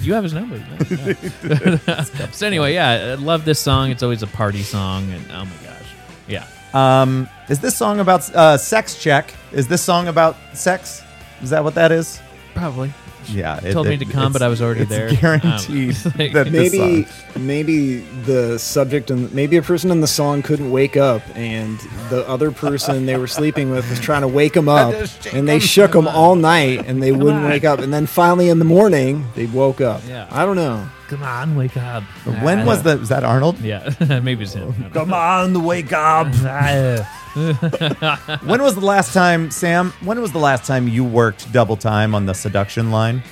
you 0.00 0.14
have 0.14 0.24
his 0.24 0.32
number. 0.32 0.56
Yeah. 0.90 2.02
so 2.32 2.46
anyway, 2.46 2.74
yeah, 2.74 2.88
I 2.90 3.14
love 3.14 3.44
this 3.44 3.60
song. 3.60 3.90
It's 3.90 4.02
always 4.02 4.22
a 4.22 4.26
party 4.26 4.62
song, 4.62 5.08
and 5.12 5.24
oh 5.30 5.44
my 5.44 5.56
gosh, 5.64 5.86
yeah. 6.26 6.44
Um, 6.74 7.28
is 7.48 7.60
this 7.60 7.76
song 7.76 8.00
about 8.00 8.28
uh, 8.34 8.56
sex? 8.58 9.00
Check. 9.00 9.32
Is 9.52 9.68
this 9.68 9.80
song 9.82 10.08
about 10.08 10.36
sex? 10.54 11.02
Is 11.42 11.50
that 11.50 11.62
what 11.62 11.74
that 11.76 11.92
is? 11.92 12.20
Probably. 12.54 12.92
Yeah, 13.28 13.60
Told 13.60 13.86
me 13.86 13.96
to 13.96 14.04
come, 14.04 14.32
but 14.32 14.42
I 14.42 14.48
was 14.48 14.60
already 14.62 14.80
it's 14.82 14.90
there. 14.90 15.10
Guaranteed 15.14 15.96
Um, 16.04 16.12
like- 16.18 16.32
that 16.32 16.50
maybe 16.50 17.04
song- 17.04 17.46
maybe 17.46 17.98
the 18.24 18.58
subject 18.58 19.10
and 19.10 19.32
maybe 19.32 19.56
a 19.56 19.62
person 19.62 19.90
in 19.90 20.00
the 20.00 20.06
song 20.06 20.42
couldn't 20.42 20.70
wake 20.70 20.96
up 20.96 21.22
and 21.36 21.78
the 22.10 22.26
other 22.28 22.50
person 22.50 23.06
they 23.06 23.16
were 23.16 23.26
sleeping 23.28 23.70
with 23.70 23.88
was 23.88 24.00
trying 24.00 24.22
to 24.22 24.28
wake 24.28 24.54
them 24.54 24.68
up 24.68 24.94
and 25.32 25.48
they 25.48 25.58
shook 25.60 25.92
them 25.92 26.08
all 26.08 26.34
night 26.34 26.84
and 26.86 27.02
they 27.02 27.12
wouldn't 27.12 27.44
on. 27.44 27.50
wake 27.50 27.64
up 27.64 27.78
and 27.78 27.92
then 27.94 28.06
finally 28.06 28.48
in 28.48 28.58
the 28.58 28.64
morning 28.64 29.26
they 29.36 29.46
woke 29.46 29.80
up 29.80 30.02
Yeah. 30.08 30.26
i 30.30 30.44
don't 30.44 30.56
know 30.56 30.88
Come 31.08 31.24
on, 31.24 31.56
wake 31.56 31.76
up. 31.76 32.04
When 32.40 32.64
was 32.64 32.84
that? 32.84 33.00
Was 33.00 33.08
that 33.08 33.24
Arnold? 33.24 33.58
Yeah, 33.58 33.92
maybe 34.22 34.44
it's 34.44 34.52
him. 34.52 34.72
Come 34.92 35.12
on, 35.12 35.64
wake 35.64 35.92
up. 35.92 36.28
When 38.44 38.62
was 38.62 38.74
the 38.74 38.84
last 38.84 39.14
time, 39.14 39.50
Sam? 39.50 39.92
When 40.02 40.20
was 40.20 40.32
the 40.32 40.38
last 40.38 40.64
time 40.66 40.88
you 40.88 41.04
worked 41.04 41.52
double 41.52 41.76
time 41.76 42.14
on 42.14 42.26
the 42.26 42.34
seduction 42.34 42.90
line? 42.90 43.22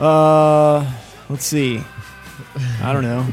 uh 0.00 0.84
let's 1.28 1.44
see 1.46 1.80
i 2.82 2.92
don't 2.92 3.04
know 3.04 3.24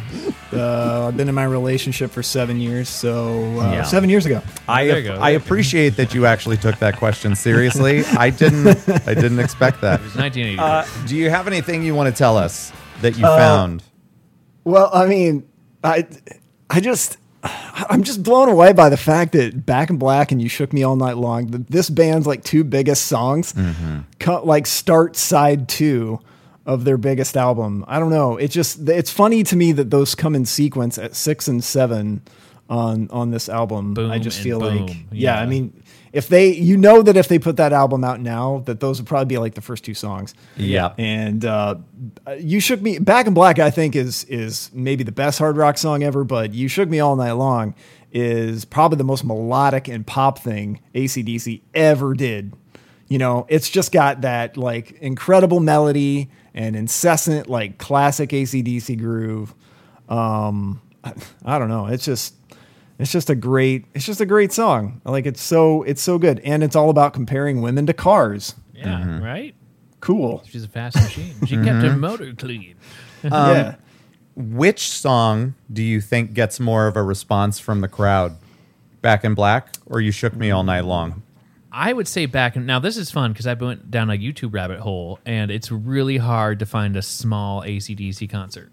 uh, 0.54 1.08
i've 1.08 1.18
been 1.18 1.28
in 1.28 1.34
my 1.34 1.44
relationship 1.44 2.12
for 2.12 2.22
seven 2.22 2.62
years 2.62 2.88
so 2.88 3.60
uh, 3.60 3.72
Yeah. 3.74 3.82
seven 3.84 4.12
years 4.12 4.28
ago 4.28 4.44
I 4.68 4.86
there 4.86 5.00
you 5.00 5.08
go. 5.10 5.16
I 5.16 5.32
appreciate 5.32 5.96
that 5.98 6.14
you 6.14 6.28
actually 6.28 6.58
took 6.58 6.78
that 6.80 6.98
question 6.98 7.36
seriously. 7.36 8.04
I 8.06 8.30
didn't. 8.30 8.68
I 9.08 9.16
didn't 9.16 9.40
expect 9.40 9.82
that. 9.82 10.00
It 10.02 10.04
was 10.04 10.16
1980. 10.16 10.60
Uh, 10.60 11.08
do 11.08 11.16
you 11.18 11.32
have 11.32 11.48
anything 11.48 11.82
you 11.84 11.96
want 11.96 12.14
to 12.14 12.18
tell 12.18 12.38
us 12.38 12.72
that 13.02 13.14
Uh, 13.16 13.18
you 13.18 13.24
found? 13.24 13.84
Well, 14.64 14.92
I 14.94 15.08
mean, 15.08 15.48
I, 15.84 16.06
I 16.70 16.80
just, 16.80 17.18
I'm 17.90 18.04
just 18.04 18.24
blown 18.24 18.50
away 18.50 18.74
by 18.74 18.90
the 18.90 18.98
fact 18.98 19.34
that 19.34 19.66
Back 19.66 19.90
in 19.90 19.98
Black 19.98 20.32
and 20.32 20.42
You 20.42 20.50
Shook 20.50 20.74
Me 20.74 20.84
All 20.84 20.96
Night 20.96 21.18
Long, 21.18 21.48
this 21.70 21.90
band's 21.90 22.28
like 22.28 22.44
two 22.44 22.64
biggest 22.64 23.06
songs, 23.08 23.54
mm-hmm. 23.54 24.00
co- 24.20 24.44
like 24.44 24.68
start 24.68 25.16
side 25.16 25.68
two 25.68 26.20
of 26.66 26.84
their 26.84 26.98
biggest 26.98 27.36
album. 27.36 27.84
I 27.88 28.00
don't 28.00 28.12
know. 28.12 28.38
It 28.38 28.50
just, 28.50 28.88
it's 28.88 29.12
funny 29.12 29.44
to 29.44 29.56
me 29.56 29.72
that 29.74 29.90
those 29.90 30.16
come 30.16 30.36
in 30.36 30.46
sequence 30.46 30.98
at 30.98 31.16
six 31.16 31.48
and 31.48 31.64
seven 31.64 32.22
on 32.70 33.10
on 33.12 33.32
this 33.32 33.50
album. 33.50 33.94
Boom 33.94 34.12
I 34.12 34.18
just 34.20 34.40
feel 34.40 34.60
like, 34.60 34.90
yeah, 35.12 35.36
Yeah. 35.36 35.40
I 35.42 35.46
mean. 35.46 35.81
If 36.14 36.28
they, 36.28 36.54
you 36.54 36.76
know, 36.76 37.02
that 37.02 37.16
if 37.16 37.28
they 37.28 37.40
put 37.40 37.58
that 37.58 37.72
album 37.72 38.04
out 38.04 38.20
now, 38.20 38.64
that 38.66 38.80
those 38.82 39.00
would 39.00 39.08
probably 39.08 39.28
be 39.28 39.38
like 39.38 39.56
the 39.56 39.62
first 39.62 39.86
two 39.86 39.94
songs. 39.94 40.34
Yeah. 40.58 40.94
And 40.98 41.46
uh, 41.46 41.76
you 42.38 42.60
shook 42.60 42.82
me 42.82 43.00
back 43.00 43.28
in 43.28 43.34
black. 43.34 43.60
I 43.60 43.72
think 43.72 43.96
is 43.96 44.26
is 44.26 44.70
maybe 44.74 45.04
the 45.04 45.12
best 45.12 45.40
hard 45.40 45.56
rock 45.56 45.78
song 45.78 46.04
ever. 46.04 46.24
But 46.24 46.54
you 46.54 46.68
shook 46.68 46.90
me 46.90 47.00
all 47.00 47.16
night 47.16 47.34
long 47.34 47.76
is 48.12 48.66
probably 48.66 48.98
the 48.98 49.04
most 49.04 49.24
melodic 49.24 49.88
and 49.88 50.06
pop 50.06 50.40
thing 50.40 50.82
ACDC 50.94 51.62
ever 51.74 52.14
did. 52.14 52.54
You 53.08 53.18
know, 53.18 53.46
it's 53.50 53.70
just 53.70 53.92
got 53.92 54.22
that 54.22 54.58
like 54.58 54.92
incredible 55.00 55.60
melody 55.60 56.30
and 56.54 56.76
incessant 56.76 57.50
like 57.50 57.78
classic 57.78 58.30
ACDC 58.32 58.98
groove. 59.00 59.54
Um, 60.10 60.82
I, 61.04 61.14
I 61.46 61.60
don't 61.60 61.70
know. 61.70 61.88
It's 61.88 62.06
just 62.06 62.36
it's 63.02 63.12
just 63.12 63.30
a 63.30 63.36
great 63.36 63.86
it's 63.94 64.06
just 64.06 64.22
a 64.22 64.26
great 64.26 64.52
song. 64.52 65.02
Like 65.04 65.26
it's 65.26 65.42
so 65.42 65.84
it's 65.84 66.02
so 66.02 66.18
good, 66.18 66.40
and 66.42 66.64
it's 66.64 66.76
all 66.76 66.90
about 66.90 67.14
comparing 67.14 67.62
women 67.62 67.86
to 67.88 67.94
cars. 67.94 68.56
yeah, 68.74 69.00
mm-hmm. 69.00 69.24
right. 69.24 69.56
Cool. 70.00 70.44
She's 70.48 70.64
a 70.64 70.68
fast 70.68 70.96
machine. 70.96 71.34
She 71.46 71.56
kept 71.56 71.68
her 71.68 71.90
mm-hmm. 71.90 72.00
motor 72.00 72.34
clean. 72.34 72.76
Um, 73.24 73.56
yeah. 73.56 73.76
Which 74.36 74.90
song 74.90 75.54
do 75.72 75.84
you 75.84 76.02
think 76.02 76.34
gets 76.34 76.60
more 76.60 76.88
of 76.88 76.98
a 76.98 77.04
response 77.04 77.60
from 77.60 77.82
the 77.82 77.88
crowd? 77.88 78.36
Back 79.04 79.24
in 79.24 79.36
Black 79.36 79.76
or 79.86 80.02
You 80.02 80.12
Shook 80.12 80.36
Me 80.36 80.50
All 80.50 80.64
Night 80.64 80.86
Long? 80.86 81.22
I 81.72 81.94
would 81.94 82.08
say 82.08 82.26
back 82.26 82.56
in 82.56 82.66
now. 82.66 82.80
This 82.80 82.98
is 82.98 83.12
fun 83.12 83.32
because 83.32 83.46
I 83.46 83.54
went 83.54 83.92
down 83.92 84.10
a 84.10 84.14
YouTube 84.14 84.56
rabbit 84.56 84.80
hole, 84.80 85.20
and 85.24 85.52
it's 85.52 85.72
really 85.72 86.18
hard 86.18 86.58
to 86.60 86.66
find 86.66 86.98
a 86.98 87.04
small 87.04 87.62
ACDC 87.62 88.28
concert. 88.28 88.71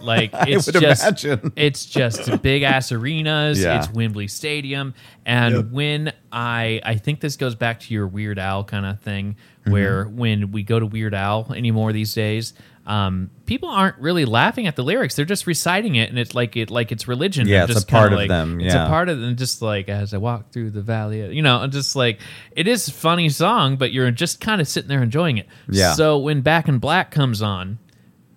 Like 0.00 0.30
it's 0.34 0.66
would 0.66 0.80
just 0.80 1.02
imagine. 1.24 1.52
it's 1.56 1.84
just 1.86 2.40
big 2.42 2.62
ass 2.62 2.92
arenas. 2.92 3.60
Yeah. 3.60 3.78
It's 3.78 3.90
Wembley 3.92 4.28
Stadium, 4.28 4.94
and 5.26 5.54
Yep. 5.56 5.64
when 5.70 6.12
I 6.30 6.80
I 6.84 6.96
think 6.96 7.20
this 7.20 7.36
goes 7.36 7.54
back 7.56 7.80
to 7.80 7.94
your 7.94 8.06
Weird 8.06 8.38
Al 8.38 8.62
kind 8.64 8.86
of 8.86 9.00
thing, 9.00 9.36
Mm-hmm. 9.62 9.72
where 9.72 10.04
when 10.04 10.52
we 10.52 10.62
go 10.62 10.78
to 10.78 10.86
Weird 10.86 11.14
Al 11.14 11.52
anymore 11.52 11.92
these 11.92 12.14
days. 12.14 12.54
Um, 12.86 13.28
people 13.44 13.68
aren't 13.68 13.98
really 13.98 14.24
laughing 14.24 14.66
at 14.66 14.74
the 14.74 14.82
lyrics; 14.82 15.14
they're 15.14 15.26
just 15.26 15.46
reciting 15.46 15.96
it, 15.96 16.08
and 16.08 16.18
it's 16.18 16.34
like 16.34 16.56
it 16.56 16.70
like 16.70 16.90
it's 16.90 17.06
religion. 17.06 17.46
Yeah, 17.46 17.62
and 17.62 17.70
it's 17.70 17.72
a 17.72 17.82
just 17.82 17.88
kinda 17.88 18.00
part 18.00 18.12
of 18.14 18.18
like- 18.20 18.28
them, 18.30 18.60
It's 18.62 18.72
a 18.74 18.86
part 18.86 19.10
of 19.10 19.20
them. 19.20 19.36
Just 19.36 19.60
like 19.60 19.90
as 19.90 20.14
I 20.14 20.16
walk 20.16 20.52
through 20.52 20.70
the 20.70 20.80
valley, 20.80 21.34
you 21.36 21.42
know, 21.42 21.60
and 21.60 21.70
just 21.70 21.94
like 21.96 22.18
it 22.52 22.66
is 22.66 22.88
a 22.88 22.92
funny 22.92 23.28
song, 23.28 23.76
but 23.76 23.92
you're 23.92 24.10
just 24.10 24.40
kind 24.40 24.62
of 24.62 24.68
sitting 24.68 24.88
there 24.88 25.02
enjoying 25.02 25.36
it. 25.36 25.46
Yeah. 25.68 25.92
So 25.92 26.16
when 26.16 26.40
Back 26.40 26.66
in 26.66 26.78
Black 26.78 27.10
comes 27.10 27.42
on, 27.42 27.78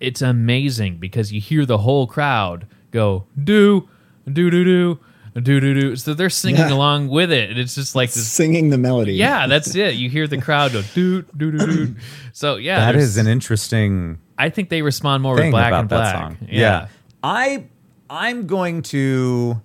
it's 0.02 0.20
amazing 0.22 0.98
because 0.98 1.32
you 1.32 1.40
hear 1.40 1.64
the 1.64 1.78
whole 1.78 2.06
crowd 2.06 2.66
go 2.90 3.24
do 3.42 3.88
do 4.30 4.50
do 4.50 4.64
do 4.64 4.98
do 5.40 5.60
do 5.60 5.74
do. 5.80 5.96
So 5.96 6.12
they're 6.12 6.28
singing 6.28 6.60
Yeah. 6.60 6.72
along 6.74 7.08
with 7.08 7.32
it, 7.32 7.48
and 7.50 7.58
it's 7.58 7.74
just 7.74 7.94
like 7.94 8.12
this. 8.12 8.28
Singing 8.28 8.68
the 8.68 8.76
melody. 8.78 9.14
Yeah, 9.14 9.46
that's 9.46 9.74
it. 9.74 9.94
You 9.94 10.10
hear 10.10 10.26
the 10.26 10.38
crowd 10.38 10.72
go 10.72 10.82
do 10.94 11.22
do 11.36 11.52
do 11.52 11.58
do. 11.66 11.94
So 12.34 12.56
yeah, 12.56 12.80
that 12.92 12.96
is 12.96 13.16
an 13.18 13.26
interesting 13.26 14.18
I 14.38 14.48
think 14.50 14.68
they 14.70 14.82
respond 14.82 15.22
more 15.22 15.34
with 15.34 15.50
Black 15.50 15.72
and 15.72 15.88
that 15.88 15.94
Black. 15.96 16.14
song. 16.14 16.36
Yeah. 16.50 16.88
I 17.22 17.64
I'm 18.10 18.46
going 18.46 18.82
to 18.82 19.60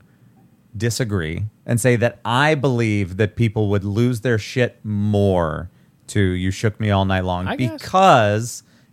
disagree 0.76 1.46
and 1.66 1.80
say 1.82 1.96
that 1.98 2.20
I 2.24 2.56
believe 2.56 3.18
that 3.18 3.36
people 3.36 3.70
would 3.70 3.84
lose 3.84 4.22
their 4.22 4.38
shit 4.38 4.80
more 4.84 5.70
to 6.08 6.20
You 6.22 6.52
Shook 6.52 6.80
Me 6.80 6.92
All 6.92 7.06
Night 7.06 7.26
Long 7.26 7.48
I 7.48 7.56
guess. 7.56 7.82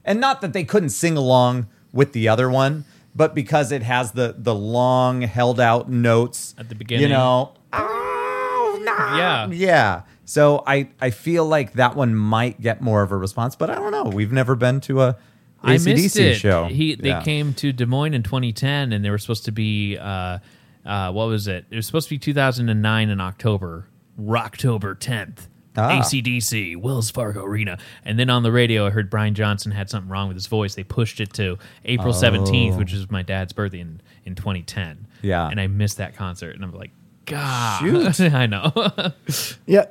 And 0.05 0.21
not 0.21 0.41
that 0.43 0.53
they 0.53 0.65
couldn't 0.65 0.91
sing 0.91 1.17
along 1.17 1.67
with 1.93 2.13
the 2.13 2.29
other 2.29 2.51
one, 2.51 2.85
but 3.15 3.35
because 3.35 3.73
it 3.73 3.83
has 3.83 4.13
the 4.13 4.35
the 4.37 4.55
long 4.55 5.23
held 5.23 5.61
out 5.61 5.89
notes 5.91 6.55
At 6.59 6.69
the 6.69 6.75
beginning. 6.75 7.03
You 7.05 7.09
know, 7.09 7.53
oh, 7.73 8.79
no. 8.83 9.17
Yeah. 9.17 9.47
Yeah. 9.51 10.03
So 10.25 10.63
I 10.67 10.89
I 11.01 11.11
feel 11.11 11.45
like 11.47 11.75
that 11.75 11.97
one 11.97 12.15
might 12.15 12.61
get 12.61 12.81
more 12.81 13.03
of 13.03 13.13
a 13.13 13.17
response, 13.17 13.57
but 13.57 13.71
I 13.71 13.75
don't 13.77 13.93
know. 13.93 14.05
We've 14.05 14.33
never 14.33 14.55
been 14.57 14.81
to 14.83 15.03
a 15.03 15.17
I 15.63 15.77
ACDC 15.77 15.95
missed 15.95 16.17
it. 16.19 16.35
show. 16.35 16.65
He 16.67 16.95
they 16.95 17.09
Yeah. 17.09 17.23
came 17.23 17.55
to 17.55 17.73
Des 17.73 17.87
Moines 17.87 18.15
in 18.15 18.23
2010, 18.23 18.93
and 18.93 19.05
they 19.05 19.11
were 19.11 19.19
supposed 19.19 19.45
to 19.47 19.53
be 19.53 19.97
uh, 19.99 20.39
uh, 20.85 21.13
what 21.13 21.27
was 21.29 21.47
it? 21.47 21.65
It 21.71 21.77
was 21.77 21.87
supposed 21.87 22.09
to 22.09 22.15
be 22.15 22.19
2009 22.19 23.09
in 23.09 23.21
October, 23.21 23.87
Rocktober 24.21 24.95
10th. 24.99 25.49
Ah. 25.77 26.01
ACDC, 26.01 26.77
Wells 26.77 27.11
Fargo 27.11 27.45
Arena. 27.45 27.79
And 28.05 28.19
then 28.19 28.31
on 28.31 28.43
the 28.43 28.53
radio, 28.53 28.87
I 28.87 28.91
heard 28.91 29.11
Brian 29.11 29.35
Johnson 29.35 29.73
had 29.73 29.91
something 29.91 30.11
wrong 30.11 30.29
with 30.29 30.37
his 30.37 30.47
voice. 30.47 30.75
They 30.75 30.85
pushed 30.85 31.21
it 31.21 31.33
to 31.35 31.59
April 31.85 32.13
17th, 32.13 32.79
which 32.79 32.93
is 32.93 33.11
my 33.11 33.23
dad's 33.23 33.53
birthday 33.53 33.81
in, 33.81 34.01
in 34.25 34.35
2010. 34.35 34.99
Oh. 35.01 35.17
Yeah. 35.23 35.49
And 35.49 35.61
I 35.61 35.67
missed 35.67 35.97
that 35.97 36.15
concert. 36.15 36.55
And 36.55 36.65
I'm 36.65 36.73
like, 36.73 36.91
God. 37.27 37.81
Shoot. 37.81 38.21
I 38.35 38.47
know. 38.47 38.73
Yeah, 39.67 39.87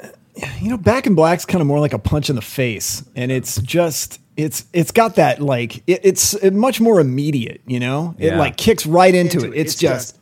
you 0.59 0.69
know, 0.69 0.77
Back 0.77 1.07
in 1.07 1.15
Black's 1.15 1.45
kind 1.45 1.61
of 1.61 1.67
more 1.67 1.79
like 1.79 1.93
a 1.93 1.99
punch 1.99 2.29
in 2.29 2.36
the 2.36 2.41
face, 2.41 3.03
and 3.15 3.31
it's 3.31 3.61
just 3.61 4.19
it's 4.36 4.65
it's 4.73 4.91
got 4.91 5.15
that 5.15 5.41
like 5.41 5.77
it, 5.88 6.01
it's 6.03 6.41
much 6.51 6.81
more 6.81 6.99
immediate. 6.99 7.61
You 7.67 7.79
know, 7.79 8.15
it 8.17 8.36
like 8.36 8.57
kicks 8.57 8.86
right 8.86 9.13
into, 9.13 9.45
it. 9.45 9.53
It's, 9.55 9.75
just, 9.75 10.17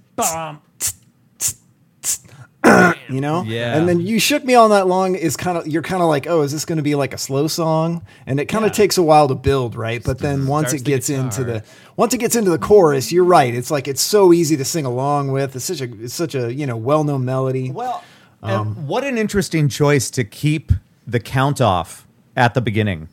you 3.10 3.22
know. 3.22 3.44
Yeah. 3.44 3.78
And 3.78 3.88
then 3.88 4.00
you 4.02 4.20
shook 4.20 4.44
me 4.46 4.56
all 4.56 4.70
night 4.70 4.88
long 4.88 5.16
is 5.16 5.36
kind 5.38 5.58
of 5.58 5.68
you're 5.68 5.82
kind 5.82 6.02
of 6.02 6.08
like, 6.10 6.28
oh, 6.28 6.42
is 6.42 6.52
this 6.52 6.66
going 6.66 6.78
to 6.78 6.84
be 6.84 6.96
like 6.96 7.14
a 7.14 7.18
slow 7.18 7.48
song? 7.48 8.04
And 8.26 8.40
it 8.40 8.46
kind 8.46 8.66
of 8.66 8.70
Yeah. 8.72 8.76
takes 8.76 8.98
a 8.98 9.04
while 9.04 9.28
to 9.28 9.36
build, 9.36 9.76
right? 9.76 10.04
But 10.04 10.20
then 10.20 10.48
once 10.48 10.70
Starts 10.70 10.82
it 10.82 10.86
the 10.86 10.92
gets 10.92 11.10
into 11.10 11.44
the 11.44 11.64
once 11.98 12.14
it 12.14 12.18
gets 12.20 12.36
into 12.36 12.52
the 12.52 12.58
chorus, 12.60 13.12
you're 13.12 13.24
right. 13.26 13.54
It's 13.54 13.72
like 13.72 13.88
it's 13.88 14.02
so 14.02 14.32
easy 14.34 14.58
to 14.58 14.66
sing 14.66 14.86
along 14.86 15.32
with. 15.32 15.56
It's 15.56 15.66
such 15.66 15.82
a 15.82 15.90
it's 16.04 16.14
such 16.14 16.36
a 16.36 16.54
you 16.54 16.66
know 16.66 16.78
well 16.78 17.04
known 17.04 17.26
melody. 17.26 17.72
Well, 17.72 18.04
Um, 18.44 18.52
and 18.78 18.88
what 18.88 19.04
an 19.04 19.18
interesting 19.18 19.70
choice 19.70 20.10
to 20.12 20.24
keep 20.24 20.72
the 21.06 21.20
count 21.20 21.62
off 21.62 22.08
at 22.36 22.54
the 22.54 22.62
beginning. 22.62 23.08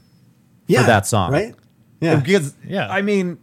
yeah, 0.67 0.83
that 0.85 1.07
song. 1.07 1.33
right? 1.33 1.55
Yeah. 2.01 2.17
Because 2.17 2.55
Yeah. 2.67 2.89
I 2.89 3.03
mean, 3.03 3.39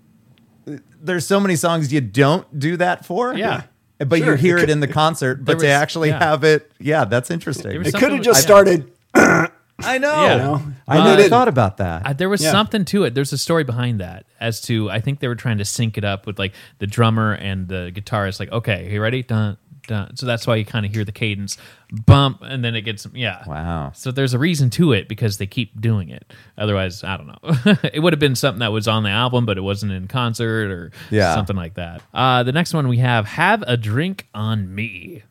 there's 1.01 1.25
so 1.27 1.39
many 1.39 1.55
songs 1.55 1.91
you 1.93 2.01
don't 2.01 2.47
do 2.57 2.77
that 2.77 3.05
for. 3.05 3.33
Yeah. 3.35 3.63
But 3.97 4.19
Sure. 4.19 4.31
you 4.31 4.33
hear 4.35 4.57
It 4.57 4.63
it, 4.65 4.69
in 4.69 4.79
the 4.81 4.87
concert, 4.87 5.45
but 5.45 5.53
There 5.59 5.69
to 5.69 5.73
was- 5.73 5.81
actually 5.81 6.09
yeah. 6.09 6.19
have 6.19 6.43
it, 6.43 6.69
yeah, 6.79 7.05
that's 7.05 7.31
interesting. 7.31 7.77
Was 7.77 7.87
It 7.87 7.91
something 7.91 7.99
could 8.01 8.11
have 8.11 8.19
with- 8.19 8.25
just 8.25 8.41
started. 8.43 8.91
I 9.77 9.97
know. 9.97 10.23
Yeah. 10.23 10.31
You 10.33 10.37
know, 10.41 10.61
I 10.87 10.97
Uh, 10.99 11.03
never 11.15 11.23
thought 11.29 11.47
about 11.49 11.77
that. 11.77 12.05
Uh, 12.05 12.13
there 12.13 12.29
was 12.29 12.41
Yeah. 12.41 12.51
something 12.51 12.85
to 12.85 13.03
it. 13.03 13.13
There's 13.13 13.33
a 13.33 13.37
story 13.37 13.63
behind 13.65 13.99
that 13.99 14.25
as 14.39 14.61
to 14.61 14.89
I 14.89 15.01
think 15.01 15.19
they 15.19 15.27
were 15.27 15.35
trying 15.35 15.57
to 15.57 15.65
sync 15.65 15.97
it 15.97 16.05
up 16.05 16.25
with 16.25 16.39
like 16.39 16.53
the 16.79 16.87
drummer 16.87 17.33
and 17.33 17.67
the 17.67 17.91
guitarist. 17.93 18.39
Like, 18.39 18.51
okay, 18.53 18.87
are 18.87 18.89
you 18.89 19.01
ready? 19.01 19.21
Dun 19.23 19.57
dun. 19.87 20.15
So 20.17 20.25
that's 20.25 20.45
why 20.47 20.55
you 20.55 20.65
kind 20.65 20.85
of 20.85 20.93
hear 20.93 21.03
the 21.05 21.11
cadence 21.11 21.57
bump, 21.91 22.39
and 22.41 22.63
then 22.63 22.75
it 22.75 22.81
gets 22.81 23.07
yeah. 23.13 23.43
Wow. 23.47 23.91
So 23.95 24.11
there's 24.11 24.33
a 24.33 24.39
reason 24.39 24.69
to 24.71 24.93
it 24.93 25.07
because 25.07 25.37
they 25.37 25.47
keep 25.47 25.79
doing 25.79 26.09
it. 26.09 26.33
Otherwise, 26.57 27.03
I 27.03 27.17
don't 27.17 27.27
know. 27.27 27.75
it 27.93 28.01
would 28.01 28.13
have 28.13 28.19
been 28.19 28.35
something 28.35 28.59
that 28.59 28.71
was 28.71 28.87
on 28.87 29.03
the 29.03 29.09
album, 29.09 29.45
but 29.45 29.57
it 29.57 29.61
wasn't 29.61 29.91
in 29.91 30.07
concert 30.07 30.71
or 30.71 30.91
Yeah. 31.09 31.33
something 31.35 31.55
like 31.55 31.75
that. 31.75 32.01
Uh, 32.13 32.43
the 32.43 32.51
next 32.51 32.73
one 32.73 32.87
we 32.87 32.97
have 32.97 33.25
"Have 33.25 33.63
a 33.67 33.77
Drink 33.77 34.27
on 34.33 34.73
Me." 34.73 35.23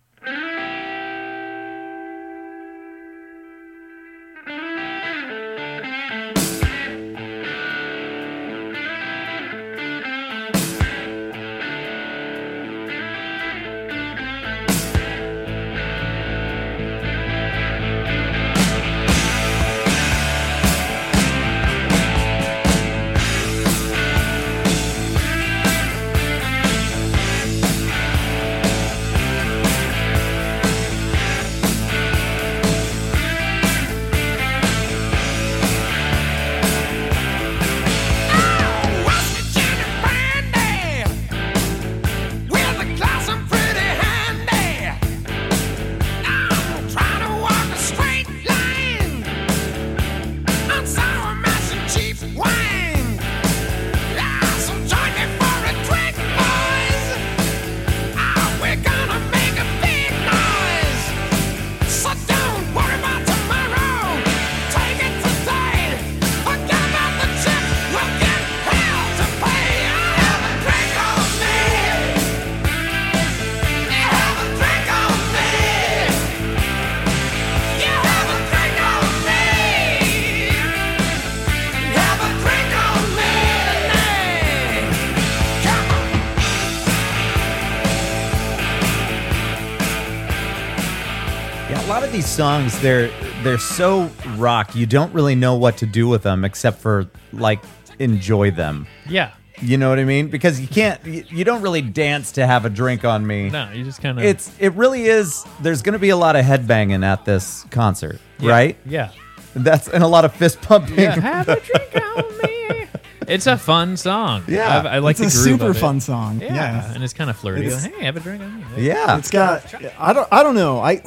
Songs 92.35 92.78
they're 92.80 93.09
they're 93.43 93.59
so 93.59 94.11
rock. 94.37 94.74
You 94.74 94.87
don't 94.87 95.12
really 95.14 95.35
know 95.35 95.55
what 95.55 95.76
to 95.78 95.87
do 95.87 96.09
with 96.09 96.22
them 96.22 96.45
except 96.45 96.78
for 96.80 97.09
like 97.32 97.62
enjoy 97.99 98.51
them. 98.51 98.87
Yeah. 99.09 99.32
You 99.61 99.78
know 99.78 99.89
what 99.89 100.01
I 100.01 100.05
mean? 100.05 100.28
Because 100.28 100.61
you 100.61 100.66
can't 100.66 101.05
you, 101.07 101.24
you 101.30 101.45
don't 101.45 101.62
really 101.62 101.80
dance 101.82 102.32
to 102.32 102.47
have 102.47 102.64
a 102.64 102.70
drink 102.70 103.05
on 103.05 103.24
me. 103.26 103.51
No, 103.51 103.70
you 103.72 103.85
just 103.85 104.03
kind 104.03 104.18
of 104.18 104.24
It's 104.24 104.53
it 104.59 104.72
really 104.74 105.05
is 105.05 105.45
there's 105.62 105.80
going 105.82 105.93
to 105.93 105.99
be 106.01 106.11
a 106.11 106.16
lot 106.16 106.35
of 106.35 106.45
headbanging 106.45 107.05
at 107.05 107.24
this 107.24 107.64
concert, 107.70 108.20
right? 108.41 108.76
Yeah. 108.85 109.11
That's 109.55 109.87
and 109.89 110.03
a 110.03 110.09
lot 110.09 110.24
of 110.24 110.35
fist 110.35 110.61
pumping. 110.61 110.99
Yeah, 110.99 111.20
have 111.20 111.49
a 111.49 111.61
drink 111.61 111.95
on 112.16 112.39
me. 112.43 112.87
It's 113.28 113.47
a 113.47 113.57
fun 113.57 113.97
song. 113.97 114.43
Yeah. 114.49 114.82
I, 114.85 114.97
I 114.97 114.99
like 114.99 115.12
it's 115.20 115.20
the 115.20 115.26
a 115.26 115.30
super 115.30 115.70
of 115.70 115.76
it. 115.76 115.80
fun 115.80 116.01
song. 116.01 116.41
Yeah, 116.41 116.55
Yeah. 116.57 116.93
and 116.93 117.05
it's 117.05 117.12
kind 117.14 117.30
of 117.30 117.37
flirty. 117.37 117.66
It's- 117.66 117.85
Like, 117.85 117.95
hey, 117.95 118.05
have 118.07 118.16
a 118.16 118.20
drink 118.20 118.43
on 118.43 118.59
me. 118.74 118.87
Yeah. 118.87 119.16
It's 119.16 119.30
got. 119.30 119.72
I 119.99 120.12
don't. 120.12 120.28
I 120.32 120.43
don't 120.43 120.57
know. 120.57 120.80
I. 120.80 121.03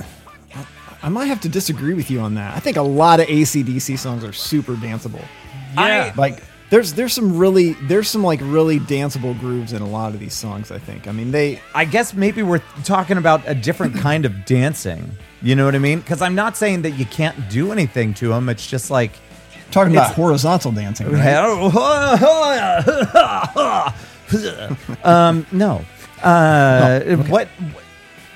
I 1.04 1.10
might 1.10 1.26
have 1.26 1.42
to 1.42 1.50
disagree 1.50 1.94
with 1.94 2.10
you 2.10 2.20
on 2.20 2.36
that. 2.36 2.56
I 2.56 2.60
think 2.60 2.78
a 2.78 2.82
lot 2.82 3.20
of 3.20 3.28
ACDC 3.28 3.98
songs 4.00 4.24
are 4.24 4.34
super 4.34 4.74
danceable. 4.74 5.24
yeah. 5.76 6.14
Like 6.18 6.44
there's 6.70 6.94
there's 6.94 7.14
some 7.14 7.38
really 7.38 7.74
there's 7.88 8.10
some 8.10 8.24
like 8.24 8.40
really 8.42 8.80
danceable 8.80 9.40
grooves 9.40 9.74
in 9.74 9.82
a 9.82 9.88
lot 9.88 10.14
of 10.14 10.20
these 10.20 10.34
songs. 10.34 10.72
I 10.72 10.80
think. 10.80 11.08
I 11.08 11.12
mean 11.12 11.32
they. 11.32 11.62
I 11.76 11.86
guess 11.86 12.14
maybe 12.14 12.44
we're 12.44 12.64
talking 12.84 13.18
about 13.18 13.42
a 13.48 13.56
different 13.56 13.96
kind 14.08 14.26
of 14.26 14.46
dancing. 14.46 15.12
You 15.42 15.56
know 15.56 15.66
what 15.66 15.76
I 15.76 15.80
mean? 15.80 16.00
Because 16.00 16.22
I'm 16.22 16.36
not 16.36 16.58
saying 16.58 16.82
that 16.82 16.92
you 16.92 17.06
can't 17.06 17.50
do 17.50 17.72
anything 17.72 18.14
to 18.16 18.30
them. 18.30 18.50
It's 18.50 18.66
just 18.68 18.90
like 18.90 19.12
Talking 19.72 19.94
about 19.94 20.14
horizontal 20.14 20.72
dancing, 20.72 21.12
right? 21.12 21.26
um, 25.04 25.46
no. 25.52 25.84
Uh, 26.24 27.02
What 27.28 27.50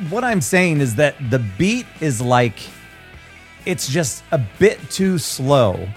what 0.09 0.23
I'm 0.23 0.41
saying 0.41 0.81
is 0.81 0.95
that 0.95 1.15
the 1.29 1.39
beat 1.39 1.85
is 1.99 2.21
like 2.21 2.55
it's 3.65 3.87
just 3.87 4.23
a 4.31 4.39
bit 4.59 4.79
too 4.89 5.17
slow 5.17 5.87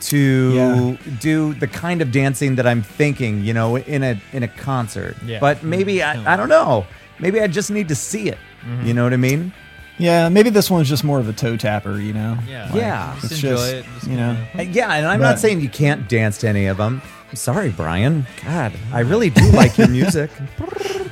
to 0.00 0.52
Yeah. 0.54 0.96
do 1.20 1.54
the 1.54 1.66
kind 1.66 2.00
of 2.02 2.10
dancing 2.12 2.56
that 2.56 2.66
I'm 2.66 2.82
thinking, 2.82 3.44
you 3.44 3.52
know, 3.54 3.76
in 3.76 4.02
a 4.02 4.20
in 4.32 4.42
a 4.42 4.48
concert. 4.48 5.16
Yeah. 5.24 5.40
But 5.40 5.62
maybe 5.62 6.02
I, 6.02 6.34
I 6.34 6.36
don't 6.36 6.48
know. 6.48 6.86
Maybe 7.18 7.40
I 7.40 7.46
just 7.46 7.70
need 7.70 7.88
to 7.88 7.94
see 7.94 8.28
it. 8.28 8.38
Mm-hmm. 8.64 8.86
You 8.86 8.94
know 8.94 9.04
what 9.04 9.12
I 9.12 9.16
mean? 9.18 9.52
Yeah, 9.98 10.30
maybe 10.30 10.48
this 10.48 10.70
one's 10.70 10.88
just 10.88 11.04
more 11.04 11.18
of 11.18 11.28
a 11.28 11.32
toe 11.34 11.58
tapper, 11.58 11.98
you 11.98 12.14
know? 12.14 12.38
yeah, 12.48 12.74
Yeah. 12.74 13.12
Just 13.20 13.24
It's 13.32 13.42
enjoy 13.42 13.50
just, 13.56 13.72
it. 13.74 13.84
Just 13.96 14.06
you 14.06 14.16
know. 14.16 14.36
Uh, 14.58 14.62
Yeah, 14.62 14.90
and 14.94 15.06
I'm 15.06 15.20
But- 15.20 15.28
not 15.28 15.38
saying 15.38 15.60
you 15.60 15.68
can't 15.68 16.08
dance 16.08 16.38
to 16.38 16.48
any 16.48 16.64
of 16.66 16.78
them. 16.78 17.02
I'm 17.28 17.36
sorry, 17.36 17.68
Brian. 17.68 18.26
God, 18.42 18.72
I 18.94 19.00
really 19.00 19.28
do 19.28 19.44
like 19.52 19.76
your 19.76 19.88
music. 19.98 20.30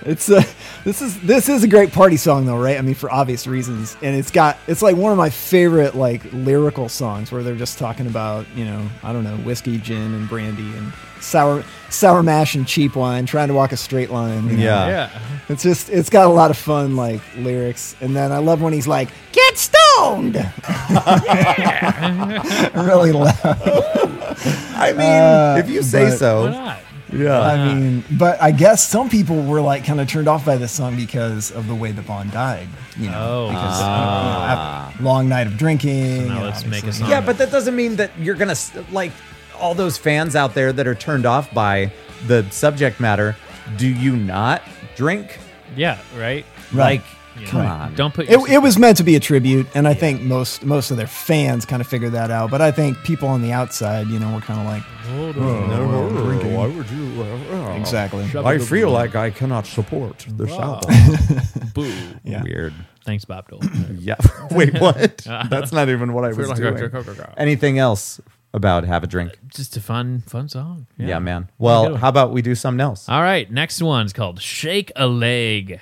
It's 0.07 0.31
uh, 0.31 0.43
this 0.85 1.03
is 1.03 1.21
this 1.21 1.49
is 1.49 1.63
a 1.65 1.69
great 1.69 1.93
party 1.93 2.17
song 2.17 2.47
though, 2.47 2.57
right? 2.59 2.79
I 2.79 2.83
mean, 2.83 2.95
for 2.95 3.11
obvious 3.11 3.47
reasons, 3.47 3.97
and 4.03 4.17
it's 4.17 4.31
got 4.31 4.57
it's 4.67 4.83
like 4.83 4.97
one 4.97 5.13
of 5.13 5.19
my 5.19 5.31
favorite 5.31 5.95
like 5.95 6.23
lyrical 6.33 6.89
songs 6.89 7.31
where 7.33 7.43
they're 7.43 7.55
just 7.57 7.79
talking 7.79 8.07
about 8.07 8.47
you 8.55 8.65
know 8.65 8.89
I 9.03 9.13
don't 9.13 9.25
know 9.25 9.37
whiskey, 9.39 9.79
gin, 9.79 10.15
and 10.15 10.29
brandy, 10.29 10.75
and 10.77 10.93
sour 11.21 11.65
sour 11.91 12.23
mash 12.23 12.55
and 12.55 12.67
cheap 12.67 12.95
wine, 12.97 13.27
trying 13.27 13.49
to 13.49 13.55
walk 13.55 13.73
a 13.73 13.77
straight 13.77 14.11
line. 14.11 14.49
you 14.49 14.57
know? 14.59 14.63
Yeah. 14.65 14.89
yeah. 14.89 15.21
it's 15.49 15.63
just 15.63 15.91
it's 15.91 16.11
got 16.11 16.27
a 16.27 16.31
lot 16.31 16.51
of 16.51 16.57
fun 16.57 16.97
like 16.97 17.21
lyrics, 17.37 17.97
and 18.01 18.15
then 18.17 18.33
I 18.33 18.39
love 18.39 18.63
when 18.63 18.73
he's 18.73 18.87
like, 18.89 19.09
"Get 19.33 19.59
stoned," 19.59 20.35
really 22.75 23.13
loud. 23.13 23.35
I 24.81 24.93
mean, 24.93 25.01
Uh, 25.01 25.57
if 25.59 25.69
you 25.69 25.83
say 25.83 26.05
but- 26.05 26.11
Why 26.13 26.17
so. 26.17 26.49
not? 26.51 26.79
Yeah. 27.13 27.41
I 27.41 27.73
mean, 27.75 28.05
but 28.13 28.41
I 28.41 28.51
guess 28.51 28.87
some 28.87 29.09
people 29.09 29.43
were 29.43 29.61
like 29.61 29.85
kind 29.85 30.01
of 30.01 30.09
turned 30.09 30.29
off 30.29 30.45
by 30.45 30.57
this 30.57 30.73
song 30.73 30.97
because 30.97 31.51
of 31.53 31.67
the 31.67 31.75
way 31.75 31.93
that 31.93 32.07
Bon 32.07 32.29
died. 32.31 32.69
You 32.99 33.11
know, 33.11 33.47
Oh, 33.47 33.49
because 33.49 33.79
ah. 33.81 34.93
you 34.93 34.99
know, 35.01 35.05
long 35.11 35.29
night 35.29 35.47
of 35.47 35.57
drinking. 35.57 36.29
now 36.29 36.45
let's 36.45 36.65
make 36.65 36.85
a 36.85 36.93
song. 36.93 37.09
Yeah, 37.09 37.21
but 37.21 37.39
that 37.39 37.51
doesn't 37.51 37.75
mean 37.77 37.97
that 37.97 38.11
you're 38.19 38.35
gonna 38.35 38.57
like 38.93 39.13
all 39.59 39.75
those 39.75 39.99
fans 39.99 40.37
out 40.37 40.55
there 40.55 40.73
that 40.73 40.87
are 40.87 40.95
turned 40.95 41.27
off 41.27 41.53
by 41.53 41.93
the 42.27 42.49
subject 42.51 43.01
matter. 43.01 43.37
Do 43.77 43.89
you 43.89 44.17
not 44.17 44.63
drink? 44.97 45.39
Yeah, 45.77 45.99
right. 46.17 46.45
Like, 46.73 47.03
Yeah. 47.41 47.47
come 47.49 47.61
Right. 47.63 47.69
on. 47.71 47.95
Don't 47.95 48.15
put 48.15 48.29
It, 48.29 48.39
it 48.51 48.59
was 48.59 48.79
meant 48.79 48.97
to 48.99 49.05
be 49.05 49.17
a 49.17 49.21
tribute, 49.21 49.67
and 49.75 49.87
I 49.89 49.95
think 49.95 50.21
most 50.23 50.65
most 50.65 50.91
of 50.91 50.97
their 50.97 51.07
fans 51.07 51.65
kind 51.65 51.81
of 51.81 51.87
figured 51.87 52.13
that 52.13 52.31
out. 52.31 52.51
But 52.51 52.61
I 52.61 52.71
think 52.71 52.99
people 53.05 53.29
on 53.29 53.43
the 53.43 53.53
outside, 53.53 54.07
you 54.09 54.19
know, 54.19 54.33
were 54.35 54.41
kind 54.41 54.61
of 54.61 54.67
like, 54.67 54.83
Hold 54.83 55.37
"Oh, 55.39 55.57
on. 55.63 55.93
well, 55.93 56.25
drinking." 56.25 56.55
Why 56.55 56.67
would 56.67 56.91
you? 56.91 57.23
uh, 57.23 57.75
Exactly. 57.77 58.25
I 58.45 58.59
feel 58.59 58.91
like 58.91 59.15
I 59.15 59.31
cannot 59.31 59.67
support 59.67 60.27
this 60.31 60.51
album. 60.53 60.95
Boo. 61.75 61.93
Yeah. 62.25 62.43
Weird. 62.43 62.75
Thanks, 63.05 63.25
Bob 63.25 63.49
Dole. 63.49 63.61
Yeah. 63.99 64.17
Wait, 64.51 64.79
what? 64.81 65.19
That's 65.51 65.73
not 65.73 65.89
even 65.89 66.13
what 66.13 66.25
I 66.25 66.29
was 66.33 66.51
doing. 66.53 66.91
Anything 67.37 67.79
else 67.79 68.21
about 68.55 68.85
Have 68.85 69.03
a 69.05 69.07
Drink? 69.07 69.39
Just 69.49 69.77
a 69.77 69.81
fun, 69.81 70.23
fun 70.27 70.49
song. 70.49 70.87
Yeah, 70.99 71.19
man. 71.19 71.49
Well, 71.59 71.93
one. 71.93 71.95
how 72.01 72.09
about 72.09 72.33
we 72.33 72.43
do 72.43 72.55
something 72.55 72.81
else? 72.81 73.09
All 73.09 73.23
right, 73.23 73.51
next 73.51 73.81
one's 73.83 74.13
called 74.13 74.41
Shake 74.41 74.93
a 74.97 75.07
Leg. 75.07 75.81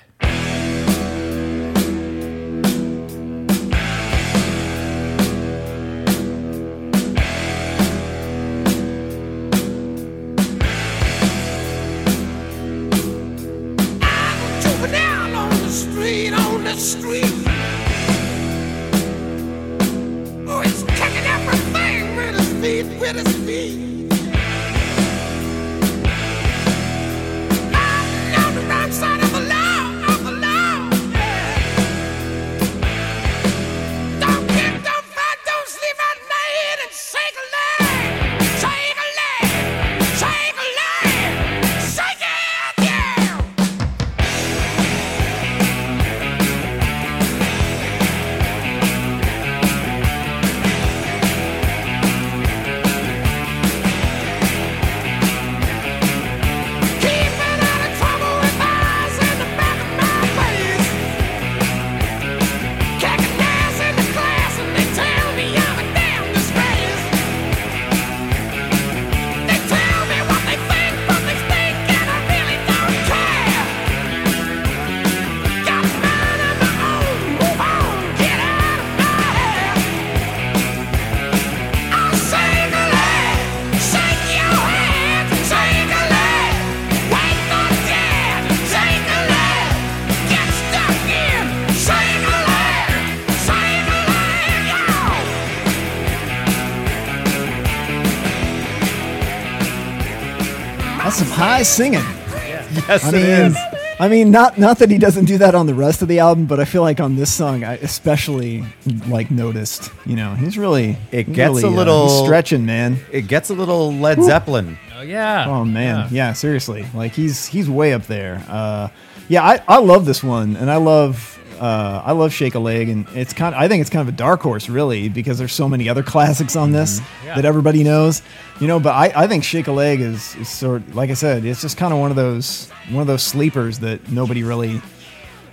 Some 101.67 101.93
high 101.93 101.99
singing. 102.01 102.23
Yes, 102.89 103.05
I 103.05 103.09
it 103.09 103.13
mean, 103.13 103.23
is. 103.51 103.57
I 103.99 104.07
mean, 104.09 104.29
not 104.29 104.57
not 104.57 104.79
that 104.79 104.91
he 104.91 104.97
doesn't 104.97 105.23
do 105.25 105.37
that 105.37 105.55
on 105.55 105.67
the 105.67 105.73
rest 105.73 106.01
of 106.01 106.09
the 106.09 106.19
album, 106.19 106.45
but 106.47 106.59
I 106.59 106.65
feel 106.65 106.81
like 106.81 106.99
on 106.99 107.15
this 107.15 107.31
song, 107.33 107.63
I 107.63 107.75
especially 107.75 108.65
like 109.07 109.31
noticed. 109.31 109.89
You 110.05 110.17
know, 110.17 110.35
he's 110.35 110.57
really 110.57 110.97
It 111.13 111.31
gets 111.31 111.49
really, 111.55 111.63
a 111.63 111.67
uh, 111.67 111.69
little- 111.71 112.25
stretching, 112.25 112.65
man. 112.65 112.97
It 113.11 113.27
gets 113.27 113.49
a 113.49 113.53
little 113.53 113.93
Led 113.93 114.21
Zeppelin. 114.21 114.77
Oh 114.97 115.01
yeah. 115.01 115.45
Oh 115.47 115.63
man, 115.63 116.09
yeah. 116.11 116.33
seriously, 116.33 116.85
like 116.93 117.13
he's 117.13 117.45
he's 117.47 117.69
way 117.69 117.93
up 117.93 118.03
there. 118.03 118.43
Uh, 118.49 118.89
yeah, 119.29 119.43
I, 119.43 119.63
I 119.67 119.77
love 119.79 120.05
this 120.05 120.21
one, 120.23 120.57
and 120.57 120.69
I 120.69 120.75
love 120.77 121.36
uh, 121.59 122.01
I 122.05 122.11
love 122.13 122.31
Shake 122.33 122.55
a 122.55 122.59
Leg, 122.59 122.89
and 122.89 123.07
it's 123.13 123.33
kind 123.33 123.53
of 123.55 123.61
I 123.61 123.67
think 123.67 123.81
it's 123.81 123.89
kind 123.89 124.07
of 124.07 124.13
a 124.13 124.17
dark 124.17 124.41
horse, 124.41 124.69
really, 124.69 125.09
because 125.09 125.37
there's 125.37 125.53
so 125.53 125.67
many 125.67 125.89
other 125.89 126.03
classics 126.13 126.55
on 126.55 126.71
this 126.71 127.01
Yeah. 127.25 127.35
that 127.35 127.45
everybody 127.45 127.83
knows, 127.83 128.21
you 128.59 128.67
know. 128.67 128.79
But 128.79 128.91
I, 128.91 129.23
I 129.23 129.27
think 129.27 129.43
Shake 129.43 129.67
a 129.67 129.71
Leg 129.71 129.99
is, 130.01 130.35
is 130.35 130.49
sort 130.49 130.93
like 130.95 131.09
I 131.09 131.13
said, 131.15 131.45
it's 131.45 131.61
just 131.61 131.77
kind 131.77 131.93
of 131.93 131.99
one 131.99 132.09
of 132.11 132.15
those 132.15 132.69
one 132.91 133.01
of 133.01 133.07
those 133.07 133.23
sleepers 133.23 133.79
that 133.79 134.09
nobody 134.11 134.43
really. 134.43 134.81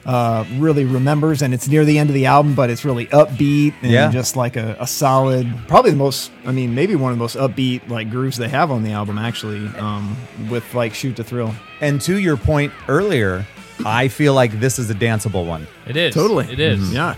Uh, 0.06 0.44
really 0.58 0.84
remembers, 0.84 1.40
and 1.40 1.54
it's 1.54 1.66
near 1.66 1.82
the 1.86 1.98
end 1.98 2.10
of 2.10 2.14
the 2.14 2.26
album, 2.26 2.54
but 2.54 2.68
it's 2.68 2.84
really 2.84 3.06
upbeat 3.06 3.72
and 3.80 3.90
Yeah. 3.90 4.10
just 4.10 4.36
like 4.36 4.54
a, 4.54 4.76
a 4.78 4.86
solid, 4.86 5.50
probably 5.66 5.92
the 5.92 5.96
most. 5.96 6.30
I 6.44 6.52
mean, 6.52 6.74
maybe 6.74 6.94
one 6.94 7.10
of 7.10 7.16
the 7.16 7.22
most 7.22 7.36
upbeat 7.36 7.88
like 7.88 8.10
grooves 8.10 8.36
they 8.36 8.48
have 8.50 8.70
on 8.70 8.82
the 8.82 8.90
album, 8.92 9.16
actually, 9.16 9.66
um, 9.78 10.14
with 10.50 10.74
like 10.74 10.92
"Shoot 10.92 11.16
to 11.16 11.24
Thrill." 11.24 11.54
And 11.80 12.02
to 12.02 12.18
your 12.18 12.36
point 12.36 12.70
earlier, 12.86 13.46
I 13.84 14.08
feel 14.08 14.34
like 14.34 14.60
this 14.60 14.78
is 14.78 14.90
a 14.90 14.94
danceable 14.94 15.46
one. 15.46 15.66
It 15.86 15.96
is. 15.96 16.14
Totally. 16.14 16.50
It 16.52 16.60
is. 16.60 16.92
Yeah. 16.92 17.14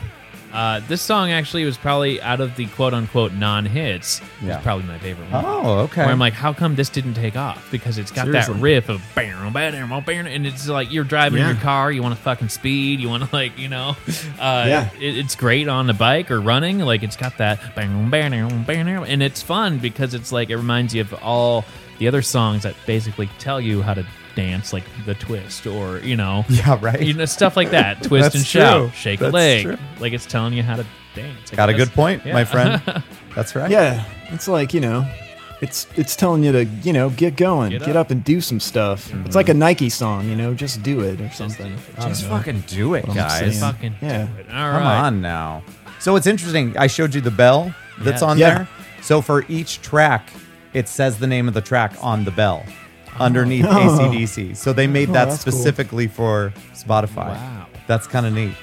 Uh, 0.52 0.80
this 0.88 1.02
song 1.02 1.32
actually 1.32 1.66
was 1.66 1.76
probably 1.76 2.22
out 2.22 2.40
of 2.40 2.56
the 2.56 2.64
quote 2.68 2.94
unquote 2.94 3.32
non 3.34 3.66
hits. 3.66 4.22
Yeah. 4.40 4.54
Was 4.56 4.62
probably 4.62 4.86
my 4.86 4.98
favorite 4.98 5.30
one. 5.30 5.44
Oh, 5.44 5.78
okay. 5.80 6.00
Where 6.02 6.10
I'm 6.10 6.18
like, 6.18 6.32
how 6.32 6.54
come 6.54 6.76
this 6.76 6.88
didn't 6.88 7.12
take 7.14 7.36
off? 7.36 7.70
Because 7.70 7.98
it's 7.98 8.10
got 8.10 8.24
Seriously. 8.24 8.54
that 8.54 8.60
riff 8.62 8.88
of 8.88 9.02
bam, 9.14 9.52
bam, 9.52 9.88
bam, 9.90 10.02
bam, 10.04 10.26
and 10.26 10.46
it's 10.46 10.66
like 10.66 10.90
you're 10.90 11.04
driving 11.04 11.40
Yeah. 11.40 11.48
your 11.52 11.60
car, 11.60 11.92
you 11.92 12.02
want 12.02 12.16
to 12.16 12.22
fucking 12.22 12.48
speed, 12.48 13.00
you 13.00 13.08
want 13.10 13.24
to 13.24 13.36
like, 13.36 13.58
you 13.58 13.68
know, 13.68 13.96
uh, 14.38 14.64
Yeah. 14.66 14.88
it, 14.98 15.18
it's 15.18 15.34
great 15.34 15.68
on 15.68 15.88
the 15.88 15.94
bike 15.94 16.30
or 16.30 16.40
running. 16.40 16.78
Like 16.78 17.02
it's 17.02 17.16
got 17.16 17.36
that 17.36 17.74
bam, 17.74 18.08
bam, 18.08 18.30
bam, 18.30 18.64
bam, 18.64 19.04
and 19.04 19.22
it's 19.22 19.42
fun 19.42 19.76
because 19.78 20.14
it's 20.14 20.32
like 20.32 20.48
it 20.48 20.56
reminds 20.56 20.94
you 20.94 21.02
of 21.02 21.12
all 21.22 21.66
the 21.98 22.08
other 22.08 22.22
songs 22.22 22.62
that 22.62 22.74
basically 22.86 23.28
tell 23.38 23.60
you 23.60 23.82
how 23.82 23.92
to 23.92 24.06
dance, 24.36 24.72
like 24.72 24.84
the 25.04 25.14
twist 25.14 25.66
or 25.66 25.98
you 25.98 26.14
know, 26.16 26.44
Yeah, 26.48 26.78
right. 26.80 27.00
you 27.02 27.14
know, 27.14 27.24
stuff 27.24 27.56
like 27.56 27.70
that. 27.72 28.02
Twist 28.04 28.22
That's 28.26 28.34
and 28.36 28.46
shout, 28.46 28.80
true. 28.82 28.90
shake 28.94 29.18
That's 29.20 29.32
a 29.32 29.34
leg, 29.34 29.62
true. 29.64 29.78
like 29.98 30.12
it's 30.12 30.26
telling 30.26 30.52
you 30.52 30.62
how 30.62 30.76
to 30.76 30.86
dance. 31.16 31.52
I 31.52 31.56
Got 31.56 31.70
a 31.70 31.74
good 31.74 31.90
point, 31.92 32.24
Yeah. 32.24 32.34
my 32.34 32.44
friend. 32.44 32.80
That's 33.34 33.56
right. 33.56 33.70
Yeah, 33.70 34.04
it's 34.28 34.46
like 34.46 34.72
you 34.72 34.80
know, 34.80 35.04
it's 35.60 35.86
it's 35.96 36.14
telling 36.14 36.44
you 36.44 36.52
to 36.52 36.64
you 36.64 36.92
know 36.92 37.10
get 37.10 37.36
going, 37.36 37.70
Get 37.72 37.80
get, 37.80 37.96
up. 37.96 38.06
up. 38.06 38.10
and 38.12 38.22
do 38.22 38.40
some 38.40 38.60
stuff. 38.60 39.12
It's 39.26 39.34
like 39.34 39.48
a 39.48 39.52
mm-hmm. 39.52 39.58
Nike 39.60 39.88
song, 39.90 40.28
you 40.28 40.36
know, 40.36 40.54
just 40.54 40.82
do 40.82 41.00
it 41.00 41.20
or 41.20 41.30
something. 41.30 41.74
I 41.96 42.00
don't 42.02 42.08
Just 42.10 42.26
fucking 42.26 42.60
do 42.68 42.94
it, 42.94 43.06
guys. 43.06 43.58
Fucking 43.60 43.96
Yeah. 44.00 44.26
do 44.26 44.40
it. 44.40 44.46
All 44.48 44.72
Come 44.72 44.82
right. 44.82 45.00
on 45.06 45.20
now. 45.20 45.62
So 45.98 46.14
it's 46.16 46.26
interesting. 46.26 46.76
I 46.76 46.86
showed 46.86 47.14
you 47.14 47.20
the 47.20 47.30
bell 47.30 47.74
that's 48.00 48.22
Yeah. 48.22 48.28
on 48.28 48.38
Yeah. 48.38 48.54
there. 48.54 48.68
So 49.02 49.20
for 49.22 49.44
each 49.48 49.80
track, 49.82 50.30
it 50.74 50.88
says 50.88 51.18
the 51.18 51.26
name 51.26 51.48
of 51.48 51.54
the 51.54 51.60
track 51.62 51.94
on 52.02 52.24
the 52.24 52.30
bell 52.30 52.64
underneath 53.18 53.64
Oh. 53.68 53.98
ACDC. 53.98 54.56
So 54.56 54.72
they 54.72 54.86
made 54.86 55.10
Oh, 55.10 55.12
that 55.14 55.28
that's 55.28 55.44
cool. 55.44 55.52
specifically 55.52 56.06
for 56.06 56.52
Spotify. 56.74 57.28
Wow. 57.34 57.66
That's 57.86 58.06
kind 58.06 58.26
of 58.26 58.32
neat. 58.32 58.54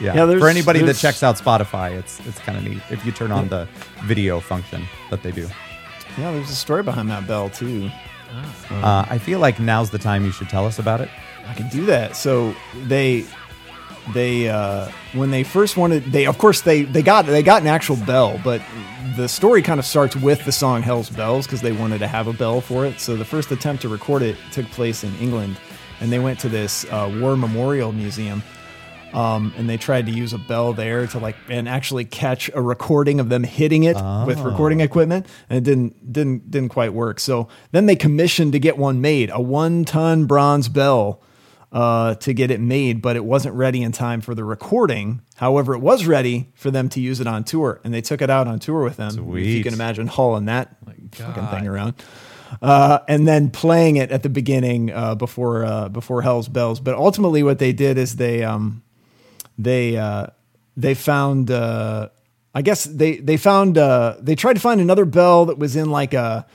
Yeah. 0.00 0.14
Yeah, 0.14 0.24
there's- 0.26 0.40
for 0.40 0.48
anybody 0.48 0.78
that 0.80 0.84
there's- 0.86 1.00
checks 1.00 1.22
out 1.22 1.36
Spotify, 1.36 1.92
it's 1.98 2.20
it's 2.26 2.38
kind 2.38 2.56
of 2.58 2.64
neat 2.64 2.80
if 2.90 3.04
you 3.04 3.12
turn 3.12 3.32
on 3.32 3.48
the 3.48 3.66
video 4.04 4.38
function 4.40 4.84
that 5.10 5.22
they 5.22 5.32
do. 5.32 5.48
Yeah, 6.16 6.32
there's 6.32 6.50
a 6.50 6.54
story 6.54 6.82
behind 6.82 7.10
that 7.10 7.26
bell 7.26 7.50
too. 7.50 7.90
Uh, 8.70 9.04
I 9.08 9.18
feel 9.18 9.38
like 9.38 9.58
now's 9.58 9.90
the 9.90 9.98
time 9.98 10.24
you 10.24 10.32
should 10.32 10.48
tell 10.48 10.66
us 10.66 10.78
about 10.78 11.00
it. 11.00 11.08
I 11.46 11.54
can 11.54 11.68
do 11.68 11.86
that. 11.86 12.14
So 12.16 12.54
they 12.86 13.24
they 14.12 14.48
uh 14.48 14.90
when 15.12 15.30
they 15.30 15.42
first 15.44 15.76
wanted 15.76 16.04
they 16.04 16.26
of 16.26 16.38
course 16.38 16.62
they 16.62 16.82
they 16.82 17.02
got 17.02 17.26
they 17.26 17.42
got 17.42 17.62
an 17.62 17.68
actual 17.68 17.96
bell, 17.96 18.40
but 18.44 18.62
the 19.16 19.28
story 19.28 19.62
kind 19.62 19.80
of 19.80 19.86
starts 19.86 20.14
with 20.16 20.44
the 20.44 20.52
song 20.52 20.82
Hell's 20.82 21.10
Bells 21.10 21.46
because 21.46 21.60
they 21.60 21.72
wanted 21.72 21.98
to 21.98 22.06
have 22.08 22.26
a 22.26 22.32
bell 22.32 22.60
for 22.60 22.86
it. 22.86 23.00
So 23.00 23.16
the 23.16 23.24
first 23.24 23.50
attempt 23.50 23.82
to 23.82 23.88
record 23.88 24.22
it 24.22 24.36
took 24.52 24.66
place 24.66 25.04
in 25.04 25.14
England 25.16 25.58
and 26.00 26.12
they 26.12 26.18
went 26.18 26.38
to 26.40 26.48
this 26.48 26.84
uh, 26.86 27.12
war 27.20 27.36
memorial 27.36 27.92
museum. 27.92 28.42
Um, 29.14 29.54
and 29.56 29.70
they 29.70 29.78
tried 29.78 30.04
to 30.04 30.12
use 30.12 30.34
a 30.34 30.38
bell 30.38 30.74
there 30.74 31.06
to 31.06 31.18
like 31.18 31.36
and 31.48 31.66
actually 31.66 32.04
catch 32.04 32.50
a 32.54 32.60
recording 32.60 33.20
of 33.20 33.30
them 33.30 33.42
hitting 33.42 33.84
it 33.84 33.96
with 34.26 34.38
recording 34.40 34.80
equipment, 34.80 35.26
and 35.48 35.56
it 35.56 35.64
didn't 35.64 36.12
didn't 36.12 36.50
didn't 36.50 36.68
quite 36.68 36.92
work. 36.92 37.18
So 37.18 37.48
then 37.72 37.86
they 37.86 37.96
commissioned 37.96 38.52
to 38.52 38.58
get 38.58 38.76
one 38.76 39.00
made, 39.00 39.30
a 39.32 39.40
one 39.40 39.86
ton 39.86 40.26
bronze 40.26 40.68
bell, 40.68 41.22
uh, 41.72 42.14
to 42.16 42.32
get 42.32 42.50
it 42.50 42.60
made, 42.60 43.02
but 43.02 43.16
it 43.16 43.24
wasn't 43.24 43.54
ready 43.54 43.82
in 43.82 43.92
time 43.92 44.20
for 44.20 44.34
the 44.34 44.44
recording. 44.44 45.20
However, 45.36 45.74
it 45.74 45.80
was 45.80 46.06
ready 46.06 46.50
for 46.54 46.70
them 46.70 46.88
to 46.90 47.00
use 47.00 47.20
it 47.20 47.26
on 47.26 47.44
tour, 47.44 47.80
and 47.84 47.92
they 47.92 48.00
took 48.00 48.22
it 48.22 48.30
out 48.30 48.46
on 48.46 48.58
tour 48.58 48.82
with 48.82 48.96
them. 48.96 49.10
If 49.36 49.46
you 49.46 49.62
can 49.62 49.74
imagine 49.74 50.06
hauling 50.06 50.46
that 50.46 50.76
fucking 50.86 51.34
God. 51.34 51.50
thing 51.50 51.68
around 51.68 51.94
uh, 52.62 53.00
and 53.08 53.26
then 53.26 53.50
playing 53.50 53.96
it 53.96 54.10
at 54.10 54.22
the 54.22 54.28
beginning 54.28 54.90
uh, 54.90 55.14
before 55.14 55.64
uh, 55.64 55.88
before 55.88 56.22
Hell's 56.22 56.48
Bells. 56.48 56.80
But 56.80 56.94
ultimately, 56.94 57.42
what 57.42 57.58
they 57.58 57.72
did 57.72 57.98
is 57.98 58.16
they 58.16 58.42
um, 58.42 58.82
they 59.56 59.96
uh, 59.96 60.28
they 60.76 60.94
found 60.94 61.50
uh, 61.50 62.08
I 62.54 62.62
guess 62.62 62.84
they 62.84 63.16
they 63.16 63.36
found 63.36 63.78
uh, 63.78 64.16
they 64.20 64.34
tried 64.34 64.54
to 64.54 64.60
find 64.60 64.80
another 64.80 65.04
bell 65.04 65.46
that 65.46 65.58
was 65.58 65.76
in 65.76 65.90
like 65.90 66.14
a 66.14 66.46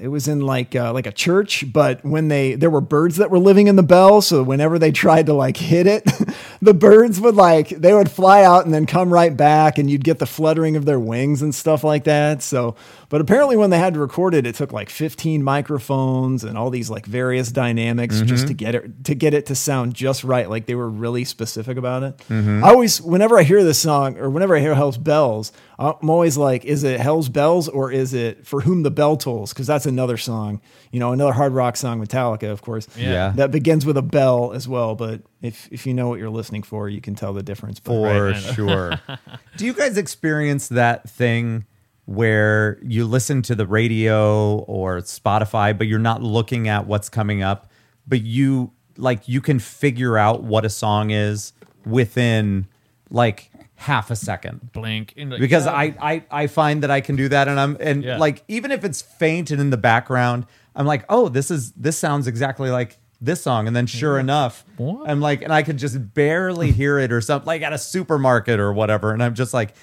it 0.00 0.08
was 0.08 0.28
in 0.28 0.40
like 0.40 0.74
uh, 0.74 0.92
like 0.92 1.06
a 1.06 1.12
church, 1.12 1.64
but 1.72 2.04
when 2.04 2.28
they 2.28 2.54
there 2.54 2.70
were 2.70 2.80
birds 2.80 3.16
that 3.16 3.30
were 3.30 3.38
living 3.38 3.66
in 3.66 3.76
the 3.76 3.82
bell, 3.82 4.20
so 4.22 4.42
whenever 4.42 4.78
they 4.78 4.92
tried 4.92 5.26
to 5.26 5.32
like 5.32 5.56
hit 5.56 5.86
it, 5.86 6.04
the 6.62 6.74
birds 6.74 7.20
would 7.20 7.34
like 7.34 7.68
they 7.68 7.92
would 7.92 8.10
fly 8.10 8.44
out 8.44 8.64
and 8.64 8.72
then 8.74 8.86
come 8.86 9.12
right 9.12 9.36
back 9.36 9.78
and 9.78 9.90
you'd 9.90 10.04
get 10.04 10.18
the 10.18 10.26
fluttering 10.26 10.76
of 10.76 10.84
their 10.84 11.00
wings 11.00 11.42
and 11.42 11.54
stuff 11.54 11.84
like 11.84 12.04
that. 12.04 12.42
So 12.42 12.76
but 13.08 13.20
apparently 13.20 13.56
when 13.56 13.70
they 13.70 13.78
had 13.78 13.94
to 13.94 14.00
record 14.00 14.34
it 14.34 14.46
it 14.46 14.54
took 14.54 14.72
like 14.72 14.90
15 14.90 15.42
microphones 15.42 16.44
and 16.44 16.56
all 16.56 16.70
these 16.70 16.90
like 16.90 17.06
various 17.06 17.50
dynamics 17.52 18.20
just 18.22 18.46
to 18.48 18.54
mm-hmm. 18.54 18.56
get 18.56 18.74
it 18.74 19.04
to 19.04 19.14
get 19.14 19.34
it 19.34 19.46
to 19.46 19.54
sound 19.54 19.94
just 19.94 20.24
right 20.24 20.48
like 20.50 20.66
they 20.66 20.74
were 20.74 20.88
really 20.88 21.24
specific 21.24 21.76
about 21.76 22.02
it 22.02 22.16
mm-hmm. 22.28 22.64
i 22.64 22.68
always 22.68 23.00
whenever 23.00 23.38
i 23.38 23.42
hear 23.42 23.62
this 23.62 23.78
song 23.78 24.18
or 24.18 24.30
whenever 24.30 24.56
i 24.56 24.60
hear 24.60 24.74
hell's 24.74 24.98
bells 24.98 25.52
i'm 25.78 26.10
always 26.10 26.36
like 26.36 26.64
is 26.64 26.84
it 26.84 27.00
hell's 27.00 27.28
bells 27.28 27.68
or 27.68 27.90
is 27.92 28.14
it 28.14 28.46
for 28.46 28.60
whom 28.62 28.82
the 28.82 28.90
bell 28.90 29.16
tolls 29.16 29.52
because 29.52 29.66
that's 29.66 29.86
another 29.86 30.16
song 30.16 30.60
you 30.90 31.00
know 31.00 31.12
another 31.12 31.32
hard 31.32 31.52
rock 31.52 31.76
song 31.76 32.04
metallica 32.04 32.50
of 32.50 32.62
course 32.62 32.88
Yeah. 32.96 33.32
that 33.36 33.50
begins 33.50 33.84
with 33.84 33.96
a 33.96 34.02
bell 34.02 34.52
as 34.52 34.68
well. 34.68 34.94
But 34.94 35.22
if 35.42 35.68
if 35.70 35.86
you 35.86 35.94
know 35.94 36.08
what 36.08 36.18
you're 36.18 36.30
listening 36.30 36.62
for, 36.62 36.88
you 36.88 37.00
can 37.00 37.14
tell 37.14 37.32
the 37.32 37.42
difference. 37.42 37.78
For 37.80 38.30
Right. 38.30 38.36
sure. 38.36 39.00
Do 39.56 39.66
you 39.66 39.72
guys 39.72 39.96
experience 39.96 40.68
that 40.68 41.08
thing 41.08 41.66
where 42.06 42.78
you 42.82 43.04
listen 43.04 43.42
to 43.42 43.54
the 43.54 43.66
radio 43.66 44.58
or 44.60 44.98
Spotify, 44.98 45.76
but 45.76 45.86
you're 45.86 45.98
not 45.98 46.22
looking 46.22 46.68
at 46.68 46.86
what's 46.86 47.08
coming 47.08 47.42
up, 47.42 47.70
but 48.06 48.22
you 48.22 48.72
like 48.96 49.28
you 49.28 49.40
can 49.40 49.58
figure 49.58 50.16
out 50.16 50.42
what 50.42 50.64
a 50.64 50.70
song 50.70 51.10
is 51.10 51.52
within 51.84 52.66
like 53.10 53.50
half 53.74 54.10
a 54.10 54.16
second? 54.16 54.72
Blink. 54.72 55.14
Like, 55.16 55.38
because 55.40 55.66
yeah. 55.66 55.72
I, 55.72 55.94
I 56.00 56.24
I 56.30 56.46
find 56.46 56.82
that 56.82 56.90
I 56.90 57.00
can 57.00 57.16
do 57.16 57.28
that 57.28 57.48
and 57.48 57.58
I'm 57.60 57.76
and 57.80 58.02
Yeah. 58.04 58.18
like 58.18 58.42
even 58.48 58.70
if 58.72 58.84
it's 58.84 59.02
faint 59.02 59.50
and 59.50 59.60
in 59.60 59.70
the 59.70 59.76
background, 59.76 60.46
I'm 60.74 60.86
like, 60.86 61.04
oh, 61.08 61.28
this 61.28 61.50
is 61.50 61.72
this 61.72 61.98
sounds 61.98 62.26
exactly 62.26 62.70
like 62.70 62.96
this 63.20 63.42
song. 63.42 63.66
And 63.66 63.74
then 63.74 63.86
sure 63.86 64.18
enough, 64.18 64.64
What? 64.76 65.08
I'm 65.10 65.20
like, 65.20 65.42
and 65.42 65.52
I 65.52 65.62
could 65.62 65.78
just 65.78 66.14
barely 66.14 66.70
hear 66.70 66.98
it 66.98 67.10
or 67.12 67.20
something 67.20 67.46
like 67.46 67.62
at 67.62 67.72
a 67.72 67.78
supermarket 67.78 68.60
or 68.60 68.72
whatever. 68.72 69.12
And 69.12 69.22
I'm 69.22 69.34
just 69.34 69.52
like, 69.54 69.74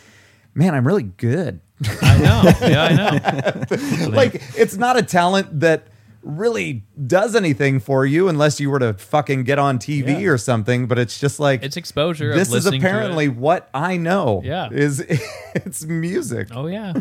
man, 0.53 0.73
I'm 0.73 0.85
really 0.87 1.03
good. 1.03 1.59
I 2.01 2.17
know. 2.17 2.67
Yeah, 2.67 2.83
I 2.83 4.05
know. 4.05 4.09
like 4.15 4.41
it's 4.57 4.75
not 4.75 4.97
a 4.97 5.01
talent 5.03 5.59
that 5.61 5.87
really 6.21 6.83
does 7.05 7.35
anything 7.35 7.79
for 7.81 8.05
you 8.05 8.29
unless 8.29 8.59
you 8.59 8.69
were 8.69 8.79
to 8.79 8.93
fucking 8.93 9.43
get 9.43 9.59
on 9.59 9.77
TV 9.77 10.21
Yeah. 10.21 10.29
or 10.29 10.37
something. 10.37 10.87
But 10.87 10.97
it's 10.99 11.19
just 11.19 11.39
like 11.39 11.63
It's 11.63 11.75
exposure. 11.77 12.31
of 12.31 12.37
This 12.37 12.53
is 12.53 12.65
it. 12.65 12.75
apparently 12.75 13.27
what 13.27 13.69
I 13.73 13.97
know. 13.97 14.41
Yeah. 14.43 14.69
is 14.71 14.99
it's 15.55 15.83
music. 15.85 16.47
Oh 16.51 16.67
yeah. 16.67 16.93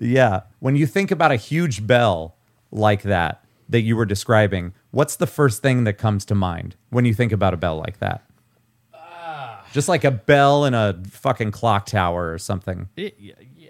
Yeah. 0.00 0.42
When 0.60 0.76
you 0.76 0.86
think 0.86 1.10
about 1.10 1.32
a 1.32 1.36
huge 1.36 1.86
bell 1.86 2.36
like 2.70 3.02
that 3.02 3.44
that 3.68 3.80
you 3.80 3.96
were 3.96 4.06
describing, 4.06 4.72
what's 4.92 5.16
the 5.16 5.26
first 5.26 5.60
thing 5.60 5.82
that 5.84 5.94
comes 5.94 6.24
to 6.26 6.34
mind 6.36 6.76
when 6.90 7.04
you 7.04 7.14
think 7.14 7.32
about 7.32 7.52
a 7.54 7.56
bell 7.56 7.78
like 7.78 7.98
that? 7.98 8.22
Ah. 8.94 9.64
Just 9.72 9.88
like 9.88 10.04
a 10.04 10.10
bell 10.10 10.64
in 10.64 10.74
a 10.74 11.00
fucking 11.10 11.50
clock 11.50 11.86
tower 11.86 12.32
or 12.32 12.38
something. 12.38 12.88
Yeah, 12.96 13.10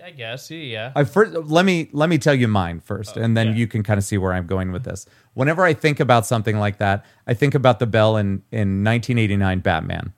I 0.09 0.11
guess. 0.13 0.51
Yeah. 0.51 0.59
yeah. 0.59 0.93
I 0.97 1.05
first 1.05 1.33
let 1.33 1.67
me 1.67 1.91
let 1.93 2.09
me 2.09 2.17
tell 2.17 2.35
you 2.35 2.49
mine 2.49 2.81
first, 2.81 3.19
oh, 3.19 3.21
and 3.21 3.37
then 3.37 3.49
yeah. 3.49 3.55
you 3.55 3.67
can 3.67 3.83
kind 3.83 3.99
of 3.99 4.05
see 4.05 4.17
where 4.17 4.33
I'm 4.33 4.47
going 4.47 4.73
with 4.73 4.85
this. 4.85 5.05
Whenever 5.35 5.65
I 5.65 5.75
think 5.75 6.01
about 6.01 6.25
something 6.25 6.59
like 6.59 6.79
that, 6.79 7.05
I 7.27 7.35
think 7.35 7.55
about 7.55 7.79
the 7.79 7.87
bell 7.87 8.17
in 8.17 8.43
in 8.51 8.83
1989 8.85 9.61
Batman. 9.61 10.15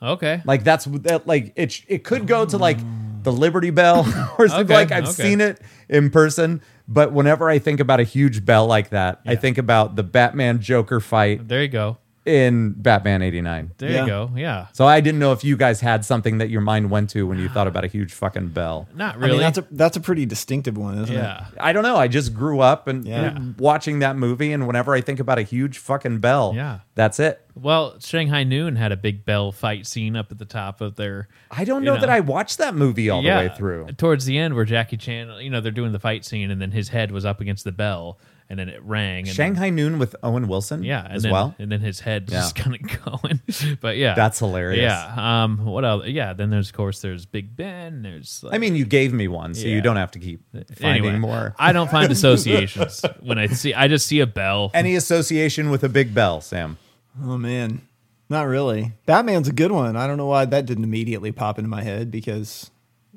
Okay. 0.00 0.42
Like 0.44 0.62
that's 0.62 0.84
that 0.84 1.26
like 1.26 1.52
it 1.56 1.82
it 1.88 2.04
could 2.04 2.28
go 2.28 2.46
to 2.46 2.56
like 2.56 2.78
the 3.24 3.32
Liberty 3.32 3.70
Bell 3.70 4.00
or 4.38 4.46
something 4.46 4.66
Okay, 4.66 4.74
like 4.74 4.92
I've 4.92 5.08
okay. 5.08 5.22
seen 5.24 5.40
it 5.40 5.60
in 5.88 6.10
person, 6.10 6.62
but 6.86 7.12
whenever 7.12 7.50
I 7.50 7.58
think 7.58 7.80
about 7.80 7.98
a 7.98 8.04
huge 8.04 8.44
bell 8.44 8.66
like 8.66 8.90
that, 8.90 9.22
I 9.26 9.34
think 9.34 9.58
about 9.58 9.96
the 9.96 10.04
Batman 10.04 10.60
Joker 10.60 11.00
fight 11.00 11.48
there 11.48 11.62
you 11.62 11.68
go. 11.68 11.98
In 12.26 12.72
Batman 12.72 13.22
89. 13.22 13.70
There 13.78 13.90
Yeah. 13.90 14.00
you 14.02 14.06
go. 14.08 14.30
Yeah. 14.34 14.66
So 14.72 14.84
I 14.86 15.00
didn't 15.00 15.20
know 15.20 15.30
if 15.32 15.44
you 15.44 15.56
guys 15.56 15.80
had 15.80 16.04
something 16.04 16.38
that 16.38 16.50
your 16.50 16.60
mind 16.60 16.90
went 16.90 17.08
to 17.10 17.26
when 17.26 17.38
you 17.38 17.48
thought 17.48 17.68
about 17.68 17.84
a 17.84 17.86
huge 17.86 18.12
fucking 18.12 18.48
bell. 18.48 18.88
Not 18.96 19.14
I 19.14 19.18
really. 19.18 19.32
mean, 19.34 19.40
that's 19.42 19.58
a 19.58 19.66
that's 19.70 19.96
a 19.96 20.00
pretty 20.00 20.26
distinctive 20.26 20.76
one, 20.76 20.98
isn't 20.98 21.14
it? 21.14 21.18
yeah. 21.18 21.46
I 21.58 21.72
don't 21.72 21.84
know. 21.84 21.96
I 21.96 22.08
just 22.08 22.34
grew 22.34 22.60
up 22.60 22.88
and 22.88 23.04
Yeah. 23.06 23.38
watching 23.58 24.00
that 24.00 24.16
movie, 24.16 24.52
and 24.52 24.66
whenever 24.66 24.92
I 24.92 25.00
think 25.00 25.20
about 25.20 25.38
a 25.38 25.42
huge 25.42 25.78
fucking 25.78 26.18
bell, 26.18 26.52
Yeah. 26.56 26.80
that's 26.96 27.20
it. 27.20 27.40
Well, 27.54 27.94
Shanghai 28.00 28.42
Noon 28.44 28.76
had 28.76 28.90
a 28.92 28.96
big 28.96 29.24
bell 29.24 29.52
fight 29.52 29.86
scene 29.86 30.16
up 30.16 30.30
at 30.32 30.38
the 30.38 30.44
top 30.44 30.80
of 30.80 30.96
their. 30.96 31.28
I 31.50 31.64
don't 31.64 31.82
You 31.84 31.86
know, 31.92 32.00
that 32.00 32.08
know. 32.08 32.12
I 32.12 32.20
watched 32.20 32.58
that 32.58 32.74
movie 32.74 33.08
all 33.08 33.22
yeah, 33.22 33.40
the 33.42 33.48
way 33.48 33.54
through. 33.56 33.86
Towards 33.96 34.24
the 34.26 34.36
end, 34.36 34.54
where 34.54 34.64
Jackie 34.66 34.96
Chan, 34.96 35.30
you 35.40 35.48
know, 35.48 35.60
they're 35.60 35.70
doing 35.72 35.92
the 35.92 35.98
fight 36.00 36.24
scene, 36.24 36.50
and 36.50 36.60
then 36.60 36.72
his 36.72 36.88
head 36.88 37.12
was 37.12 37.24
up 37.24 37.40
against 37.40 37.64
the 37.64 37.72
bell, 37.72 38.18
and 38.48 38.58
then 38.58 38.68
it 38.68 38.82
rang. 38.84 39.26
And 39.26 39.34
Shanghai 39.34 39.70
Noon 39.70 39.98
with 39.98 40.14
Owen 40.22 40.46
Wilson, 40.48 40.82
yeah, 40.84 41.06
as 41.10 41.24
then, 41.24 41.32
well. 41.32 41.54
and 41.58 41.70
then 41.72 41.80
his 41.80 42.00
head 42.00 42.28
Yeah. 42.30 42.38
just 42.38 42.54
kind 42.56 42.74
of 42.76 43.04
going. 43.04 43.40
but 43.80 43.96
yeah, 43.96 44.14
That's 44.14 44.38
hilarious. 44.38 44.82
Yeah. 44.82 45.42
Um. 45.44 45.64
What 45.64 45.84
else? 45.84 46.06
Yeah. 46.06 46.32
Then 46.32 46.50
there's 46.50 46.68
of 46.68 46.74
course 46.74 47.00
there's 47.00 47.26
Big 47.26 47.56
Ben. 47.56 48.02
There's. 48.02 48.42
Like, 48.44 48.54
I 48.54 48.58
mean, 48.58 48.76
you 48.76 48.84
gave 48.84 49.12
me 49.12 49.28
one, 49.28 49.54
so 49.54 49.66
you 49.66 49.80
don't 49.80 49.96
have 49.96 50.10
to 50.12 50.18
keep 50.18 50.42
finding 50.78 51.04
anyway, 51.06 51.18
more. 51.18 51.54
I 51.58 51.72
don't 51.72 51.90
find 51.90 52.10
associations 52.12 53.04
when 53.20 53.38
I 53.38 53.46
see. 53.48 53.74
I 53.74 53.88
just 53.88 54.06
see 54.06 54.20
a 54.20 54.26
bell. 54.26 54.70
Any 54.74 54.94
association 54.94 55.70
with 55.70 55.82
a 55.84 55.88
big 55.88 56.14
bell, 56.14 56.40
Sam? 56.40 56.78
Oh 57.22 57.36
man, 57.38 57.80
not 58.28 58.42
really. 58.46 58.92
Batman's 59.06 59.48
a 59.48 59.52
good 59.52 59.72
one. 59.72 59.96
I 59.96 60.06
don't 60.06 60.18
know 60.18 60.26
why 60.26 60.44
that 60.44 60.66
didn't 60.66 60.84
immediately 60.84 61.32
pop 61.32 61.58
into 61.58 61.68
my 61.70 61.82
head 61.82 62.10
because 62.10 62.70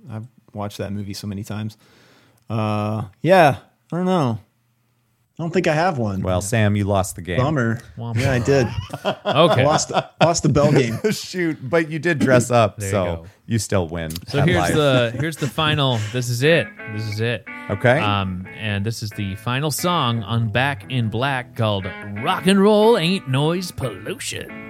I've 0.09 0.27
watched 0.53 0.77
that 0.80 0.91
movie 0.93 1.13
so 1.13 1.27
many 1.27 1.43
times. 1.43 1.77
Uh, 2.49 3.03
yeah, 3.21 3.57
I 3.91 3.97
don't 3.97 4.05
know. 4.05 4.39
I 5.39 5.41
don't 5.41 5.51
think 5.51 5.67
I 5.67 5.73
have 5.73 5.97
one. 5.97 6.21
Well, 6.21 6.41
Sam, 6.41 6.75
you 6.75 6.83
lost 6.83 7.15
the 7.15 7.21
game. 7.21 7.37
bummer. 7.37 7.79
Womp 7.97 8.19
Yeah, 8.19 8.33
I 8.33 8.39
did. 8.39 8.67
Okay. 9.25 9.63
lost 9.65 9.89
lost 10.21 10.43
the 10.43 10.49
bell 10.49 10.69
game. 10.69 10.99
Shoot, 11.11 11.57
but 11.69 11.89
you 11.89 11.97
did 11.97 12.19
dress 12.19 12.51
up, 12.51 12.75
There 12.77 12.87
you 12.89 12.91
so 12.91 13.03
go. 13.05 13.25
you, 13.45 13.57
still 13.57 13.87
win. 13.87 14.11
So 14.27 14.39
at 14.39 14.47
here's 14.49 14.59
life. 14.59 14.73
the 14.75 15.15
here's 15.17 15.37
the 15.37 15.47
final. 15.47 15.97
This 16.11 16.27
is 16.27 16.43
it. 16.43 16.67
This 16.93 17.03
is 17.07 17.21
it. 17.21 17.45
Okay. 17.69 17.99
Um, 17.99 18.45
and 18.57 18.85
this 18.85 19.01
is 19.01 19.11
the 19.11 19.35
final 19.35 19.71
song 19.71 20.23
on 20.23 20.49
Back 20.49 20.91
in 20.91 21.09
Black 21.09 21.55
called 21.55 21.85
"Rock 22.21 22.45
and 22.47 22.61
Roll 22.61 22.97
Ain't 22.97 23.29
Noise 23.29 23.71
Pollution." 23.71 24.68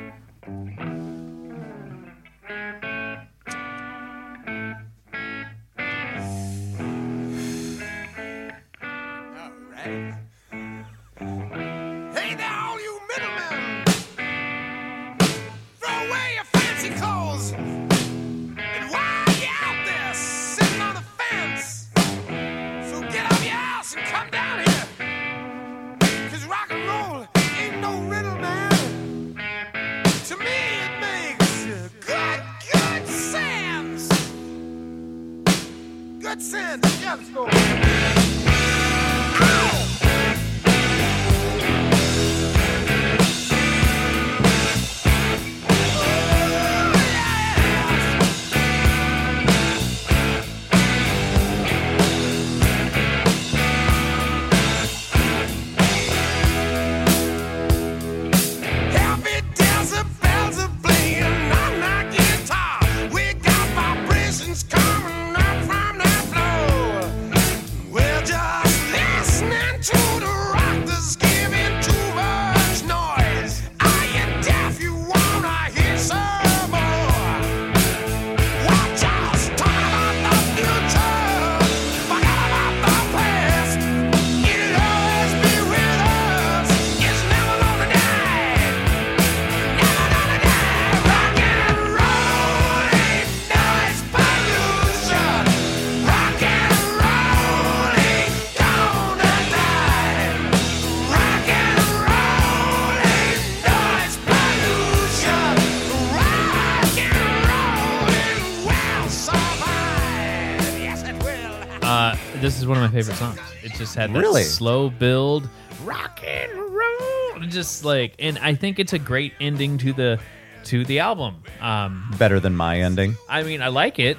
Favorite 113.04 113.18
songs. 113.18 113.40
It 113.64 113.74
just 113.74 113.96
had 113.96 114.14
that 114.14 114.20
Really? 114.20 114.44
slow 114.44 114.90
build, 114.90 115.48
rock 115.84 116.22
and 116.26 116.52
roll, 116.58 117.40
just 117.50 117.84
like, 117.86 118.14
and 118.20 118.38
I 118.40 118.56
think 118.56 118.80
it's 118.80 118.94
a 118.94 119.00
great 119.00 119.34
ending 119.40 119.78
to 119.80 119.94
the 119.94 120.20
to 120.66 120.84
the 120.86 121.00
album. 121.00 121.36
Um, 121.62 122.14
Better 122.18 122.40
than 122.40 122.56
my 122.56 122.82
ending. 122.82 123.16
I 123.30 123.44
mean, 123.44 123.62
I 123.62 123.70
like 123.70 123.98
it, 123.98 124.18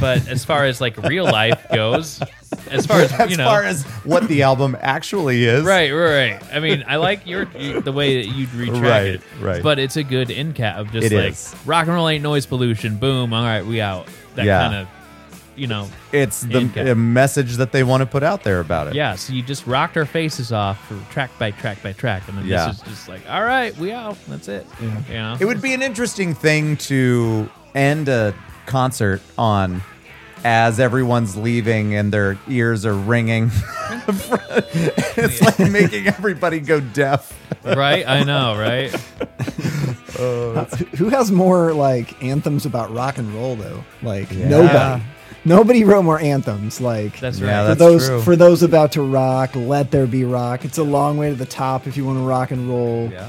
but 0.00 0.26
as 0.26 0.44
far 0.44 0.64
as 0.64 0.80
like 0.80 0.96
real 0.96 1.24
life 1.24 1.64
goes, 1.72 2.20
as 2.70 2.86
far 2.86 3.00
as 3.00 3.12
As 3.20 3.30
you 3.30 3.36
know, 3.36 3.44
far 3.44 3.62
as 3.62 3.84
what 4.04 4.26
the 4.26 4.42
album 4.42 4.76
actually 4.80 5.44
is. 5.44 5.62
Right, 5.64 5.92
right, 5.92 6.32
right. 6.32 6.42
I 6.52 6.60
mean, 6.60 6.82
I 6.88 6.96
like 6.96 7.26
your 7.26 7.44
the 7.44 7.92
way 7.92 8.22
that 8.22 8.34
you'd 8.34 8.52
retract 8.54 8.80
Right, 8.82 9.06
it, 9.06 9.20
right. 9.40 9.62
But 9.62 9.78
it's 9.78 9.96
a 9.96 10.02
good 10.02 10.30
end 10.30 10.54
cap 10.54 10.78
of 10.78 10.90
just 10.92 11.12
It 11.12 11.16
like 11.16 11.32
is. 11.32 11.54
rock 11.66 11.86
and 11.86 11.94
roll 11.94 12.08
ain't 12.08 12.22
noise 12.22 12.46
pollution. 12.46 12.96
Boom. 12.96 13.32
All 13.34 13.44
right, 13.44 13.64
we 13.64 13.80
out. 13.80 14.08
That 14.34 14.46
Yeah. 14.46 14.60
kind 14.62 14.74
of, 14.74 14.88
you 15.56 15.66
know, 15.66 15.88
It's 16.12 16.42
the 16.42 16.58
End 16.58 16.74
cap. 16.74 16.86
a 16.86 16.94
message 16.94 17.56
that 17.56 17.72
they 17.72 17.82
want 17.84 18.00
to 18.00 18.06
put 18.06 18.22
out 18.22 18.42
there 18.44 18.60
about 18.60 18.88
it. 18.88 18.94
yeah. 18.94 19.14
So 19.16 19.32
you 19.32 19.42
just 19.42 19.66
rocked 19.66 19.96
our 19.96 20.06
faces 20.06 20.52
off 20.52 20.78
for 20.88 20.98
track 21.12 21.30
by 21.38 21.50
track 21.50 21.82
by 21.82 21.92
track, 21.92 22.22
and 22.28 22.38
then 22.38 22.46
Yeah. 22.46 22.68
this 22.68 22.76
is 22.76 22.82
just 22.84 23.08
like, 23.08 23.20
all 23.28 23.42
right, 23.44 23.76
we 23.78 23.92
out. 23.92 24.16
That's 24.28 24.48
it. 24.48 24.66
You 25.08 25.14
know, 25.14 25.36
It 25.40 25.44
would 25.44 25.60
be 25.62 25.74
an 25.74 25.82
interesting 25.82 26.34
thing 26.34 26.76
to 26.88 27.48
end 27.74 28.08
a 28.08 28.34
concert 28.66 29.20
on 29.36 29.82
as 30.44 30.80
everyone's 30.80 31.36
leaving 31.36 31.94
and 31.94 32.12
their 32.12 32.36
ears 32.48 32.84
are 32.84 32.94
ringing. 32.94 33.50
it's 34.08 35.40
like 35.42 35.58
making 35.70 36.08
everybody 36.08 36.58
go 36.60 36.80
deaf. 36.80 37.32
right? 37.64 38.06
I 38.08 38.24
know, 38.24 38.56
right? 38.58 38.90
Who 40.96 41.08
has 41.08 41.30
more 41.32 41.72
like 41.72 42.22
anthems 42.22 42.66
about 42.66 42.92
rock 42.92 43.18
and 43.18 43.32
roll 43.34 43.56
though? 43.56 43.84
Like 44.02 44.30
Yeah. 44.32 44.48
nobody. 44.48 45.02
Nobody 45.44 45.82
wrote 45.84 46.02
more 46.02 46.20
anthems. 46.20 46.80
Like 46.80 47.18
That's 47.20 47.38
Yeah, 47.40 47.62
right. 47.66 47.68
for 47.70 47.74
those 47.74 48.08
true. 48.08 48.22
for 48.22 48.36
those 48.36 48.62
about 48.62 48.92
to 48.92 49.02
rock, 49.02 49.56
let 49.56 49.90
there 49.90 50.06
be 50.06 50.24
rock. 50.24 50.64
It's 50.64 50.78
a 50.78 50.84
long 50.84 51.16
way 51.16 51.30
to 51.30 51.34
the 51.34 51.46
top 51.46 51.86
if 51.86 51.96
you 51.96 52.04
want 52.04 52.18
to 52.18 52.22
rock 52.24 52.50
and 52.52 52.68
roll. 52.68 53.08
Yeah. 53.12 53.26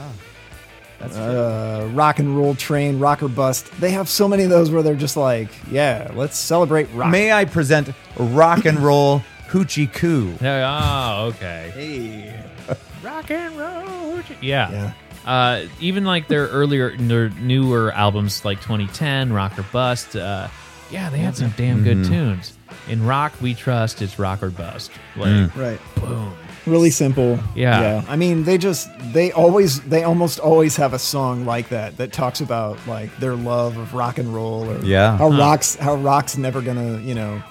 That's 0.99 1.17
Uh, 1.17 1.89
rock 1.93 2.19
and 2.19 2.37
roll 2.37 2.55
train, 2.55 2.99
rock 2.99 3.23
or 3.23 3.27
bust. 3.27 3.69
They 3.81 3.91
have 3.91 4.07
so 4.07 4.27
many 4.27 4.43
of 4.43 4.49
those 4.49 4.71
where 4.71 4.83
they're 4.83 4.95
just 4.95 5.17
like, 5.17 5.49
yeah, 5.69 6.11
let's 6.15 6.37
celebrate 6.37 6.87
rock. 6.93 7.09
May 7.11 7.31
I 7.33 7.43
present 7.45 7.89
rock 8.17 8.65
and 8.65 8.79
roll 8.79 9.21
hoochie 9.49 9.91
coo? 9.91 10.33
Yeah, 10.41 11.17
Oh, 11.19 11.25
okay. 11.29 11.71
Hey. 11.75 12.75
Rock 13.03 13.29
and 13.31 13.57
roll. 13.57 14.17
Hoochie. 14.17 14.37
Yeah. 14.41 14.71
Yeah. 14.71 14.91
Uh, 15.25 15.65
even 15.81 16.05
like 16.05 16.27
their 16.29 16.47
earlier, 16.47 16.95
their 16.95 17.29
newer 17.31 17.91
albums 17.91 18.45
like 18.45 18.61
2010, 18.61 19.33
Rock 19.33 19.57
or 19.59 19.63
Bust. 19.73 20.15
Uh, 20.15 20.47
yeah, 20.93 21.09
they 21.09 21.17
had 21.17 21.35
some 21.35 21.53
damn 21.57 21.83
good 21.83 22.05
tunes. 22.05 22.53
In 22.87 23.05
Rock 23.05 23.33
We 23.41 23.53
Trust, 23.53 24.01
it's 24.01 24.17
Rock 24.19 24.41
or 24.43 24.49
Bust. 24.49 24.91
Like, 25.15 25.55
Right. 25.55 25.79
boom. 25.95 26.33
Really 26.65 26.91
simple. 26.91 27.37
Yeah. 27.55 27.81
Yeah. 27.81 28.03
I 28.07 28.15
mean, 28.15 28.43
they 28.45 28.57
just 28.57 28.89
they 29.11 29.31
always 29.33 29.81
they 29.81 30.03
almost 30.03 30.39
always 30.39 30.77
have 30.77 30.93
a 30.93 30.99
song 30.99 31.45
like 31.45 31.67
that 31.69 31.97
that 31.97 32.13
talks 32.13 32.39
about 32.39 32.77
like 32.87 33.09
their 33.17 33.35
love 33.35 33.75
of 33.77 33.93
rock 33.93 34.17
and 34.17 34.33
roll 34.33 34.69
or 34.69 34.77
Yeah. 34.83 35.17
how 35.17 35.27
rocks 35.29 35.75
how 35.75 35.95
rock's 35.95 36.37
never 36.37 36.61
gonna 36.61 36.99
you 36.99 37.15
know 37.15 37.43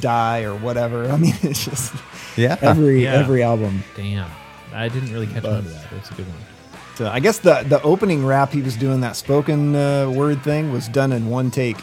die 0.00 0.42
or 0.42 0.56
whatever. 0.56 1.08
I 1.12 1.16
mean, 1.16 1.34
it's 1.42 1.64
just 1.64 1.94
Yeah. 2.36 2.56
every 2.60 3.04
Yeah. 3.04 3.12
every 3.14 3.42
album. 3.44 3.84
Damn. 3.94 4.28
I 4.74 4.88
didn't 4.88 5.12
really 5.12 5.28
catch 5.28 5.44
on 5.44 5.62
to 5.62 5.68
that. 5.68 5.84
That's 5.92 6.10
a 6.10 6.14
good 6.14 6.26
one. 6.26 6.36
So 6.96 7.08
I 7.08 7.20
guess 7.20 7.38
the 7.38 7.64
the 7.68 7.80
opening 7.82 8.26
rap 8.26 8.52
he 8.52 8.62
was 8.62 8.74
doing 8.76 9.00
that 9.02 9.14
spoken 9.14 9.76
uh, 9.76 10.10
word 10.10 10.42
thing 10.42 10.72
was 10.72 10.88
done 10.88 11.12
in 11.12 11.28
one 11.30 11.52
take. 11.52 11.76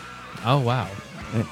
Oh, 0.45 0.59
wow. 0.59 0.87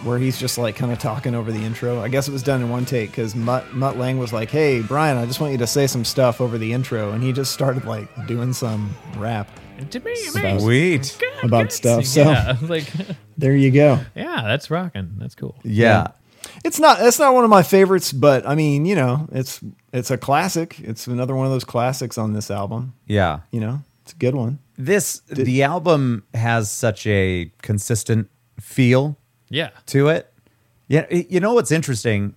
where 0.03 0.19
he's 0.19 0.37
just 0.39 0.57
like 0.59 0.75
kind 0.75 0.91
of 0.91 0.99
talking 0.99 1.33
over 1.33 1.51
the 1.51 1.63
intro. 1.63 2.01
I 2.01 2.07
guess 2.07 2.27
it 2.27 2.31
was 2.31 2.43
done 2.43 2.61
in 2.61 2.69
one 2.69 2.85
take 2.85 3.09
because 3.09 3.35
Mutt, 3.35 3.73
Mutt 3.73 3.97
Lange 3.97 4.19
was 4.19 4.31
like, 4.31 4.51
"Hey, 4.51 4.81
Brian, 4.81 5.17
I 5.17 5.25
just 5.25 5.39
want 5.39 5.53
you 5.53 5.57
to 5.59 5.65
say 5.67 5.87
some 5.87 6.05
stuff 6.05 6.39
over 6.39 6.57
the 6.59 6.71
intro," 6.73 7.11
and 7.11 7.23
he 7.23 7.33
just 7.33 7.51
started 7.51 7.85
like 7.85 8.07
doing 8.27 8.53
some 8.53 8.93
rap 9.17 9.49
And 9.79 9.89
to 9.91 9.99
me, 10.01 10.13
About- 10.35 10.61
Sweet. 10.61 11.19
about 11.41 11.71
stuff. 11.71 12.05
So 12.05 12.21
yeah, 12.21 12.57
like, 12.61 12.85
there 13.39 13.55
you 13.55 13.71
go. 13.71 13.99
yeah, 14.15 14.43
that's 14.45 14.69
rocking. 14.69 15.13
That's 15.17 15.33
cool. 15.33 15.55
Yeah. 15.63 16.07
It's 16.63 16.79
not 16.79 17.01
it's 17.01 17.17
not 17.17 17.33
one 17.33 17.43
of 17.43 17.49
my 17.49 17.63
favorites, 17.63 18.11
but 18.13 18.45
I 18.47 18.53
mean, 18.53 18.85
you 18.85 18.93
know, 18.93 19.27
it's 19.31 19.59
it's 19.93 20.11
a 20.11 20.17
classic. 20.17 20.79
It's 20.81 21.07
another 21.07 21.35
one 21.35 21.47
of 21.47 21.51
those 21.51 21.63
classics 21.63 22.17
on 22.19 22.33
this 22.33 22.51
album. 22.51 22.93
Yeah. 23.07 23.39
You 23.51 23.61
know, 23.61 23.79
it's 24.03 24.13
a 24.13 24.15
good 24.17 24.35
one. 24.35 24.59
This 24.77 25.21
the 25.27 25.63
album 25.63 26.23
has 26.35 26.69
such 26.69 27.07
a 27.07 27.51
consistent 27.63 28.29
feel 28.59 29.17
Yeah. 29.49 29.69
to 29.87 30.09
it. 30.09 30.31
Yeah, 30.87 31.05
you 31.11 31.39
know 31.39 31.53
what's 31.53 31.71
interesting? 31.71 32.35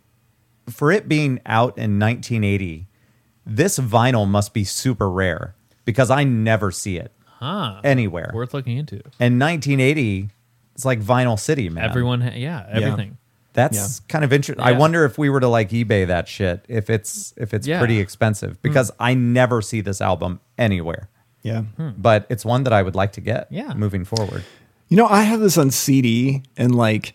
For 0.70 0.90
it 0.92 1.08
being 1.08 1.40
out 1.44 1.76
in 1.76 1.98
1980, 1.98 2.86
this 3.44 3.78
vinyl 3.78 4.28
must 4.28 4.54
be 4.54 4.64
super 4.64 5.10
rare 5.10 5.54
because 5.84 6.10
I 6.10 6.24
never 6.24 6.70
see 6.70 6.96
it 6.96 7.12
Huh. 7.26 7.80
anywhere. 7.84 8.30
Worth 8.32 8.54
looking 8.54 8.78
into. 8.78 9.02
And 9.20 9.38
1980, 9.38 10.30
it's 10.74 10.84
like 10.84 11.00
Vinyl 11.02 11.38
City, 11.38 11.68
man. 11.68 11.84
Everyone, 11.84 12.20
ha- 12.22 12.30
yeah, 12.34 12.64
everything. 12.70 13.18
That's 13.52 13.76
Yeah. 13.76 14.04
kind 14.08 14.24
of 14.24 14.32
interesting. 14.32 14.64
I 14.64 14.72
wonder 14.72 15.04
if 15.04 15.18
we 15.18 15.28
were 15.30 15.40
to 15.40 15.46
like 15.48 15.70
eBay 15.70 16.06
that 16.06 16.26
shit, 16.26 16.64
if 16.68 16.88
it's 16.90 17.34
if 17.36 17.52
it's 17.54 17.66
Yeah. 17.66 17.78
pretty 17.78 17.98
expensive 18.00 18.52
hmm. 18.52 18.58
because 18.62 18.90
I 18.98 19.14
never 19.14 19.60
see 19.62 19.80
this 19.80 20.00
album 20.00 20.40
anywhere. 20.58 21.08
Yeah. 21.42 21.62
Hmm. 21.76 21.90
But 21.98 22.26
it's 22.30 22.44
one 22.44 22.64
that 22.64 22.72
I 22.72 22.82
would 22.82 22.94
like 22.94 23.12
to 23.12 23.20
get. 23.20 23.48
Yeah. 23.50 23.74
moving 23.74 24.04
forward. 24.04 24.42
You 24.94 24.98
know, 24.98 25.08
I 25.08 25.22
have 25.22 25.40
this 25.40 25.58
on 25.58 25.72
CD, 25.72 26.44
and 26.56 26.72
like 26.72 27.14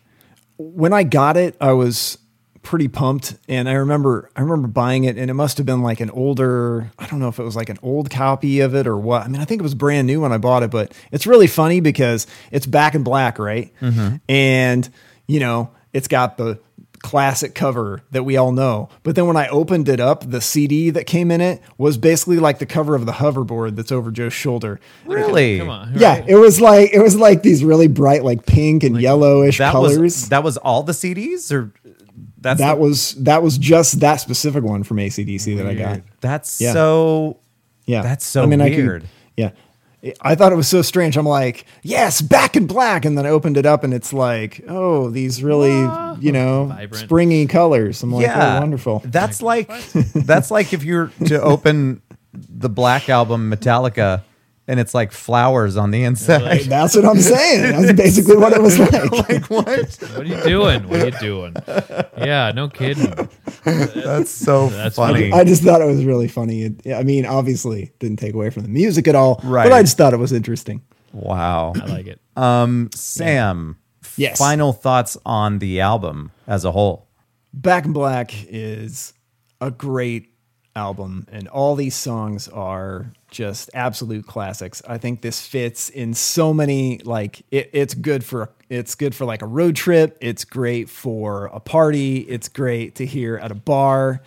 when 0.58 0.92
I 0.92 1.04
got 1.04 1.38
it, 1.38 1.56
I 1.62 1.72
was 1.72 2.18
pretty 2.62 2.90
pumped. 2.90 3.36
And 3.48 3.70
I 3.70 3.72
remember, 3.76 4.30
I 4.36 4.42
remember 4.42 4.68
buying 4.68 5.06
it, 5.06 5.18
and 5.18 5.32
it 5.32 5.34
must 5.34 5.56
have 5.60 5.66
been 5.66 5.82
like 5.82 6.02
an 6.02 6.10
older. 6.10 6.92
I 7.00 7.08
don't 7.08 7.20
know 7.20 7.30
if 7.30 7.40
it 7.40 7.44
was 7.44 7.56
like 7.56 7.70
an 7.70 7.80
old 7.82 8.10
copy 8.10 8.60
of 8.60 8.76
it 8.76 8.86
or 8.86 8.98
what. 8.98 9.24
I 9.24 9.30
mean, 9.30 9.40
I 9.40 9.46
think 9.46 9.62
it 9.62 9.64
was 9.64 9.76
brand 9.76 10.08
new 10.08 10.20
when 10.20 10.34
I 10.34 10.38
bought 10.38 10.64
it, 10.64 10.72
but 10.72 10.94
it's 11.14 11.26
really 11.26 11.48
funny 11.48 11.80
because 11.80 12.28
it's 12.52 12.66
back 12.66 12.96
in 12.96 13.04
black, 13.04 13.40
right? 13.40 13.74
Mm-hmm. 13.80 14.18
And 14.28 14.90
you 15.28 15.40
know, 15.40 15.72
it's 15.94 16.10
got 16.10 16.36
the 16.36 16.60
classic 17.02 17.56
cover 17.56 18.02
that 18.12 18.24
we 18.24 18.38
all 18.38 18.52
know. 18.52 18.90
But 19.04 19.16
then 19.16 19.26
when 19.28 19.38
I 19.38 19.48
opened 19.48 19.88
it 19.90 20.00
up, 20.00 20.30
the 20.30 20.42
CD 20.42 20.90
that 20.92 21.06
came 21.06 21.32
in 21.32 21.42
it 21.42 21.62
was 21.78 21.98
basically 21.98 22.38
like 22.40 22.60
the 22.60 22.66
cover 22.66 22.96
of 22.96 23.06
the 23.06 23.14
hoverboard 23.14 23.76
that's 23.76 23.92
over 23.92 24.12
Joe's 24.12 24.34
shoulder. 24.34 24.80
Really? 25.06 25.58
Come 25.60 25.70
on. 25.70 25.94
Yeah, 25.96 26.20
right? 26.20 26.30
it 26.30 26.36
was 26.36 26.60
like 26.62 26.92
it 26.94 27.00
was 27.02 27.16
like 27.16 27.44
these 27.44 27.64
really 27.64 27.88
bright, 27.88 28.24
like 28.24 28.46
pink 28.46 28.84
and 28.84 29.00
yellowish 29.00 29.58
That 29.60 29.72
colors. 29.72 29.98
was 29.98 30.30
that 30.30 30.44
was 30.44 30.58
all 30.58 30.84
the 30.84 30.94
CDs, 30.94 31.52
or 31.52 31.74
that's 32.42 32.60
that 32.60 32.76
the- 32.76 32.82
was 32.82 33.16
was 33.16 33.24
that 33.24 33.42
was 33.44 33.58
just 33.58 34.00
that 34.02 34.18
specific 34.18 34.64
one 34.64 34.84
from 34.84 34.98
ACDC 34.98 35.58
that 35.58 35.66
I 35.66 35.74
got. 35.76 36.02
that's 36.22 36.60
Yeah. 36.62 36.74
so. 36.74 37.40
Yeah, 37.86 38.04
That's 38.04 38.24
so 38.24 38.44
I 38.44 38.46
mean, 38.46 38.60
weird. 38.60 39.02
could, 39.02 39.10
yeah, 39.36 39.50
I 40.22 40.36
thought 40.36 40.54
it 40.54 40.56
was 40.56 40.68
so 40.68 40.82
strange. 40.82 41.18
I'm 41.18 41.26
like, 41.26 41.66
yes, 41.84 42.22
back 42.22 42.56
in 42.56 42.68
black, 42.68 43.04
and 43.04 43.18
then 43.18 43.26
I 43.26 43.30
opened 43.30 43.58
it 43.58 43.66
up, 43.66 43.84
and 43.84 43.94
it's 43.94 44.14
like, 44.14 44.64
oh, 44.68 45.10
these 45.10 45.44
really, 45.44 45.78
you 46.22 46.32
know, 46.32 46.66
Vibrant. 46.66 46.96
springy 46.96 47.48
colors. 47.48 48.02
I'm 48.02 48.12
like, 48.12 48.26
oh, 48.26 48.30
yeah, 48.30 48.58
oh, 48.58 48.60
wonderful. 48.62 49.02
That's 49.06 49.42
like 49.42 49.68
that's 50.14 50.52
like 50.52 50.74
if 50.74 50.84
you're 50.84 51.12
to 51.26 51.42
open 51.42 52.02
the 52.34 52.70
Black 52.70 53.10
album 53.10 53.52
Metallica, 53.52 54.24
and 54.70 54.80
it's 54.80 54.94
like 54.94 55.12
flowers 55.12 55.76
on 55.76 55.92
the 55.92 56.04
inside. 56.04 56.62
That's 56.70 56.96
what 56.96 57.04
I'm 57.06 57.20
saying. 57.20 57.82
That's 57.82 57.94
basically 57.94 58.38
what 58.38 58.54
it 58.54 58.62
was 58.62 58.78
like. 58.80 59.12
like 59.12 59.46
what? 59.50 59.68
What 60.16 60.20
are 60.20 60.24
you 60.26 60.42
doing? 60.44 60.88
What 60.88 61.02
are 61.02 61.06
you 61.08 61.20
doing? 61.20 61.56
Yeah, 62.18 62.52
no 62.56 62.70
kidding. 62.70 63.14
That's 63.64 64.30
so 64.32 64.70
That's 64.70 64.96
funny. 64.96 65.32
I 65.34 65.44
just 65.44 65.64
thought 65.64 65.82
it 65.82 65.86
was 65.88 66.06
really 66.06 66.28
funny. 66.28 66.64
It, 66.64 66.94
I 66.94 67.04
mean, 67.04 67.26
obviously, 67.26 67.92
didn't 68.00 68.20
take 68.20 68.34
away 68.34 68.50
from 68.52 68.64
the 68.64 68.70
music 68.70 69.08
at 69.08 69.16
all, 69.16 69.42
Right. 69.44 69.64
but 69.66 69.74
I 69.74 69.82
just 69.82 69.98
thought 69.98 70.14
it 70.14 70.18
was 70.18 70.32
interesting. 70.32 70.82
wow. 71.14 71.74
I 71.76 71.86
like 71.88 72.08
it. 72.08 72.20
Um, 72.38 72.90
Sam, 72.94 73.78
Yes. 74.18 74.38
final 74.38 74.72
thoughts 74.74 75.18
on 75.26 75.60
the 75.60 75.82
album 75.82 76.32
as 76.48 76.64
a 76.64 76.72
whole. 76.72 77.08
Back 77.54 77.86
in 77.86 77.94
Black 77.94 78.32
is 78.48 79.14
a 79.60 79.72
great 79.72 80.32
album, 80.76 81.26
and 81.32 81.48
all 81.48 81.76
these 81.76 81.96
songs 81.96 82.48
are 82.50 83.12
just 83.30 83.70
absolute 83.74 84.26
classics. 84.26 84.82
I 84.88 84.98
think 84.98 85.22
this 85.22 85.46
fits 85.46 85.90
in 85.90 86.14
so 86.14 86.54
many 86.54 87.00
like 87.00 87.42
it, 87.52 87.70
it's 87.74 87.94
good 87.94 88.24
for 88.24 88.52
it's 88.70 88.96
good 88.96 89.16
for 89.16 89.26
like 89.26 89.42
a 89.42 89.48
road 89.48 89.76
trip. 89.76 90.18
It's 90.22 90.46
great 90.46 90.90
for 90.90 91.46
a 91.48 91.60
party. 91.60 92.18
It's 92.20 92.50
great 92.50 92.96
to 92.96 93.06
hear 93.06 93.38
at 93.38 93.52
a 93.52 93.56
bar. 93.56 94.22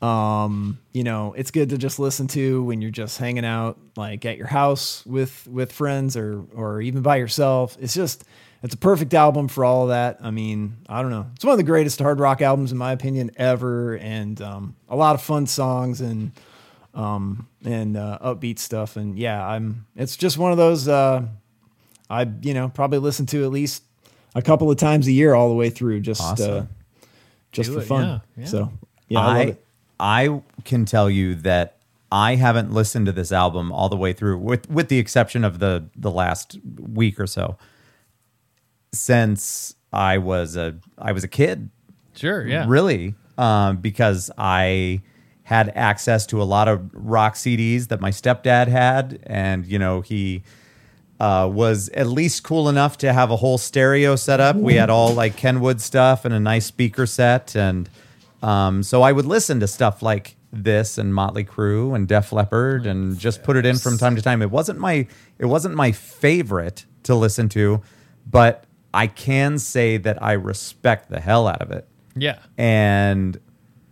Um, 0.00 0.78
you 0.92 1.02
know, 1.02 1.32
it's 1.32 1.50
good 1.50 1.70
to 1.70 1.78
just 1.78 1.98
listen 1.98 2.28
to 2.28 2.62
when 2.62 2.80
you're 2.80 2.92
just 2.92 3.18
hanging 3.18 3.44
out 3.44 3.78
like 3.96 4.24
at 4.24 4.36
your 4.36 4.46
house 4.46 5.04
with 5.04 5.46
with 5.48 5.72
friends 5.72 6.16
or 6.16 6.44
or 6.54 6.80
even 6.80 7.02
by 7.02 7.16
yourself. 7.16 7.76
It's 7.80 7.94
just 7.94 8.24
it's 8.62 8.74
a 8.74 8.78
perfect 8.78 9.14
album 9.14 9.48
for 9.48 9.64
all 9.64 9.84
of 9.84 9.88
that. 9.88 10.18
I 10.20 10.30
mean, 10.30 10.76
I 10.88 11.02
don't 11.02 11.10
know. 11.10 11.26
It's 11.34 11.44
one 11.44 11.52
of 11.52 11.58
the 11.58 11.64
greatest 11.64 11.98
hard 11.98 12.20
rock 12.20 12.42
albums 12.42 12.70
in 12.70 12.78
my 12.78 12.92
opinion 12.92 13.32
ever 13.36 13.96
and 13.96 14.40
um 14.40 14.76
a 14.88 14.94
lot 14.94 15.16
of 15.16 15.22
fun 15.22 15.46
songs 15.46 16.00
and 16.00 16.30
um 16.94 17.47
and 17.64 17.96
uh, 17.96 18.18
upbeat 18.22 18.58
stuff 18.58 18.96
and 18.96 19.18
yeah, 19.18 19.46
I'm 19.46 19.86
it's 19.96 20.16
just 20.16 20.38
one 20.38 20.52
of 20.52 20.58
those 20.58 20.88
uh 20.88 21.26
I 22.10 22.28
you 22.42 22.54
know, 22.54 22.68
probably 22.68 22.98
listen 22.98 23.26
to 23.26 23.44
at 23.44 23.50
least 23.50 23.82
a 24.34 24.42
couple 24.42 24.70
of 24.70 24.76
times 24.76 25.06
a 25.06 25.12
year 25.12 25.34
all 25.34 25.48
the 25.48 25.54
way 25.54 25.70
through 25.70 26.00
just 26.00 26.40
uh 26.40 26.64
just 27.52 27.70
Do 27.70 27.76
for 27.76 27.82
it, 27.82 27.86
fun. 27.86 28.04
yeah, 28.04 28.18
yeah. 28.36 28.46
So 28.46 28.72
yeah, 29.08 29.20
I, 29.20 29.26
love 29.26 29.36
I 29.36 29.42
it. 29.42 29.64
I 30.00 30.42
can 30.64 30.84
tell 30.84 31.10
you 31.10 31.34
that 31.36 31.78
I 32.10 32.36
haven't 32.36 32.72
listened 32.72 33.06
to 33.06 33.12
this 33.12 33.32
album 33.32 33.70
all 33.72 33.88
the 33.88 33.96
way 33.96 34.12
through, 34.12 34.38
with 34.38 34.70
with 34.70 34.88
the 34.88 34.98
exception 34.98 35.44
of 35.44 35.58
the 35.58 35.88
the 35.96 36.10
last 36.10 36.58
week 36.78 37.20
or 37.20 37.26
so, 37.26 37.58
since 38.92 39.74
I 39.92 40.18
was 40.18 40.56
a 40.56 40.76
I 40.96 41.12
was 41.12 41.24
a 41.24 41.28
kid. 41.28 41.70
Sure, 42.14 42.46
yeah. 42.46 42.64
really, 42.66 43.14
um, 43.36 43.76
because 43.76 44.30
I 44.36 45.02
had 45.48 45.72
access 45.74 46.26
to 46.26 46.42
a 46.42 46.44
lot 46.44 46.68
of 46.68 46.90
rock 46.92 47.34
CDs 47.34 47.88
that 47.88 48.00
my 48.02 48.10
stepdad 48.10 48.68
had, 48.68 49.18
and 49.24 49.64
you 49.66 49.78
know 49.78 50.02
he 50.02 50.42
uh, 51.18 51.48
was 51.50 51.88
at 51.90 52.06
least 52.06 52.42
cool 52.44 52.68
enough 52.68 52.98
to 52.98 53.12
have 53.12 53.30
a 53.30 53.36
whole 53.36 53.56
stereo 53.56 54.14
set 54.14 54.40
up. 54.40 54.56
We 54.56 54.74
had 54.74 54.90
all 54.90 55.14
like 55.14 55.36
Kenwood 55.36 55.80
stuff 55.80 56.24
and 56.26 56.34
a 56.34 56.38
nice 56.40 56.66
speaker 56.66 57.06
set, 57.06 57.56
and 57.56 57.88
um, 58.42 58.82
so 58.82 59.00
I 59.02 59.12
would 59.12 59.24
listen 59.24 59.58
to 59.60 59.66
stuff 59.66 60.02
like 60.02 60.36
this 60.52 60.98
and 60.98 61.14
Motley 61.14 61.44
Crue 61.44 61.94
and 61.96 62.06
Def 62.06 62.30
Leppard, 62.30 62.84
and 62.86 63.18
just 63.18 63.42
put 63.42 63.56
it 63.56 63.64
in 63.64 63.78
from 63.78 63.96
time 63.96 64.16
to 64.16 64.22
time. 64.22 64.42
It 64.42 64.50
wasn't 64.50 64.78
my 64.78 65.06
it 65.38 65.46
wasn't 65.46 65.74
my 65.74 65.92
favorite 65.92 66.84
to 67.04 67.14
listen 67.14 67.48
to, 67.50 67.80
but 68.30 68.64
I 68.92 69.06
can 69.06 69.58
say 69.58 69.96
that 69.96 70.22
I 70.22 70.32
respect 70.32 71.08
the 71.10 71.20
hell 71.20 71.46
out 71.48 71.62
of 71.62 71.70
it 71.70 71.86
Yeah. 72.16 72.38
and 72.56 73.38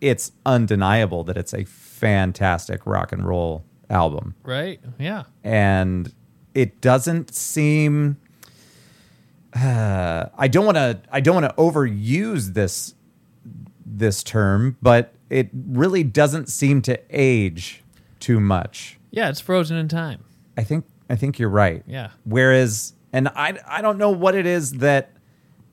it's 0.01 0.33
undeniable 0.45 1.25
that 1.25 1.37
it's 1.37 1.53
a 1.55 1.65
fantastic 1.65 2.85
rock 2.87 3.13
and 3.13 3.27
roll 3.27 3.65
album 3.89 4.35
Right? 4.43 4.81
Yeah. 4.99 5.25
and 5.45 6.13
it 6.55 6.81
doesn't 6.81 7.35
seem 7.35 8.17
uh, 9.55 10.27
i 10.39 10.49
don't 10.49 10.65
want 10.67 10.77
to 10.77 11.01
i 11.11 11.21
don't 11.21 11.35
want 11.43 11.47
to 11.49 11.55
overuse 11.63 12.55
this 12.55 12.95
this 13.85 14.23
term 14.23 14.77
but 14.83 15.13
it 15.31 15.49
really 15.53 16.03
doesn't 16.05 16.49
seem 16.49 16.83
to 16.83 17.01
age 17.11 17.83
too 18.21 18.41
much 18.41 18.99
Yeah, 19.11 19.29
it's 19.29 19.41
frozen 19.41 19.77
in 19.77 19.89
time. 19.89 20.25
i 20.57 20.63
think 20.65 20.85
i 21.09 21.17
think 21.17 21.39
you're 21.39 21.49
right 21.49 21.83
Yeah. 21.87 22.11
whereas 22.25 22.93
and 23.13 23.29
i 23.29 23.59
i 23.69 23.81
don't 23.81 23.99
know 23.99 24.11
what 24.11 24.35
it 24.35 24.47
is 24.47 24.73
that 24.79 25.13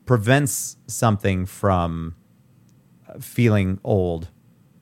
prevents 0.05 0.77
something 0.87 1.45
from 1.45 2.15
feeling 3.19 3.79
old 3.83 4.29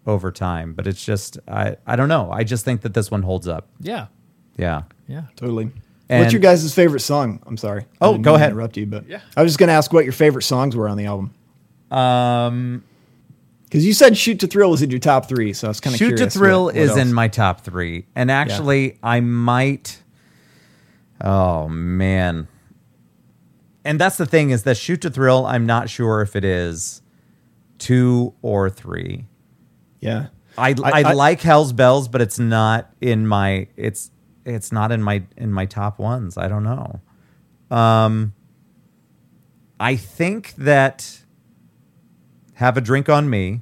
over 0.08 0.32
time 0.32 0.74
but 0.74 0.88
it's 0.88 1.04
just 1.06 1.38
i 1.48 1.76
i 1.86 1.96
don't 1.96 2.10
know 2.10 2.32
i 2.32 2.44
just 2.44 2.66
think 2.66 2.82
that 2.82 2.94
this 2.94 3.12
one 3.12 3.22
holds 3.22 3.48
up 3.48 3.68
Yeah. 3.80 4.08
yeah 4.58 4.84
Yeah. 5.08 5.24
Totally. 5.36 5.72
And- 6.10 6.22
What's 6.24 6.34
your 6.34 6.42
guys' 6.42 6.74
favorite 6.74 7.00
song? 7.00 7.40
I'm 7.46 7.56
sorry. 7.56 7.84
I 8.02 8.06
Oh, 8.06 8.12
didn't 8.14 8.24
go 8.24 8.32
mean 8.32 8.40
to 8.40 8.44
ahead. 8.44 8.52
Interrupt 8.52 8.76
you, 8.78 8.86
but 8.86 9.08
Yeah. 9.08 9.22
I 9.38 9.44
was 9.44 9.52
just 9.52 9.60
gonna 9.60 9.72
ask 9.74 9.94
what 9.94 10.04
your 10.04 10.12
favorite 10.14 10.44
songs 10.44 10.76
were 10.76 10.90
on 10.90 10.98
the 10.98 11.06
album 11.06 11.34
um 11.92 12.84
because 13.66 13.86
you 13.86 13.94
said 13.94 14.18
"Shoot 14.18 14.40
to 14.42 14.48
Thrill" 14.48 14.70
was 14.72 14.82
in 14.82 14.90
your 14.90 15.00
top 15.00 15.30
three, 15.30 15.54
so 15.54 15.68
I 15.68 15.70
was 15.70 15.80
kind 15.80 15.94
of 15.94 15.98
shoot 16.00 16.16
curious. 16.18 16.34
to 16.34 16.40
thrill 16.40 16.66
what- 16.66 16.74
what 16.76 16.82
is 16.84 16.90
else. 16.92 17.00
in 17.00 17.14
my 17.14 17.28
top 17.30 17.62
three 17.62 18.06
and 18.16 18.30
actually 18.32 18.98
i 19.04 19.20
might 19.22 20.02
oh 21.22 21.68
man 21.70 22.48
and 23.86 24.00
that's 24.00 24.18
the 24.18 24.26
thing 24.26 24.50
is 24.50 24.64
that 24.64 24.76
shoot 24.78 25.02
to 25.02 25.10
thrill 25.10 25.46
i'm 25.46 25.66
not 25.66 25.90
sure 25.90 26.22
if 26.22 26.36
it 26.36 26.44
is 26.44 27.01
two 27.82 28.34
or 28.44 28.70
three 28.70 29.26
yeah. 30.02 30.28
I, 30.58 30.76
I, 30.84 31.04
I- 31.04 31.14
like 31.14 31.42
Hell's 31.42 31.72
Bells, 31.72 32.08
but 32.10 32.22
it's 32.22 32.38
not 32.38 32.92
in 33.00 33.26
my 33.26 33.68
it's 33.78 34.12
it's 34.46 34.72
not 34.72 34.92
in 34.92 35.02
my 35.02 35.24
in 35.38 35.52
my 35.54 35.66
top 35.66 35.98
ones. 35.98 36.38
I 36.38 36.48
don't 36.50 36.64
know. 36.64 37.00
Um, 37.76 38.34
I 39.80 39.96
think 39.96 40.54
that 40.56 41.22
Have 42.56 42.76
a 42.76 42.82
Drink 42.82 43.08
on 43.08 43.30
Me 43.30 43.62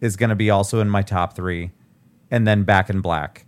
is 0.00 0.16
going 0.16 0.30
to 0.30 0.36
be 0.36 0.50
also 0.50 0.80
in 0.80 0.88
my 0.88 1.02
top 1.02 1.34
three, 1.34 1.72
and 2.30 2.46
then 2.46 2.62
Back 2.62 2.88
in 2.90 3.00
Black. 3.00 3.44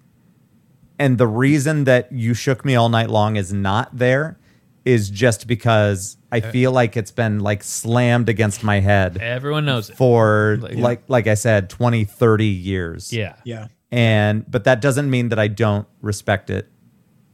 And 0.99 1.19
the 1.19 1.27
reason 1.27 1.85
that 1.85 2.11
You 2.11 2.35
Shook 2.35 2.65
Me 2.65 2.75
All 2.75 2.89
Night 2.89 3.11
Long 3.11 3.37
is 3.37 3.53
not 3.53 3.97
there 3.97 4.39
is 4.85 5.09
just 5.11 5.47
because 5.47 6.17
I 6.33 6.41
feel 6.41 6.73
like 6.73 6.97
it's 6.97 7.11
been 7.13 7.39
like 7.41 7.63
slammed 7.63 8.29
against 8.29 8.65
my 8.65 8.81
head 8.81 9.19
Everyone 9.19 9.65
knows 9.65 9.91
it. 9.91 9.97
for 9.97 10.59
Like- 10.61 10.77
like 10.77 11.03
like 11.09 11.27
I 11.29 11.35
said 11.35 11.71
20 11.71 12.05
30 12.05 12.47
years. 12.47 13.13
Yeah. 13.13 13.37
Yeah. 13.45 13.69
And 13.93 14.45
but 14.51 14.65
that 14.65 14.81
doesn't 14.81 15.09
mean 15.11 15.29
that 15.29 15.39
I 15.39 15.49
don't 15.49 15.87
respect 16.01 16.51
it 16.51 16.69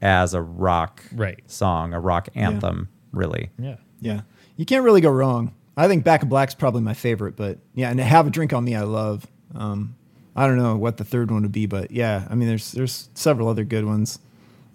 as 0.02 0.34
a 0.34 0.42
rock 0.42 1.02
Right. 1.12 1.40
song, 1.50 1.92
a 1.94 2.00
rock 2.00 2.28
anthem, 2.34 2.88
really. 3.12 3.50
Yeah. 3.58 3.76
Yeah. 4.00 4.20
You 4.56 4.64
can't 4.66 4.84
really 4.84 5.00
go 5.00 5.10
wrong. 5.10 5.52
I 5.76 5.86
think 5.88 6.04
Back 6.04 6.22
in 6.22 6.28
Black's 6.28 6.54
probably 6.54 6.82
my 6.82 6.94
favorite, 6.94 7.36
but 7.36 7.58
yeah, 7.74 7.90
and 7.90 8.00
Have 8.00 8.26
a 8.26 8.30
Drink 8.30 8.52
on 8.52 8.64
Me 8.64 8.74
I 8.74 8.82
love. 8.82 9.26
Um, 9.54 9.94
I 10.36 10.46
don't 10.46 10.56
know 10.58 10.76
what 10.76 10.96
the 10.98 11.04
third 11.04 11.30
one 11.30 11.42
would 11.42 11.52
be, 11.52 11.66
but 11.66 11.90
yeah, 11.92 12.26
I 12.28 12.34
mean 12.34 12.48
there's 12.48 12.72
there's 12.72 13.08
several 13.14 13.48
other 13.48 13.64
good 13.64 13.84
ones. 13.84 14.18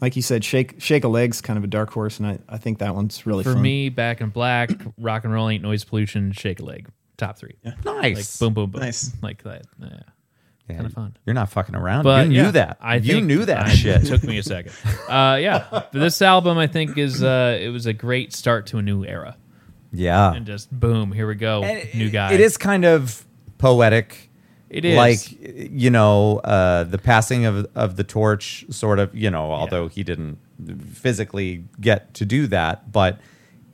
Like 0.03 0.17
you 0.17 0.21
said, 0.21 0.43
Shake 0.43 0.81
Shake 0.81 1.05
a 1.05 1.07
Leg's 1.07 1.39
kind 1.39 1.55
of 1.57 1.63
a 1.63 1.67
dark 1.67 1.89
horse, 1.89 2.19
and 2.19 2.27
I, 2.27 2.39
I 2.49 2.57
think 2.57 2.79
that 2.79 2.93
one's 2.93 3.25
really 3.25 3.45
For 3.45 3.53
fun. 3.53 3.61
me, 3.61 3.87
Back 3.87 4.19
in 4.19 4.31
Black, 4.31 4.69
Rock 4.97 5.23
and 5.23 5.31
Roll 5.31 5.47
Ain't 5.49 5.63
Noise 5.63 5.85
Pollution, 5.85 6.33
Shake 6.33 6.59
a 6.59 6.65
Leg. 6.65 6.89
Top 7.15 7.37
three. 7.37 7.55
Like 7.63 7.85
Nice. 7.85 8.37
boom, 8.37 8.53
boom, 8.53 8.69
boom. 8.69 8.81
Nice. 8.81 9.13
Like 9.21 9.43
that. 9.43 9.61
Yeah. 9.79 9.87
Yeah, 10.67 10.75
Kinda 10.75 10.89
fun. 10.89 11.15
You're 11.25 11.33
not 11.35 11.49
fucking 11.51 11.73
around. 11.73 12.03
But 12.03 12.25
you 12.27 12.33
knew 12.33 12.43
yeah, 12.43 12.51
that. 12.51 12.77
I 12.81 12.95
you 12.97 13.21
knew 13.21 13.45
that 13.45 13.67
I- 13.67 13.69
shit. 13.73 14.03
It 14.03 14.07
took 14.07 14.23
me 14.25 14.37
a 14.39 14.43
second. 14.43 14.73
Uh, 15.07 15.37
yeah, 15.41 15.67
but 15.71 15.93
this 15.93 16.21
album 16.21 16.57
I 16.57 16.67
think 16.67 16.97
is 16.97 17.23
uh, 17.23 17.57
it 17.61 17.69
was 17.69 17.85
a 17.85 17.93
great 17.93 18.33
start 18.33 18.65
to 18.67 18.79
a 18.79 18.81
new 18.81 19.05
era, 19.05 19.37
yeah. 19.93 20.33
and 20.33 20.45
just 20.45 20.69
boom, 20.69 21.13
here 21.13 21.27
we 21.29 21.35
go, 21.35 21.63
And 21.63 21.93
new 21.93 22.09
guy. 22.09 22.33
It 22.33 22.41
is 22.41 22.57
kind 22.57 22.83
of 22.83 23.25
poetic. 23.57 24.29
It 24.73 24.85
is. 24.85 24.97
like 24.97 25.19
you 25.71 25.89
know 25.89 26.39
uh, 26.39 26.83
the 26.83 26.97
passing 26.97 27.45
of 27.45 27.67
of 27.75 27.95
the 27.95 28.03
torch, 28.03 28.65
sort 28.69 28.99
of. 28.99 29.13
You 29.15 29.29
know, 29.29 29.51
although 29.51 29.87
he 29.87 30.03
didn't 30.03 30.37
physically 30.93 31.65
get 31.79 32.13
to 32.15 32.25
do 32.25 32.47
that, 32.47 32.91
but 32.91 33.19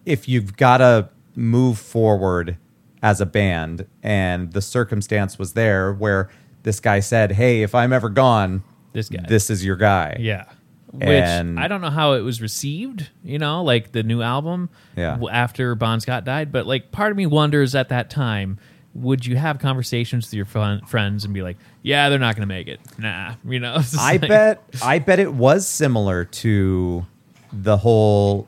if 0.06 0.28
you've 0.28 0.58
got 0.58 0.78
to 0.78 1.10
move 1.36 1.78
forward 1.80 2.58
as 3.02 3.22
a 3.22 3.26
band, 3.26 3.86
and 4.04 4.52
the 4.54 4.62
circumstance 4.62 5.40
was 5.40 5.54
there 5.54 5.94
where 5.94 6.30
this 6.64 6.80
guy 6.80 7.00
said, 7.00 7.32
"Hey, 7.34 7.62
if 7.64 7.74
I'm 7.74 7.94
ever 7.94 8.10
gone, 8.10 8.64
This 8.94 9.10
guy. 9.10 9.24
this 9.28 9.50
is 9.50 9.64
your 9.64 9.76
guy." 9.78 10.18
Yeah. 10.20 10.46
Which 10.92 11.08
And- 11.08 11.60
I 11.60 11.68
don't 11.68 11.82
know 11.82 11.92
how 11.92 12.14
it 12.14 12.22
was 12.22 12.42
received, 12.42 13.10
you 13.24 13.38
know, 13.38 13.64
like 13.64 13.92
the 13.92 14.02
new 14.02 14.24
album 14.24 14.70
Yeah. 14.98 15.20
after 15.32 15.76
Bon 15.76 16.00
Scott 16.00 16.26
died. 16.26 16.52
But 16.52 16.66
like 16.66 16.92
part 16.92 17.12
of 17.12 17.18
me 17.18 17.28
wonders 17.28 17.76
at 17.76 17.90
that 17.90 18.10
time, 18.10 18.58
would 18.96 19.26
you 19.26 19.36
have 19.36 19.60
conversations 19.60 20.26
with 20.28 20.34
your 20.34 20.46
fun- 20.46 20.82
friends 20.86 21.24
and 21.26 21.34
be 21.34 21.42
like, 21.42 21.58
yeah, 21.84 22.10
they're 22.10 22.20
not 22.20 22.36
going 22.36 22.48
to 22.48 22.54
make 22.54 22.68
it? 22.68 22.80
Nah, 22.98 23.36
you 23.46 23.60
know? 23.60 23.76
I 24.00 24.14
like- 24.14 24.22
bet 24.28 24.64
I 24.84 25.00
bet 25.00 25.20
it 25.20 25.34
was 25.34 25.68
similar 25.68 26.26
to 26.26 27.06
the 27.54 27.78
whole 27.78 28.48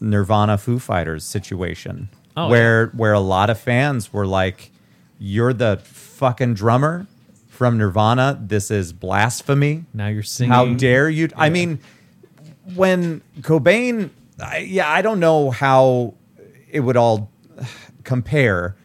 Nirvana 0.00 0.58
Foo 0.58 0.78
Fighters 0.78 1.24
situation. 1.24 2.08
Oh, 2.36 2.48
where 2.48 2.88
where 2.88 3.12
a 3.14 3.20
lot 3.20 3.48
of 3.48 3.58
fans 3.58 4.12
were 4.12 4.26
like, 4.26 4.70
You're 5.18 5.54
the 5.54 5.80
fucking 5.84 6.54
drummer 6.54 7.06
from 7.48 7.78
Nirvana. 7.78 8.38
This 8.40 8.70
is 8.70 8.92
blasphemy. 8.92 9.84
Now 9.94 10.08
you're 10.08 10.22
singing. 10.22 10.52
How 10.52 10.66
dare 10.74 11.08
you? 11.08 11.30
I 11.34 11.48
mean, 11.48 11.78
when 12.74 13.22
Cobain, 13.40 14.10
I, 14.42 14.58
yeah, 14.58 14.90
I 14.90 15.00
don't 15.00 15.20
know 15.20 15.50
how 15.50 16.14
it 16.70 16.80
would 16.80 16.96
all 16.98 17.30
compare 18.04 18.76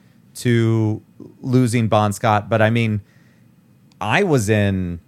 to 0.42 1.02
losing 1.42 1.88
Bon 1.88 2.14
Scott, 2.14 2.50
but 2.50 2.62
I 2.62 2.70
mean, 2.70 3.02
I 4.00 4.24
was 4.24 4.50
in 4.50 5.00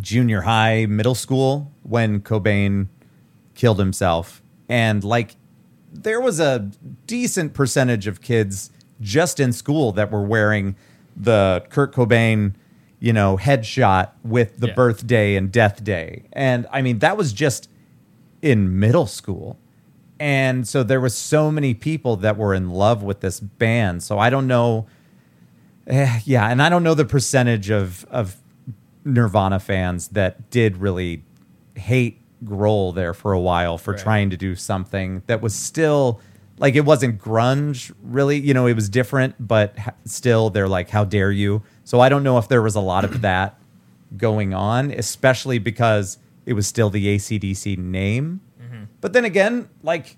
junior 0.00 0.42
high, 0.42 0.86
middle 0.86 1.14
school 1.14 1.72
when 1.82 2.20
Cobain 2.20 2.88
killed 3.54 3.78
himself, 3.78 4.42
and 4.68 5.02
like 5.02 5.36
there 5.92 6.20
was 6.20 6.38
a 6.40 6.70
decent 7.06 7.52
percentage 7.54 8.06
of 8.06 8.20
kids 8.20 8.70
just 9.00 9.40
in 9.40 9.52
school 9.52 9.92
that 9.92 10.10
were 10.12 10.22
wearing 10.22 10.76
the 11.16 11.64
Kurt 11.70 11.92
Cobain, 11.94 12.54
you 13.00 13.12
know, 13.12 13.36
headshot 13.36 14.10
with 14.22 14.58
the 14.60 14.68
Yeah. 14.68 14.74
birthday 14.74 15.34
and 15.36 15.50
death 15.50 15.82
day. 15.82 16.22
And 16.32 16.66
I 16.70 16.82
mean, 16.82 17.00
that 17.00 17.16
was 17.16 17.32
just 17.32 17.68
in 18.42 18.78
middle 18.78 19.06
school. 19.06 19.58
And 20.20 20.68
so 20.68 20.82
there 20.82 21.00
was 21.00 21.16
so 21.16 21.50
many 21.50 21.72
people 21.74 22.16
that 22.16 22.36
were 22.36 22.54
in 22.54 22.70
love 22.70 23.02
with 23.02 23.20
this 23.20 23.40
band. 23.40 24.02
So 24.02 24.18
I 24.18 24.30
don't 24.30 24.46
know 24.46 24.86
Eh, 25.86 26.20
yeah, 26.24 26.46
and 26.46 26.62
I 26.62 26.68
don't 26.68 26.84
know 26.84 26.94
the 26.94 27.06
percentage 27.06 27.68
of 27.70 28.04
of 28.10 28.36
Nirvana 29.04 29.58
fans 29.58 30.08
that 30.08 30.50
did 30.50 30.76
really 30.76 31.24
hate 31.74 32.20
Grohl 32.44 32.94
there 32.94 33.12
for 33.14 33.32
a 33.32 33.40
while 33.40 33.76
for 33.78 33.92
Right. 33.94 34.00
trying 34.00 34.30
to 34.30 34.36
do 34.36 34.54
something 34.54 35.22
that 35.26 35.40
was 35.40 35.54
still 35.54 36.20
like 36.58 36.76
it 36.76 36.84
wasn't 36.84 37.18
grunge 37.18 37.92
really, 38.02 38.38
you 38.38 38.52
know, 38.54 38.66
it 38.66 38.74
was 38.74 38.88
different, 38.90 39.34
but 39.40 39.74
still 40.04 40.50
they're 40.50 40.68
like 40.68 40.90
how 40.90 41.02
dare 41.04 41.32
you? 41.32 41.62
So 41.82 41.98
I 42.00 42.08
don't 42.08 42.22
know 42.22 42.38
if 42.38 42.46
there 42.46 42.62
was 42.62 42.76
a 42.76 42.80
lot 42.80 43.04
of 43.04 43.20
that 43.22 43.58
going 44.16 44.52
on, 44.54 44.90
especially 44.92 45.58
because 45.58 46.18
it 46.46 46.52
was 46.52 46.66
still 46.68 46.90
the 46.90 47.16
ACDC 47.16 47.78
name. 47.78 48.42
But 49.00 49.12
then 49.12 49.24
again, 49.24 49.68
like 49.82 50.16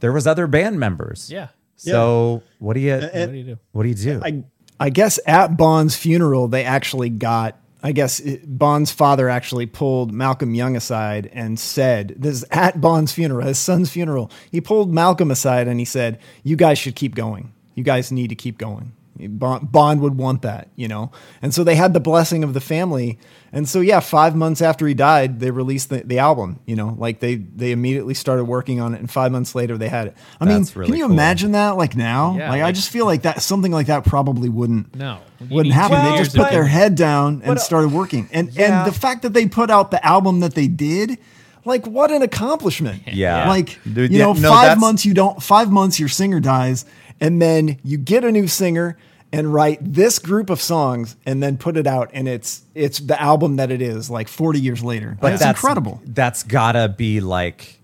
there 0.00 0.12
was 0.12 0.26
other 0.26 0.46
band 0.46 0.78
members. 0.80 1.30
Yeah. 1.30 1.48
So 1.76 2.42
what 2.58 2.74
do 2.74 2.80
you 2.80 2.92
And- 2.94 3.02
What 3.02 3.30
do 3.32 3.38
you 3.38 3.44
do? 3.44 3.58
what 3.72 3.82
do 3.84 3.88
you 3.88 3.94
do? 3.94 4.20
I 4.22 4.44
I 4.78 4.90
guess 4.90 5.18
at 5.26 5.56
Bon's 5.56 5.94
funeral, 5.96 6.48
they 6.48 6.64
actually 6.64 7.10
got. 7.10 7.56
I 7.82 7.92
guess 7.92 8.20
it- 8.20 8.42
Bon's 8.58 8.90
father 8.90 9.30
actually 9.30 9.64
pulled 9.64 10.12
Malcolm 10.12 10.54
Young 10.54 10.76
aside 10.76 11.30
and 11.32 11.58
said, 11.58 12.14
"This 12.18 12.34
is 12.36 12.44
at 12.50 12.78
Bon's 12.80 13.12
funeral, 13.12 13.46
his 13.46 13.58
son's 13.58 13.90
funeral." 13.90 14.30
He 14.50 14.60
pulled 14.60 14.92
Malcolm 14.92 15.30
aside 15.30 15.66
and 15.68 15.78
he 15.78 15.86
said, 15.86 16.18
"You 16.42 16.56
guys 16.56 16.78
should 16.78 16.94
keep 16.94 17.14
going. 17.14 17.52
You 17.74 17.82
guys 17.84 18.12
need 18.12 18.28
to 18.28 18.34
keep 18.34 18.58
going." 18.58 18.92
Bon, 19.28 19.66
Bon 19.70 20.00
would 20.00 20.16
want 20.16 20.42
that, 20.42 20.68
you 20.76 20.88
know. 20.88 21.10
And 21.42 21.52
so 21.54 21.64
they 21.64 21.74
had 21.74 21.92
the 21.94 22.00
blessing 22.00 22.44
of 22.44 22.54
the 22.54 22.60
family. 22.60 23.18
And 23.52 23.68
so 23.68 23.80
yeah, 23.80 24.00
five 24.00 24.36
months 24.36 24.62
after 24.62 24.86
he 24.86 24.94
died, 24.94 25.40
they 25.40 25.50
released 25.50 25.88
the, 25.90 26.02
the 26.04 26.18
album. 26.18 26.60
You 26.66 26.76
know, 26.76 26.94
like 26.98 27.20
they 27.20 27.34
they 27.36 27.72
immediately 27.72 28.14
started 28.14 28.44
working 28.44 28.80
on 28.80 28.94
it, 28.94 29.00
and 29.00 29.10
five 29.10 29.32
months 29.32 29.54
later 29.54 29.76
they 29.76 29.88
had 29.88 30.06
it. 30.08 30.16
I 30.40 30.44
That's 30.44 30.74
mean, 30.74 30.80
really 30.80 30.90
can 30.92 30.98
you 30.98 31.04
cool. 31.06 31.12
imagine 31.14 31.52
that? 31.52 31.70
Like 31.76 31.96
now, 31.96 32.36
Yeah, 32.36 32.50
like, 32.50 32.62
I 32.62 32.72
just 32.72 32.90
feel 32.90 33.06
like 33.06 33.22
that 33.22 33.42
something 33.42 33.72
like 33.72 33.86
that 33.88 34.04
probably 34.04 34.48
wouldn't 34.48 34.94
No, 34.94 35.18
wouldn't 35.50 35.74
happen. 35.74 36.00
two 36.00 36.10
they 36.12 36.18
just 36.18 36.36
put 36.36 36.50
their 36.50 36.64
it. 36.64 36.68
head 36.68 36.94
down 36.94 37.34
and 37.34 37.44
But, 37.46 37.56
uh, 37.56 37.60
started 37.60 37.92
working. 37.92 38.28
And 38.32 38.50
yeah. 38.52 38.84
and 38.84 38.92
the 38.92 38.96
fact 38.98 39.22
that 39.22 39.32
they 39.32 39.46
put 39.46 39.70
out 39.70 39.90
the 39.90 40.04
album 40.06 40.40
that 40.40 40.54
they 40.54 40.68
did, 40.68 41.18
like 41.64 41.86
what 41.86 42.12
an 42.12 42.22
accomplishment. 42.22 43.02
Yeah. 43.12 43.48
Like 43.48 43.84
you 43.84 44.04
yeah, 44.04 44.18
know, 44.26 44.32
no, 44.34 44.48
five 44.50 44.78
months 44.78 45.04
you 45.04 45.12
don't 45.12 45.42
five 45.42 45.72
months 45.72 45.98
your 45.98 46.08
singer 46.08 46.38
dies, 46.38 46.84
and 47.20 47.42
then 47.42 47.78
you 47.82 47.98
get 47.98 48.24
a 48.24 48.30
new 48.30 48.46
singer 48.46 48.96
and 49.32 49.52
write 49.54 49.78
this 49.80 50.18
group 50.18 50.50
of 50.50 50.60
songs 50.60 51.16
and 51.24 51.42
then 51.42 51.56
put 51.56 51.76
it 51.76 51.86
out 51.86 52.10
and 52.12 52.26
it's 52.28 52.62
it's 52.74 52.98
the 52.98 53.20
album 53.20 53.56
that 53.56 53.70
it 53.70 53.80
is 53.80 54.10
like 54.10 54.26
40 54.28 54.58
years 54.60 54.82
later. 54.82 55.16
But 55.20 55.32
it's 55.34 55.42
that's 55.42 55.58
incredible. 55.58 56.00
That's 56.04 56.42
gotta 56.42 56.88
be 56.88 57.20
like 57.20 57.78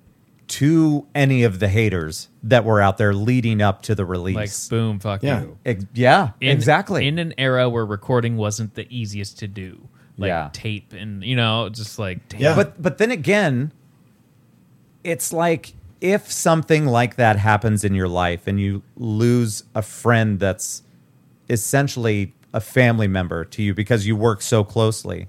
to 0.48 1.06
any 1.14 1.43
of 1.43 1.59
the 1.59 1.68
haters 1.68 2.28
that 2.44 2.64
were 2.64 2.81
out 2.81 2.98
there 2.98 3.12
leading 3.14 3.60
up 3.60 3.82
to 3.82 3.94
the 3.94 4.05
release 4.05 4.36
like 4.36 4.70
boom, 4.70 4.98
fuck 5.01 5.23
Yeah. 5.23 5.43
you. 5.43 5.59
Ex- 5.64 5.85
yeah, 5.94 6.31
In- 6.40 6.51
exactly. 6.51 7.06
In 7.06 7.18
an 7.18 7.35
era 7.39 7.68
where 7.68 7.85
recording 7.86 8.36
wasn't 8.36 8.74
the 8.74 8.86
easiest 8.89 9.39
to 9.40 9.48
do, 9.48 9.89
like 10.18 10.28
Yeah. 10.28 10.51
tape 10.52 10.93
and 10.93 11.23
you 11.24 11.36
know, 11.36 11.68
just 11.68 11.98
like 11.98 12.28
damn. 12.28 12.40
Yeah. 12.40 12.55
But 12.56 12.81
but 12.82 12.98
then 12.98 13.10
again, 13.10 13.73
it's 15.05 15.32
like 15.32 15.74
if 16.01 16.31
something 16.31 16.86
like 16.86 17.16
that 17.16 17.36
happens 17.39 17.85
in 17.85 17.94
your 17.94 18.09
life 18.09 18.47
and 18.47 18.60
you 18.60 18.82
lose 18.97 19.64
a 19.74 19.82
friend 19.82 20.39
that's 20.39 20.82
essentially 21.48 22.35
a 22.52 22.60
family 22.60 23.09
member 23.09 23.44
to 23.44 23.62
you 23.62 23.74
because 23.74 24.06
you 24.06 24.16
work 24.16 24.40
so 24.43 24.64
closely, 24.64 25.28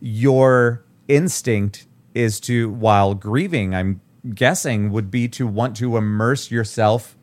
your 0.00 0.84
instinct 1.08 1.86
is 2.14 2.40
to 2.40 2.70
while 2.70 3.14
grieving, 3.14 3.74
I'm 3.74 4.00
guessing 4.34 4.90
would 4.90 5.10
be 5.10 5.28
to 5.28 5.46
want 5.46 5.76
to 5.76 5.96
immerse 5.96 6.50
yourself 6.50 7.16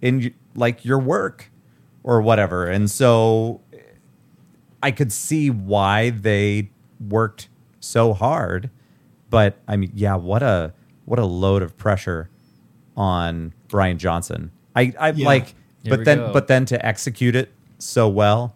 in 0.00 0.34
like 0.54 0.84
your 0.84 0.98
work 0.98 1.50
or 2.02 2.20
whatever. 2.20 2.66
And 2.66 2.90
so 2.90 3.60
eh, 3.72 3.78
I 4.82 4.90
could 4.90 5.12
see 5.12 5.50
why 5.50 6.10
they 6.10 6.70
worked 7.08 7.48
so 7.80 8.12
hard, 8.14 8.70
but 9.30 9.58
I 9.68 9.76
mean, 9.76 9.92
yeah, 9.94 10.16
what 10.16 10.42
a 10.42 10.72
what 11.04 11.18
a 11.18 11.24
load 11.24 11.62
of 11.62 11.76
pressure 11.76 12.28
on 12.96 13.52
Brian 13.68 13.98
Johnson. 13.98 14.50
I 14.74 14.92
I 14.98 15.10
Yeah. 15.12 15.26
like, 15.26 15.46
Here 15.82 15.90
but 15.90 16.04
then 16.04 16.18
go. 16.18 16.32
but 16.32 16.48
then 16.48 16.64
to 16.66 16.84
execute 16.86 17.36
it 17.36 17.52
so 17.78 18.08
well, 18.08 18.54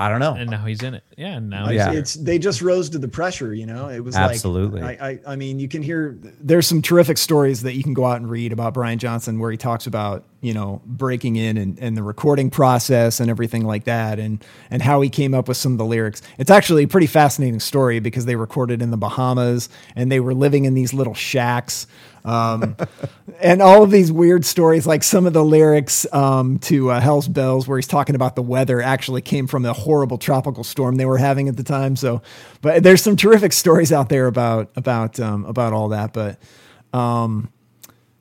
I 0.00 0.08
don't 0.08 0.20
know. 0.20 0.34
and 0.34 0.48
now 0.48 0.64
he's 0.64 0.82
in 0.84 0.94
it. 0.94 1.02
Yeah, 1.16 1.38
and 1.38 1.50
now 1.50 1.70
Yeah. 1.70 1.86
he's 1.86 1.90
here. 1.90 1.98
It's 2.00 2.14
they 2.14 2.38
just 2.38 2.62
rose 2.62 2.88
to 2.90 2.98
the 2.98 3.08
pressure, 3.08 3.52
you 3.52 3.66
know. 3.66 3.88
It 3.88 3.98
was 4.04 4.14
Absolutely. 4.14 4.80
Like, 4.80 5.00
I, 5.02 5.08
I 5.08 5.18
I 5.32 5.36
mean, 5.36 5.58
you 5.58 5.66
can 5.66 5.82
hear 5.82 6.16
there's 6.40 6.68
some 6.68 6.80
terrific 6.82 7.18
stories 7.18 7.62
that 7.62 7.74
you 7.74 7.82
can 7.82 7.94
go 7.94 8.04
out 8.04 8.18
and 8.20 8.30
read 8.30 8.52
about 8.52 8.74
Brian 8.74 9.00
Johnson 9.00 9.40
where 9.40 9.50
he 9.50 9.56
talks 9.56 9.88
about 9.88 10.22
you 10.40 10.54
know 10.54 10.80
breaking 10.86 11.34
in 11.34 11.56
and, 11.56 11.76
and 11.80 11.96
the 11.96 12.04
recording 12.04 12.48
process 12.48 13.18
and 13.18 13.28
everything 13.28 13.64
like 13.64 13.84
that 13.84 14.20
and 14.20 14.44
and 14.70 14.82
how 14.82 15.00
he 15.00 15.10
came 15.10 15.34
up 15.34 15.48
with 15.48 15.56
some 15.56 15.72
of 15.72 15.78
the 15.78 15.84
lyrics. 15.84 16.22
It's 16.38 16.50
actually 16.50 16.84
a 16.84 16.88
pretty 16.88 17.08
fascinating 17.08 17.58
story 17.58 17.98
because 17.98 18.24
they 18.24 18.36
recorded 18.36 18.80
in 18.82 18.92
the 18.92 18.96
Bahamas 18.96 19.68
and 19.96 20.12
they 20.12 20.20
were 20.20 20.32
living 20.34 20.64
in 20.64 20.74
these 20.74 20.94
little 20.94 21.14
shacks. 21.14 21.88
Um, 22.28 22.76
and 23.40 23.62
all 23.62 23.82
of 23.82 23.90
these 23.90 24.12
weird 24.12 24.44
stories, 24.44 24.86
like 24.86 25.02
some 25.02 25.26
of 25.26 25.32
the 25.32 25.44
lyrics 25.44 26.06
um, 26.12 26.58
to 26.60 26.90
uh, 26.90 27.00
Hell's 27.00 27.28
Bells, 27.28 27.66
where 27.66 27.78
he's 27.78 27.86
talking 27.86 28.14
about 28.14 28.36
the 28.36 28.42
weather, 28.42 28.80
actually 28.82 29.22
came 29.22 29.46
from 29.46 29.64
a 29.64 29.72
horrible 29.72 30.18
tropical 30.18 30.64
storm 30.64 30.96
they 30.96 31.06
were 31.06 31.18
having 31.18 31.48
at 31.48 31.56
the 31.56 31.62
time. 31.62 31.96
So, 31.96 32.22
but 32.60 32.82
there's 32.82 33.02
some 33.02 33.16
terrific 33.16 33.52
stories 33.52 33.92
out 33.92 34.08
there 34.08 34.26
about 34.26 34.70
about 34.76 35.18
um, 35.18 35.44
about 35.46 35.72
all 35.72 35.88
that. 35.88 36.12
But 36.12 36.38
um, 36.92 37.50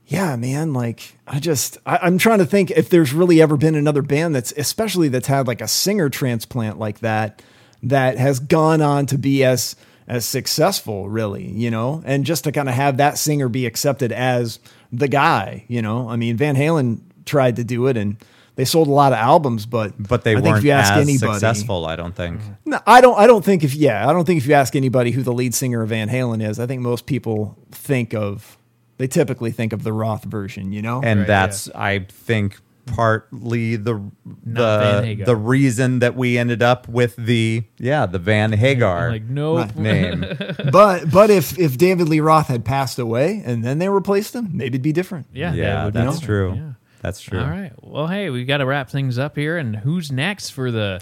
yeah, 0.06 0.36
man, 0.38 0.74
like 0.74 1.18
I 1.28 1.40
just 1.40 1.78
I, 1.86 1.98
I'm 1.98 2.18
trying 2.18 2.40
to 2.40 2.46
think 2.46 2.72
if 2.72 2.90
there's 2.90 3.14
really 3.14 3.42
ever 3.42 3.58
been 3.58 3.76
another 3.76 4.02
band 4.02 4.36
that's 4.36 4.54
especially 4.54 5.10
that's 5.10 5.28
had 5.28 5.48
like 5.48 5.62
a 5.62 5.68
singer 5.68 6.10
transplant 6.10 6.80
like 6.80 7.00
that 7.00 7.42
that 7.84 8.18
has 8.18 8.40
gone 8.40 8.82
on 8.82 9.06
to 9.08 9.18
be 9.18 9.44
as 9.44 9.76
as 10.08 10.26
successful, 10.26 11.10
really, 11.10 11.46
you 11.46 11.70
know, 11.70 12.02
and 12.06 12.26
just 12.26 12.46
to 12.46 12.52
kind 12.52 12.70
of 12.70 12.76
have 12.76 12.98
that 12.98 13.18
singer 13.18 13.50
be 13.50 13.66
accepted 13.66 14.12
as 14.12 14.60
the 14.92 15.08
guy, 15.08 15.66
you 15.68 15.82
know. 15.82 16.10
I 16.10 16.16
mean, 16.16 16.38
Van 16.38 16.56
Halen 16.56 17.02
tried 17.26 17.58
to 17.58 17.64
do 17.64 17.88
it 17.88 17.98
and 17.98 18.18
they 18.56 18.66
sold 18.66 18.88
a 18.88 18.92
lot 18.92 19.12
of 19.12 19.20
albums, 19.20 19.66
but 19.66 19.94
but 20.02 20.24
they 20.24 20.32
I 20.32 20.36
think 20.36 20.46
weren't 20.46 20.58
if 20.60 20.64
you 20.64 20.72
ask 20.72 20.94
as 20.94 21.02
anybody, 21.04 21.34
successful, 21.34 21.86
I 21.86 21.96
don't 21.96 22.16
think. 22.16 22.42
no, 22.66 22.80
I 22.88 23.02
don't. 23.02 23.18
I 23.18 23.28
don't 23.28 23.46
think 23.46 23.64
if 23.64 23.76
yeah, 23.76 24.10
I 24.10 24.14
don't 24.14 24.26
think 24.26 24.40
if 24.40 24.48
you 24.48 24.54
ask 24.54 24.76
anybody 24.76 25.12
who 25.12 25.22
the 25.22 25.34
lead 25.34 25.54
singer 25.54 25.84
of 25.84 25.90
Van 25.90 26.10
Halen 26.10 26.42
is, 26.48 26.60
I 26.60 26.66
think 26.66 26.82
most 26.82 27.06
people 27.06 27.58
think 27.72 28.14
of 28.16 28.58
they 28.98 29.08
typically 29.08 29.52
think 29.52 29.74
of 29.74 29.84
the 29.84 29.94
Roth 29.94 30.24
version, 30.24 30.72
you 30.72 30.82
know. 30.82 31.02
and 31.04 31.20
Right, 31.20 31.28
that's 31.28 31.70
I 31.76 32.00
think 32.10 32.60
partly 32.88 33.76
the 33.76 34.02
Not 34.46 35.02
the 35.04 35.24
the 35.26 35.36
reason 35.36 36.00
that 36.00 36.16
we 36.16 36.38
ended 36.38 36.64
up 36.64 36.88
with 36.88 37.16
the 37.16 37.64
yeah 37.78 38.06
the 38.06 38.20
Van 38.20 38.52
Hagar 38.54 39.12
like 39.12 39.24
nope. 39.24 39.76
name. 39.76 40.22
but 40.72 41.12
but 41.12 41.30
if 41.30 41.58
if 41.60 41.78
David 41.78 42.10
Lee 42.10 42.20
Roth 42.20 42.48
had 42.48 42.66
passed 42.66 42.98
away 42.98 43.44
and 43.46 43.64
then 43.64 43.80
they 43.80 43.90
replaced 43.90 44.34
him, 44.36 44.50
maybe 44.54 44.76
it'd 44.76 44.82
be 44.82 44.94
different. 44.94 45.28
Yeah, 45.34 45.54
yeah, 45.54 45.86
would 45.86 45.94
be 45.94 46.00
that's 46.00 46.18
awesome. 46.18 46.26
true. 46.26 46.54
Yeah. 46.56 46.72
That's 47.02 47.22
true. 47.22 47.40
All 47.40 47.50
right. 47.50 47.72
Well, 47.82 48.08
hey, 48.08 48.30
we 48.30 48.44
got 48.44 48.58
to 48.58 48.66
wrap 48.66 48.90
things 48.90 49.18
up 49.20 49.36
here. 49.38 49.58
And 49.58 49.76
who's 49.78 50.12
next 50.12 50.50
for 50.50 50.72
the 50.72 51.00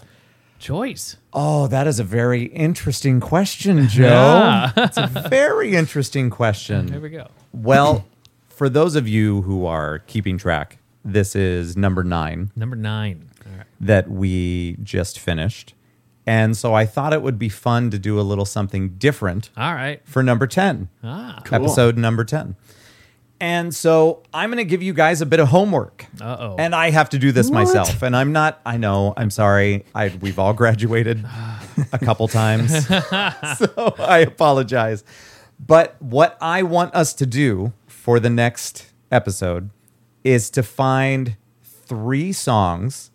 choice? 0.60 1.18
Oh, 1.34 1.68
that 1.68 1.88
is 1.88 2.00
a 2.00 2.04
very 2.04 2.44
interesting 2.44 3.20
question, 3.20 3.88
Joe. 3.88 4.06
Yeah. 4.06 4.72
it's 4.76 4.98
a 4.98 5.08
very 5.30 5.74
interesting 5.74 6.30
question. 6.30 6.90
Here 6.92 7.00
we 7.00 7.10
go. 7.10 7.28
Well, 7.54 8.06
for 8.50 8.70
those 8.70 8.96
of 8.96 9.08
you 9.08 9.42
who 9.44 9.66
are 9.66 10.00
keeping 10.00 10.38
track, 10.38 10.78
this 11.06 11.36
is 11.36 11.78
number 11.78 12.04
nine 12.04 12.52
Number 12.56 12.76
nine. 12.76 13.30
All 13.46 13.58
right. 13.58 13.68
that 13.80 14.10
we 14.10 14.78
just 14.84 15.20
finished. 15.20 15.74
And 16.28 16.58
so 16.58 16.74
I 16.74 16.86
thought 16.88 17.14
it 17.14 17.22
would 17.22 17.38
be 17.38 17.50
fun 17.50 17.92
to 17.92 18.00
do 18.00 18.20
a 18.20 18.24
little 18.24 18.46
something 18.46 18.90
different 18.98 19.52
All 19.56 19.74
right. 19.76 20.02
for 20.06 20.24
number 20.24 20.48
10, 20.48 20.90
Ah. 21.04 21.40
episode 21.52 21.98
number 21.98 22.24
10. 22.26 22.56
And 23.40 23.76
so 23.76 24.24
I'm 24.34 24.50
going 24.50 24.58
to 24.58 24.64
give 24.70 24.82
you 24.82 24.94
guys 24.94 25.22
a 25.22 25.26
bit 25.26 25.40
of 25.40 25.50
homework. 25.50 26.06
Uh-oh. 26.20 26.56
And 26.58 26.74
I 26.74 26.90
have 26.90 27.10
to 27.12 27.20
do 27.20 27.32
this 27.32 27.52
myself. 27.52 28.02
And 28.02 28.16
I'm 28.16 28.32
not, 28.32 28.60
I 28.66 28.78
know, 28.78 29.14
I'm 29.18 29.30
sorry. 29.30 29.86
I, 29.94 30.08
we've 30.22 30.40
all 30.40 30.54
graduated 30.54 31.24
a 31.92 32.00
couple 32.00 32.28
times. 32.30 32.72
so 32.88 33.94
I 34.00 34.20
apologize. 34.26 35.04
But 35.60 36.02
what 36.02 36.38
I 36.42 36.64
want 36.64 36.96
us 36.96 37.14
to 37.16 37.26
do 37.26 37.74
for 37.88 38.20
the 38.20 38.30
next 38.30 38.92
episode 39.12 39.70
is 40.26 40.50
to 40.50 40.64
find 40.64 41.38
three 41.62 42.34
songs 42.34 43.12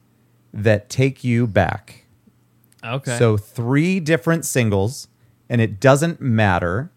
that 0.55 0.89
take 0.89 1.23
you 1.25 1.47
back. 1.47 2.07
Okay. 2.83 3.19
So 3.19 3.37
three 3.37 4.01
different 4.01 4.47
singles, 4.47 5.09
and 5.51 5.61
it 5.61 5.81
doesn't 5.81 6.21
matter 6.21 6.91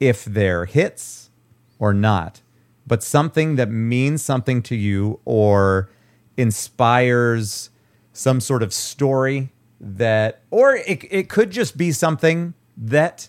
if 0.00 0.24
they're 0.24 0.64
hits 0.64 1.30
or 1.78 1.92
not, 1.92 2.40
but 2.86 3.02
something 3.02 3.56
that 3.56 3.68
means 3.68 4.22
something 4.22 4.62
to 4.62 4.76
you 4.76 5.20
or 5.24 5.90
inspires 6.36 7.70
some 8.12 8.40
sort 8.40 8.62
of 8.62 8.72
story 8.72 9.52
that, 9.80 10.42
or 10.50 10.76
it, 10.76 11.04
it 11.10 11.28
could 11.28 11.50
just 11.50 11.76
be 11.76 11.90
something 11.92 12.54
that 12.76 13.28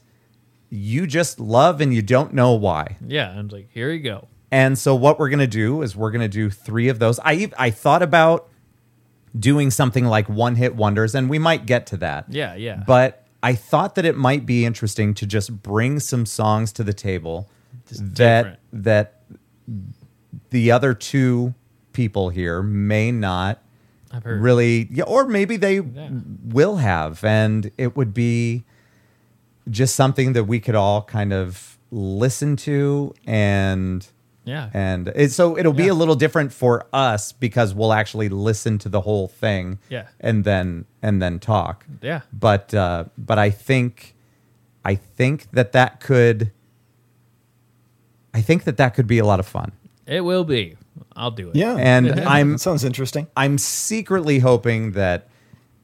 you 0.70 1.08
just 1.08 1.40
love 1.40 1.82
and 1.82 1.94
you 1.94 2.04
don't 2.04 2.34
know 2.34 2.54
why. 2.54 2.98
yeah, 3.06 3.38
and 3.38 3.52
like 3.52 3.70
here 3.74 3.92
you 3.92 4.00
go. 4.00 4.28
And 4.52 4.78
so 4.78 4.96
what 4.96 5.20
we're 5.20 5.30
going 5.30 5.40
to 5.40 5.48
do 5.48 5.82
is 5.82 5.96
we're 5.96 6.12
going 6.12 6.22
to 6.22 6.28
do 6.28 6.50
3 6.50 6.90
of 6.90 7.00
those. 7.00 7.20
I 7.24 7.52
I 7.58 7.70
thought 7.70 8.02
about 8.02 8.50
doing 9.38 9.70
something 9.70 10.06
like 10.06 10.28
one 10.28 10.56
hit 10.56 10.76
wonders 10.76 11.14
and 11.14 11.30
we 11.30 11.38
might 11.38 11.66
get 11.66 11.86
to 11.88 11.98
that. 11.98 12.26
Yeah, 12.30 12.56
yeah. 12.56 12.84
But 12.88 13.28
I 13.44 13.54
thought 13.54 13.96
that 13.96 14.06
it 14.06 14.18
might 14.18 14.46
be 14.46 14.66
interesting 14.66 15.14
to 15.16 15.26
just 15.28 15.62
bring 15.62 16.00
some 16.00 16.26
songs 16.26 16.72
to 16.74 16.84
the 16.84 16.94
table 16.94 17.48
Just 17.88 18.16
that 18.16 18.42
different. 18.42 18.60
that 18.72 19.22
the 20.50 20.72
other 20.72 20.94
two 20.96 21.54
people 21.94 22.30
here 22.30 22.64
may 22.64 23.12
not 23.12 23.62
really 24.24 24.88
yeah, 24.92 25.04
or 25.04 25.28
maybe 25.28 25.58
they 25.58 25.80
will 25.80 26.78
have 26.78 27.24
and 27.24 27.70
it 27.78 27.96
would 27.96 28.14
be 28.14 28.64
just 29.70 29.96
something 29.96 30.34
that 30.34 30.46
we 30.46 30.60
could 30.60 30.74
all 30.76 31.04
kind 31.04 31.32
of 31.32 31.78
listen 31.92 32.56
to 32.56 33.14
and 33.28 34.08
Yeah. 34.50 34.70
And 34.74 35.08
it, 35.16 35.32
so 35.32 35.58
it'll 35.58 35.74
be 35.74 35.86
Yeah. 35.86 35.92
a 35.92 36.00
little 36.02 36.16
different 36.16 36.52
for 36.54 36.86
us 36.92 37.32
because 37.32 37.74
we'll 37.74 37.94
actually 37.94 38.30
listen 38.30 38.78
to 38.80 38.90
the 38.90 39.02
whole 39.02 39.28
thing. 39.28 39.80
Yeah. 39.90 40.08
And 40.20 40.44
then 40.44 40.86
and 41.02 41.22
then 41.22 41.40
talk. 41.40 41.86
Yeah. 42.02 42.22
But 42.34 42.74
uh, 42.74 43.06
but 43.18 43.38
I 43.38 43.50
think 43.52 44.16
I 44.84 44.96
think 44.96 45.48
that 45.52 45.72
that 45.74 46.00
could 46.00 46.52
I 48.34 48.42
think 48.42 48.64
that 48.66 48.78
that 48.78 48.94
could 48.96 49.08
be 49.08 49.20
a 49.20 49.26
lot 49.26 49.40
of 49.40 49.48
fun. 49.48 49.72
It 50.06 50.22
will 50.22 50.44
be. 50.44 50.76
I'll 51.16 51.32
do 51.32 51.50
it. 51.50 51.56
Yeah. 51.56 51.76
And 51.78 52.20
I'm- 52.22 52.58
sounds 52.58 52.84
interesting. 52.84 53.28
I'm 53.38 53.58
secretly 53.58 54.40
hoping 54.40 54.92
that 54.94 55.29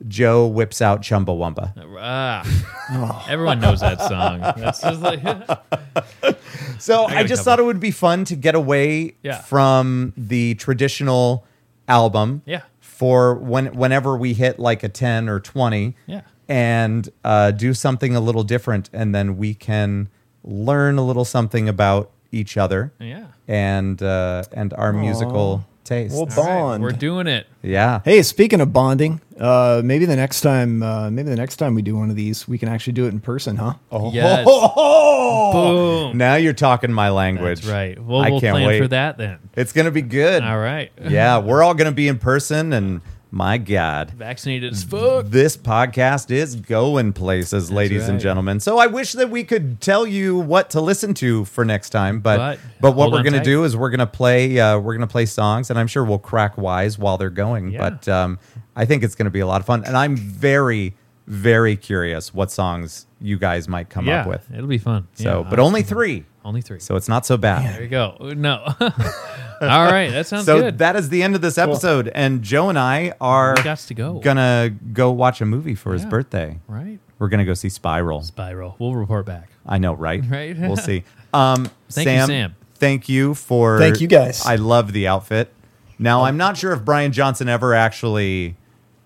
Joe 0.08 0.48
whips 0.48 0.82
out 0.82 1.02
Chumbawamba. 1.02 1.74
Ah. 2.00 3.26
Everyone 3.30 3.60
knows 3.60 3.80
that 3.82 4.00
song. 4.02 4.40
That's 4.58 4.82
just 4.82 5.02
like 5.02 5.22
So 6.80 7.06
I, 7.06 7.14
got 7.16 7.26
a 7.26 7.28
just 7.28 7.44
thought 7.44 7.60
it 7.60 7.64
would 7.66 7.80
be 7.80 7.92
fun 7.92 8.26
to 8.26 8.36
get 8.36 8.56
away 8.56 9.16
Yeah. 9.24 9.42
from 9.42 10.14
the 10.18 10.56
traditional 10.56 11.46
album. 11.88 12.42
Yeah. 12.46 12.62
For 12.80 13.36
when 13.36 13.68
whenever 13.76 14.16
we 14.18 14.34
hit 14.34 14.60
like 14.60 14.84
a 14.84 14.90
10 14.90 15.28
or 15.30 15.40
20. 15.40 15.96
Yeah. 16.08 16.22
And 16.48 17.10
uh, 17.24 17.52
do 17.52 17.74
something 17.74 18.16
a 18.16 18.20
little 18.20 18.44
different 18.44 18.90
and 18.94 19.16
then 19.16 19.38
we 19.38 19.54
can 19.56 20.10
learn 20.44 20.98
a 20.98 21.02
little 21.06 21.26
something 21.26 21.68
about 21.68 22.12
each 22.32 22.58
other. 22.58 22.94
Yeah. 23.00 23.28
And 23.48 24.02
uh, 24.04 24.44
and 24.52 24.74
our 24.74 24.94
musical 24.94 25.66
taste. 25.86 26.14
Well, 26.14 26.22
All 26.24 26.44
right, 26.44 26.60
Bond. 26.60 26.84
we're 26.84 26.92
doing 26.92 27.28
it. 27.28 27.48
yeah. 27.62 28.02
Hey, 28.04 28.22
speaking 28.24 28.60
of 28.62 28.74
bonding, 28.74 29.22
uh, 29.40 29.82
maybe 29.84 30.06
the 30.06 30.16
next 30.16 30.42
time, 30.42 30.84
uh, 30.84 31.10
maybe 31.10 31.30
the 31.30 31.36
next 31.36 31.56
time 31.58 31.76
we 31.76 31.82
do 31.82 31.96
one 31.96 32.10
of 32.10 32.16
these, 32.16 32.48
we 32.48 32.58
can 32.58 32.68
actually 32.70 32.94
do 32.94 33.06
it 33.06 33.10
in 33.14 33.20
person, 33.22 33.56
huh? 33.56 33.74
Oh. 33.92 34.12
Yes. 34.12 34.46
Boom. 35.54 36.18
Now 36.18 36.36
you're 36.36 36.54
talking 36.54 36.92
my 36.92 37.10
language. 37.10 37.62
That's 37.62 37.72
right. 37.72 38.04
Well, 38.04 38.22
I 38.22 38.30
we'll 38.30 38.42
can't 38.42 38.56
plan 38.56 38.68
wait. 38.68 38.82
for 38.82 38.88
that 38.90 39.18
then. 39.18 39.40
It's 39.56 39.72
going 39.72 39.86
to 39.86 39.92
be 39.92 40.02
good. 40.02 40.44
All 40.44 40.58
right. 40.60 40.92
Yeah, 41.02 41.38
we're 41.40 41.64
all 41.64 41.74
going 41.74 41.90
to 41.92 41.96
be 41.96 42.08
in 42.08 42.18
person 42.20 42.74
and 42.74 43.02
my 43.32 43.58
god. 43.58 44.12
Vaccinated 44.12 44.74
as 44.74 44.84
fuck. 44.84 45.26
This 45.26 45.58
podcast 45.58 46.32
is 46.32 46.56
going 46.56 47.14
places, 47.14 47.72
ladies 47.72 48.08
and 48.08 48.20
gentlemen. 48.20 48.60
So 48.60 48.78
I 48.78 48.88
wish 48.88 49.14
that 49.14 49.30
we 49.30 49.44
could 49.44 49.82
tell 49.82 50.08
you 50.08 50.38
what 50.38 50.70
to 50.72 50.82
listen 50.82 51.14
to 51.16 51.46
for 51.46 51.66
next 51.66 51.90
time, 51.90 52.20
but 52.20 52.38
But 52.38 52.60
but, 52.80 52.92
what 52.96 53.12
we're 53.12 53.24
to 53.34 53.40
tight. 53.40 53.46
do 53.46 53.64
is 53.64 53.76
we're 53.76 53.90
to 54.00 54.08
play 54.08 54.60
uh, 54.60 54.80
we're 54.80 54.94
to 55.08 55.12
play 55.12 55.26
songs, 55.26 55.70
and 55.70 55.78
I'm 55.78 55.88
sure 55.88 56.04
we'll 56.04 56.20
crack 56.20 56.58
wise 56.58 56.98
while 56.98 57.18
they're 57.18 57.30
going. 57.30 57.72
Yeah. 57.72 57.90
But 57.90 58.08
um, 58.08 58.40
I 58.76 58.86
think 58.86 59.04
it's 59.04 59.16
to 59.26 59.32
be 59.32 59.40
a 59.42 59.48
lot 59.48 59.62
of 59.62 59.66
fun, 59.66 59.84
and 59.86 59.98
I'm 59.98 60.16
very 60.16 60.96
very 61.28 61.76
curious 61.76 62.34
what 62.34 62.52
songs 62.52 63.08
you 63.20 63.38
guys 63.38 63.68
might 63.68 63.90
come 63.90 64.06
yeah, 64.06 64.22
up 64.22 64.28
with. 64.28 64.48
it'll 64.54 64.68
be 64.68 64.78
fun. 64.78 65.08
So, 65.16 65.42
Yeah, 65.42 65.50
but 65.50 65.60
only 65.60 65.82
three, 65.82 66.26
only 66.46 66.62
three. 66.62 66.80
so 66.80 66.96
it's 66.96 67.10
not 67.10 67.26
so 67.26 67.36
bad. 67.38 67.74
there 67.76 67.84
you 67.84 67.90
go. 67.90 68.16
No. 68.22 68.64
All 69.62 69.86
right, 69.92 70.10
that 70.12 70.28
sounds 70.28 70.46
So 70.46 70.62
good. 70.62 70.78
that 70.80 70.96
is 70.96 71.10
the 71.10 71.24
end 71.24 71.36
of 71.36 71.42
this 71.42 71.58
episode, 71.58 72.10
and 72.14 72.42
Joe 72.42 72.70
and 72.70 72.78
I 72.80 73.14
are 73.20 73.56
We 73.58 73.62
gots 73.64 73.88
to 73.88 73.94
go. 73.94 74.20
gonna 74.20 74.72
go 74.94 75.12
watch 75.12 75.42
a 75.42 75.46
movie 75.46 75.76
for 75.76 75.94
his 75.94 76.04
Yeah. 76.04 76.10
birthday. 76.10 76.60
right. 76.68 77.00
We're 77.18 77.30
gonna 77.30 77.46
go 77.46 77.54
see 77.54 77.70
Spiral. 77.70 78.22
Spiral. 78.24 78.76
We'll 78.80 78.96
report 78.96 79.26
back. 79.26 79.50
I 79.66 79.78
know, 79.78 79.94
right? 79.94 80.22
Right. 80.30 80.58
we'll 80.58 80.76
see. 80.78 81.04
Um, 81.34 81.70
Thank 81.90 82.08
you, 82.08 82.14
Sam, 82.14 82.28
Sam. 82.28 82.56
Thank 82.76 83.08
you 83.10 83.34
for. 83.34 83.80
Thank 83.80 84.02
you, 84.02 84.08
guys. 84.08 84.46
I 84.46 84.56
love 84.58 84.92
the 84.92 85.08
outfit. 85.08 85.52
Now 85.98 86.24
I'm 86.26 86.36
not 86.36 86.58
sure 86.58 86.74
if 86.74 86.84
Brian 86.84 87.14
Johnson 87.14 87.48
ever 87.48 87.74
actually 87.74 88.58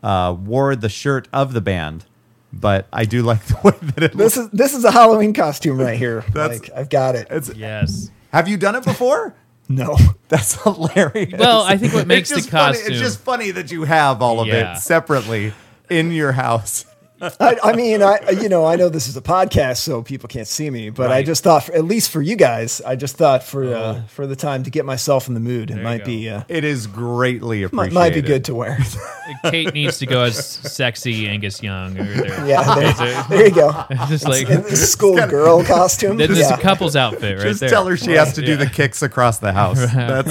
uh, 0.02 0.36
wore 0.40 0.76
the 0.76 0.90
shirt 0.90 1.28
of 1.32 1.54
the 1.54 1.62
band, 1.62 2.06
but 2.54 2.88
I 2.92 3.06
do 3.06 3.22
like 3.24 3.44
the 3.46 3.58
way 3.64 3.74
that 3.96 4.04
it 4.04 4.16
looks. 4.16 4.36
This 4.36 4.38
is 4.46 4.50
this 4.52 4.74
is 4.74 4.84
a 4.86 4.92
Halloween 4.92 5.34
costume 5.34 5.78
right 5.80 5.98
here. 5.98 6.24
That's- 6.34 6.60
like 6.62 6.72
I've 6.76 6.90
got 6.90 7.16
it. 7.16 7.28
It's- 7.32 7.56
Yes. 7.56 8.10
have 8.32 8.48
you 8.48 8.58
done 8.58 8.76
it 8.76 8.84
before? 8.84 9.36
No. 9.72 9.96
That's 10.30 10.60
hilarious. 10.64 11.38
Well, 11.40 11.62
I 11.62 11.78
think 11.78 11.94
what 11.94 12.08
makes 12.08 12.32
It's 12.32 12.38
the 12.40 12.42
just 12.42 12.50
funny- 12.50 12.74
costume- 12.78 12.92
it's 12.92 13.00
just 13.02 13.20
funny 13.20 13.52
that 13.52 13.70
you 13.72 13.84
have 13.84 14.20
all 14.20 14.40
of 14.40 14.48
Yeah. 14.48 14.74
it 14.78 14.80
separately 14.80 15.54
in 15.92 16.12
your 16.12 16.32
house. 16.32 16.86
I, 17.40 17.58
I 17.64 17.74
mean, 17.76 18.02
I 18.02 18.30
you 18.42 18.48
know 18.50 18.66
I 18.66 18.76
know 18.76 18.90
this 18.90 19.08
is 19.08 19.18
a 19.18 19.22
podcast, 19.22 19.78
so 19.78 20.02
people 20.04 20.28
can't 20.30 20.48
see 20.48 20.70
me, 20.70 20.90
but 20.90 21.12
I 21.12 21.24
just 21.24 21.44
thought, 21.44 21.66
for, 21.66 21.74
at 21.74 21.84
least 21.86 22.12
for 22.12 22.22
you 22.22 22.36
guys, 22.36 22.82
I 22.86 22.96
just 22.96 23.16
thought 23.18 23.44
for 23.44 23.74
uh, 23.74 24.02
for 24.08 24.26
the 24.28 24.36
time 24.36 24.64
to 24.64 24.70
get 24.70 24.86
myself 24.86 25.28
in 25.28 25.34
the 25.34 25.40
mood, 25.40 25.70
it 25.72 25.82
might 25.82 26.00
go. 26.00 26.06
be 26.06 26.30
uh, 26.30 26.44
It 26.48 26.64
is 26.64 26.88
greatly 26.88 27.64
appreciated. 27.64 27.94
might 27.94 28.14
be 28.14 28.22
good 28.22 28.46
to 28.46 28.56
wear. 28.56 28.78
Kate 29.44 29.74
needs 29.74 30.00
to 30.00 30.06
go 30.08 30.24
as 30.24 30.44
sexy 30.44 31.28
Angus 31.28 31.62
Young. 31.62 31.98
Or 32.00 32.04
there. 32.04 32.48
yeah, 32.48 32.76
there, 32.76 33.24
there 33.30 33.48
you 33.48 33.54
go. 33.54 33.86
just 34.08 34.28
like 34.28 34.50
In 34.50 34.64
the 34.64 34.76
schoolgirl 34.76 35.66
costume. 35.66 36.18
this 36.18 36.32
is 36.32 36.40
yeah. 36.40 36.56
a 36.56 36.58
couple's 36.60 36.96
outfit 36.96 37.38
right 37.38 37.44
Just 37.44 37.60
there. 37.60 37.70
tell 37.70 37.86
her 37.86 37.96
she 37.96 38.12
has 38.14 38.34
to 38.34 38.42
do 38.42 38.52
Yeah. 38.54 38.58
the 38.58 38.66
kicks 38.66 39.02
across 39.04 39.38
the 39.40 39.52
house. 39.54 39.80
That's, 39.94 40.30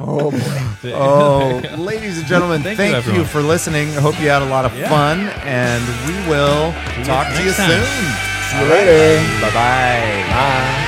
Oh 0.00 0.30
boy. 0.30 0.92
oh, 0.94 1.60
ladies 1.78 2.18
and 2.18 2.26
gentlemen, 2.26 2.62
Thank 2.62 2.78
thank, 2.78 3.06
you, 3.06 3.12
you, 3.12 3.24
for 3.24 3.40
listening. 3.42 3.88
I 3.90 4.00
hope 4.00 4.18
you 4.20 4.28
had 4.28 4.42
a 4.42 4.46
lot 4.48 4.64
of 4.64 4.76
Yeah. 4.78 4.88
fun, 4.88 5.18
and 5.44 5.82
we 6.06 6.14
will 6.28 6.72
talk 7.04 7.28
to 7.34 7.42
you 7.42 7.52
time. 7.52 7.70
soon. 7.70 8.30
See 8.50 8.58
you 8.58 8.70
later. 8.70 9.22
Bye 9.40 9.52
bye. 9.52 10.24
Bye. 10.32 10.86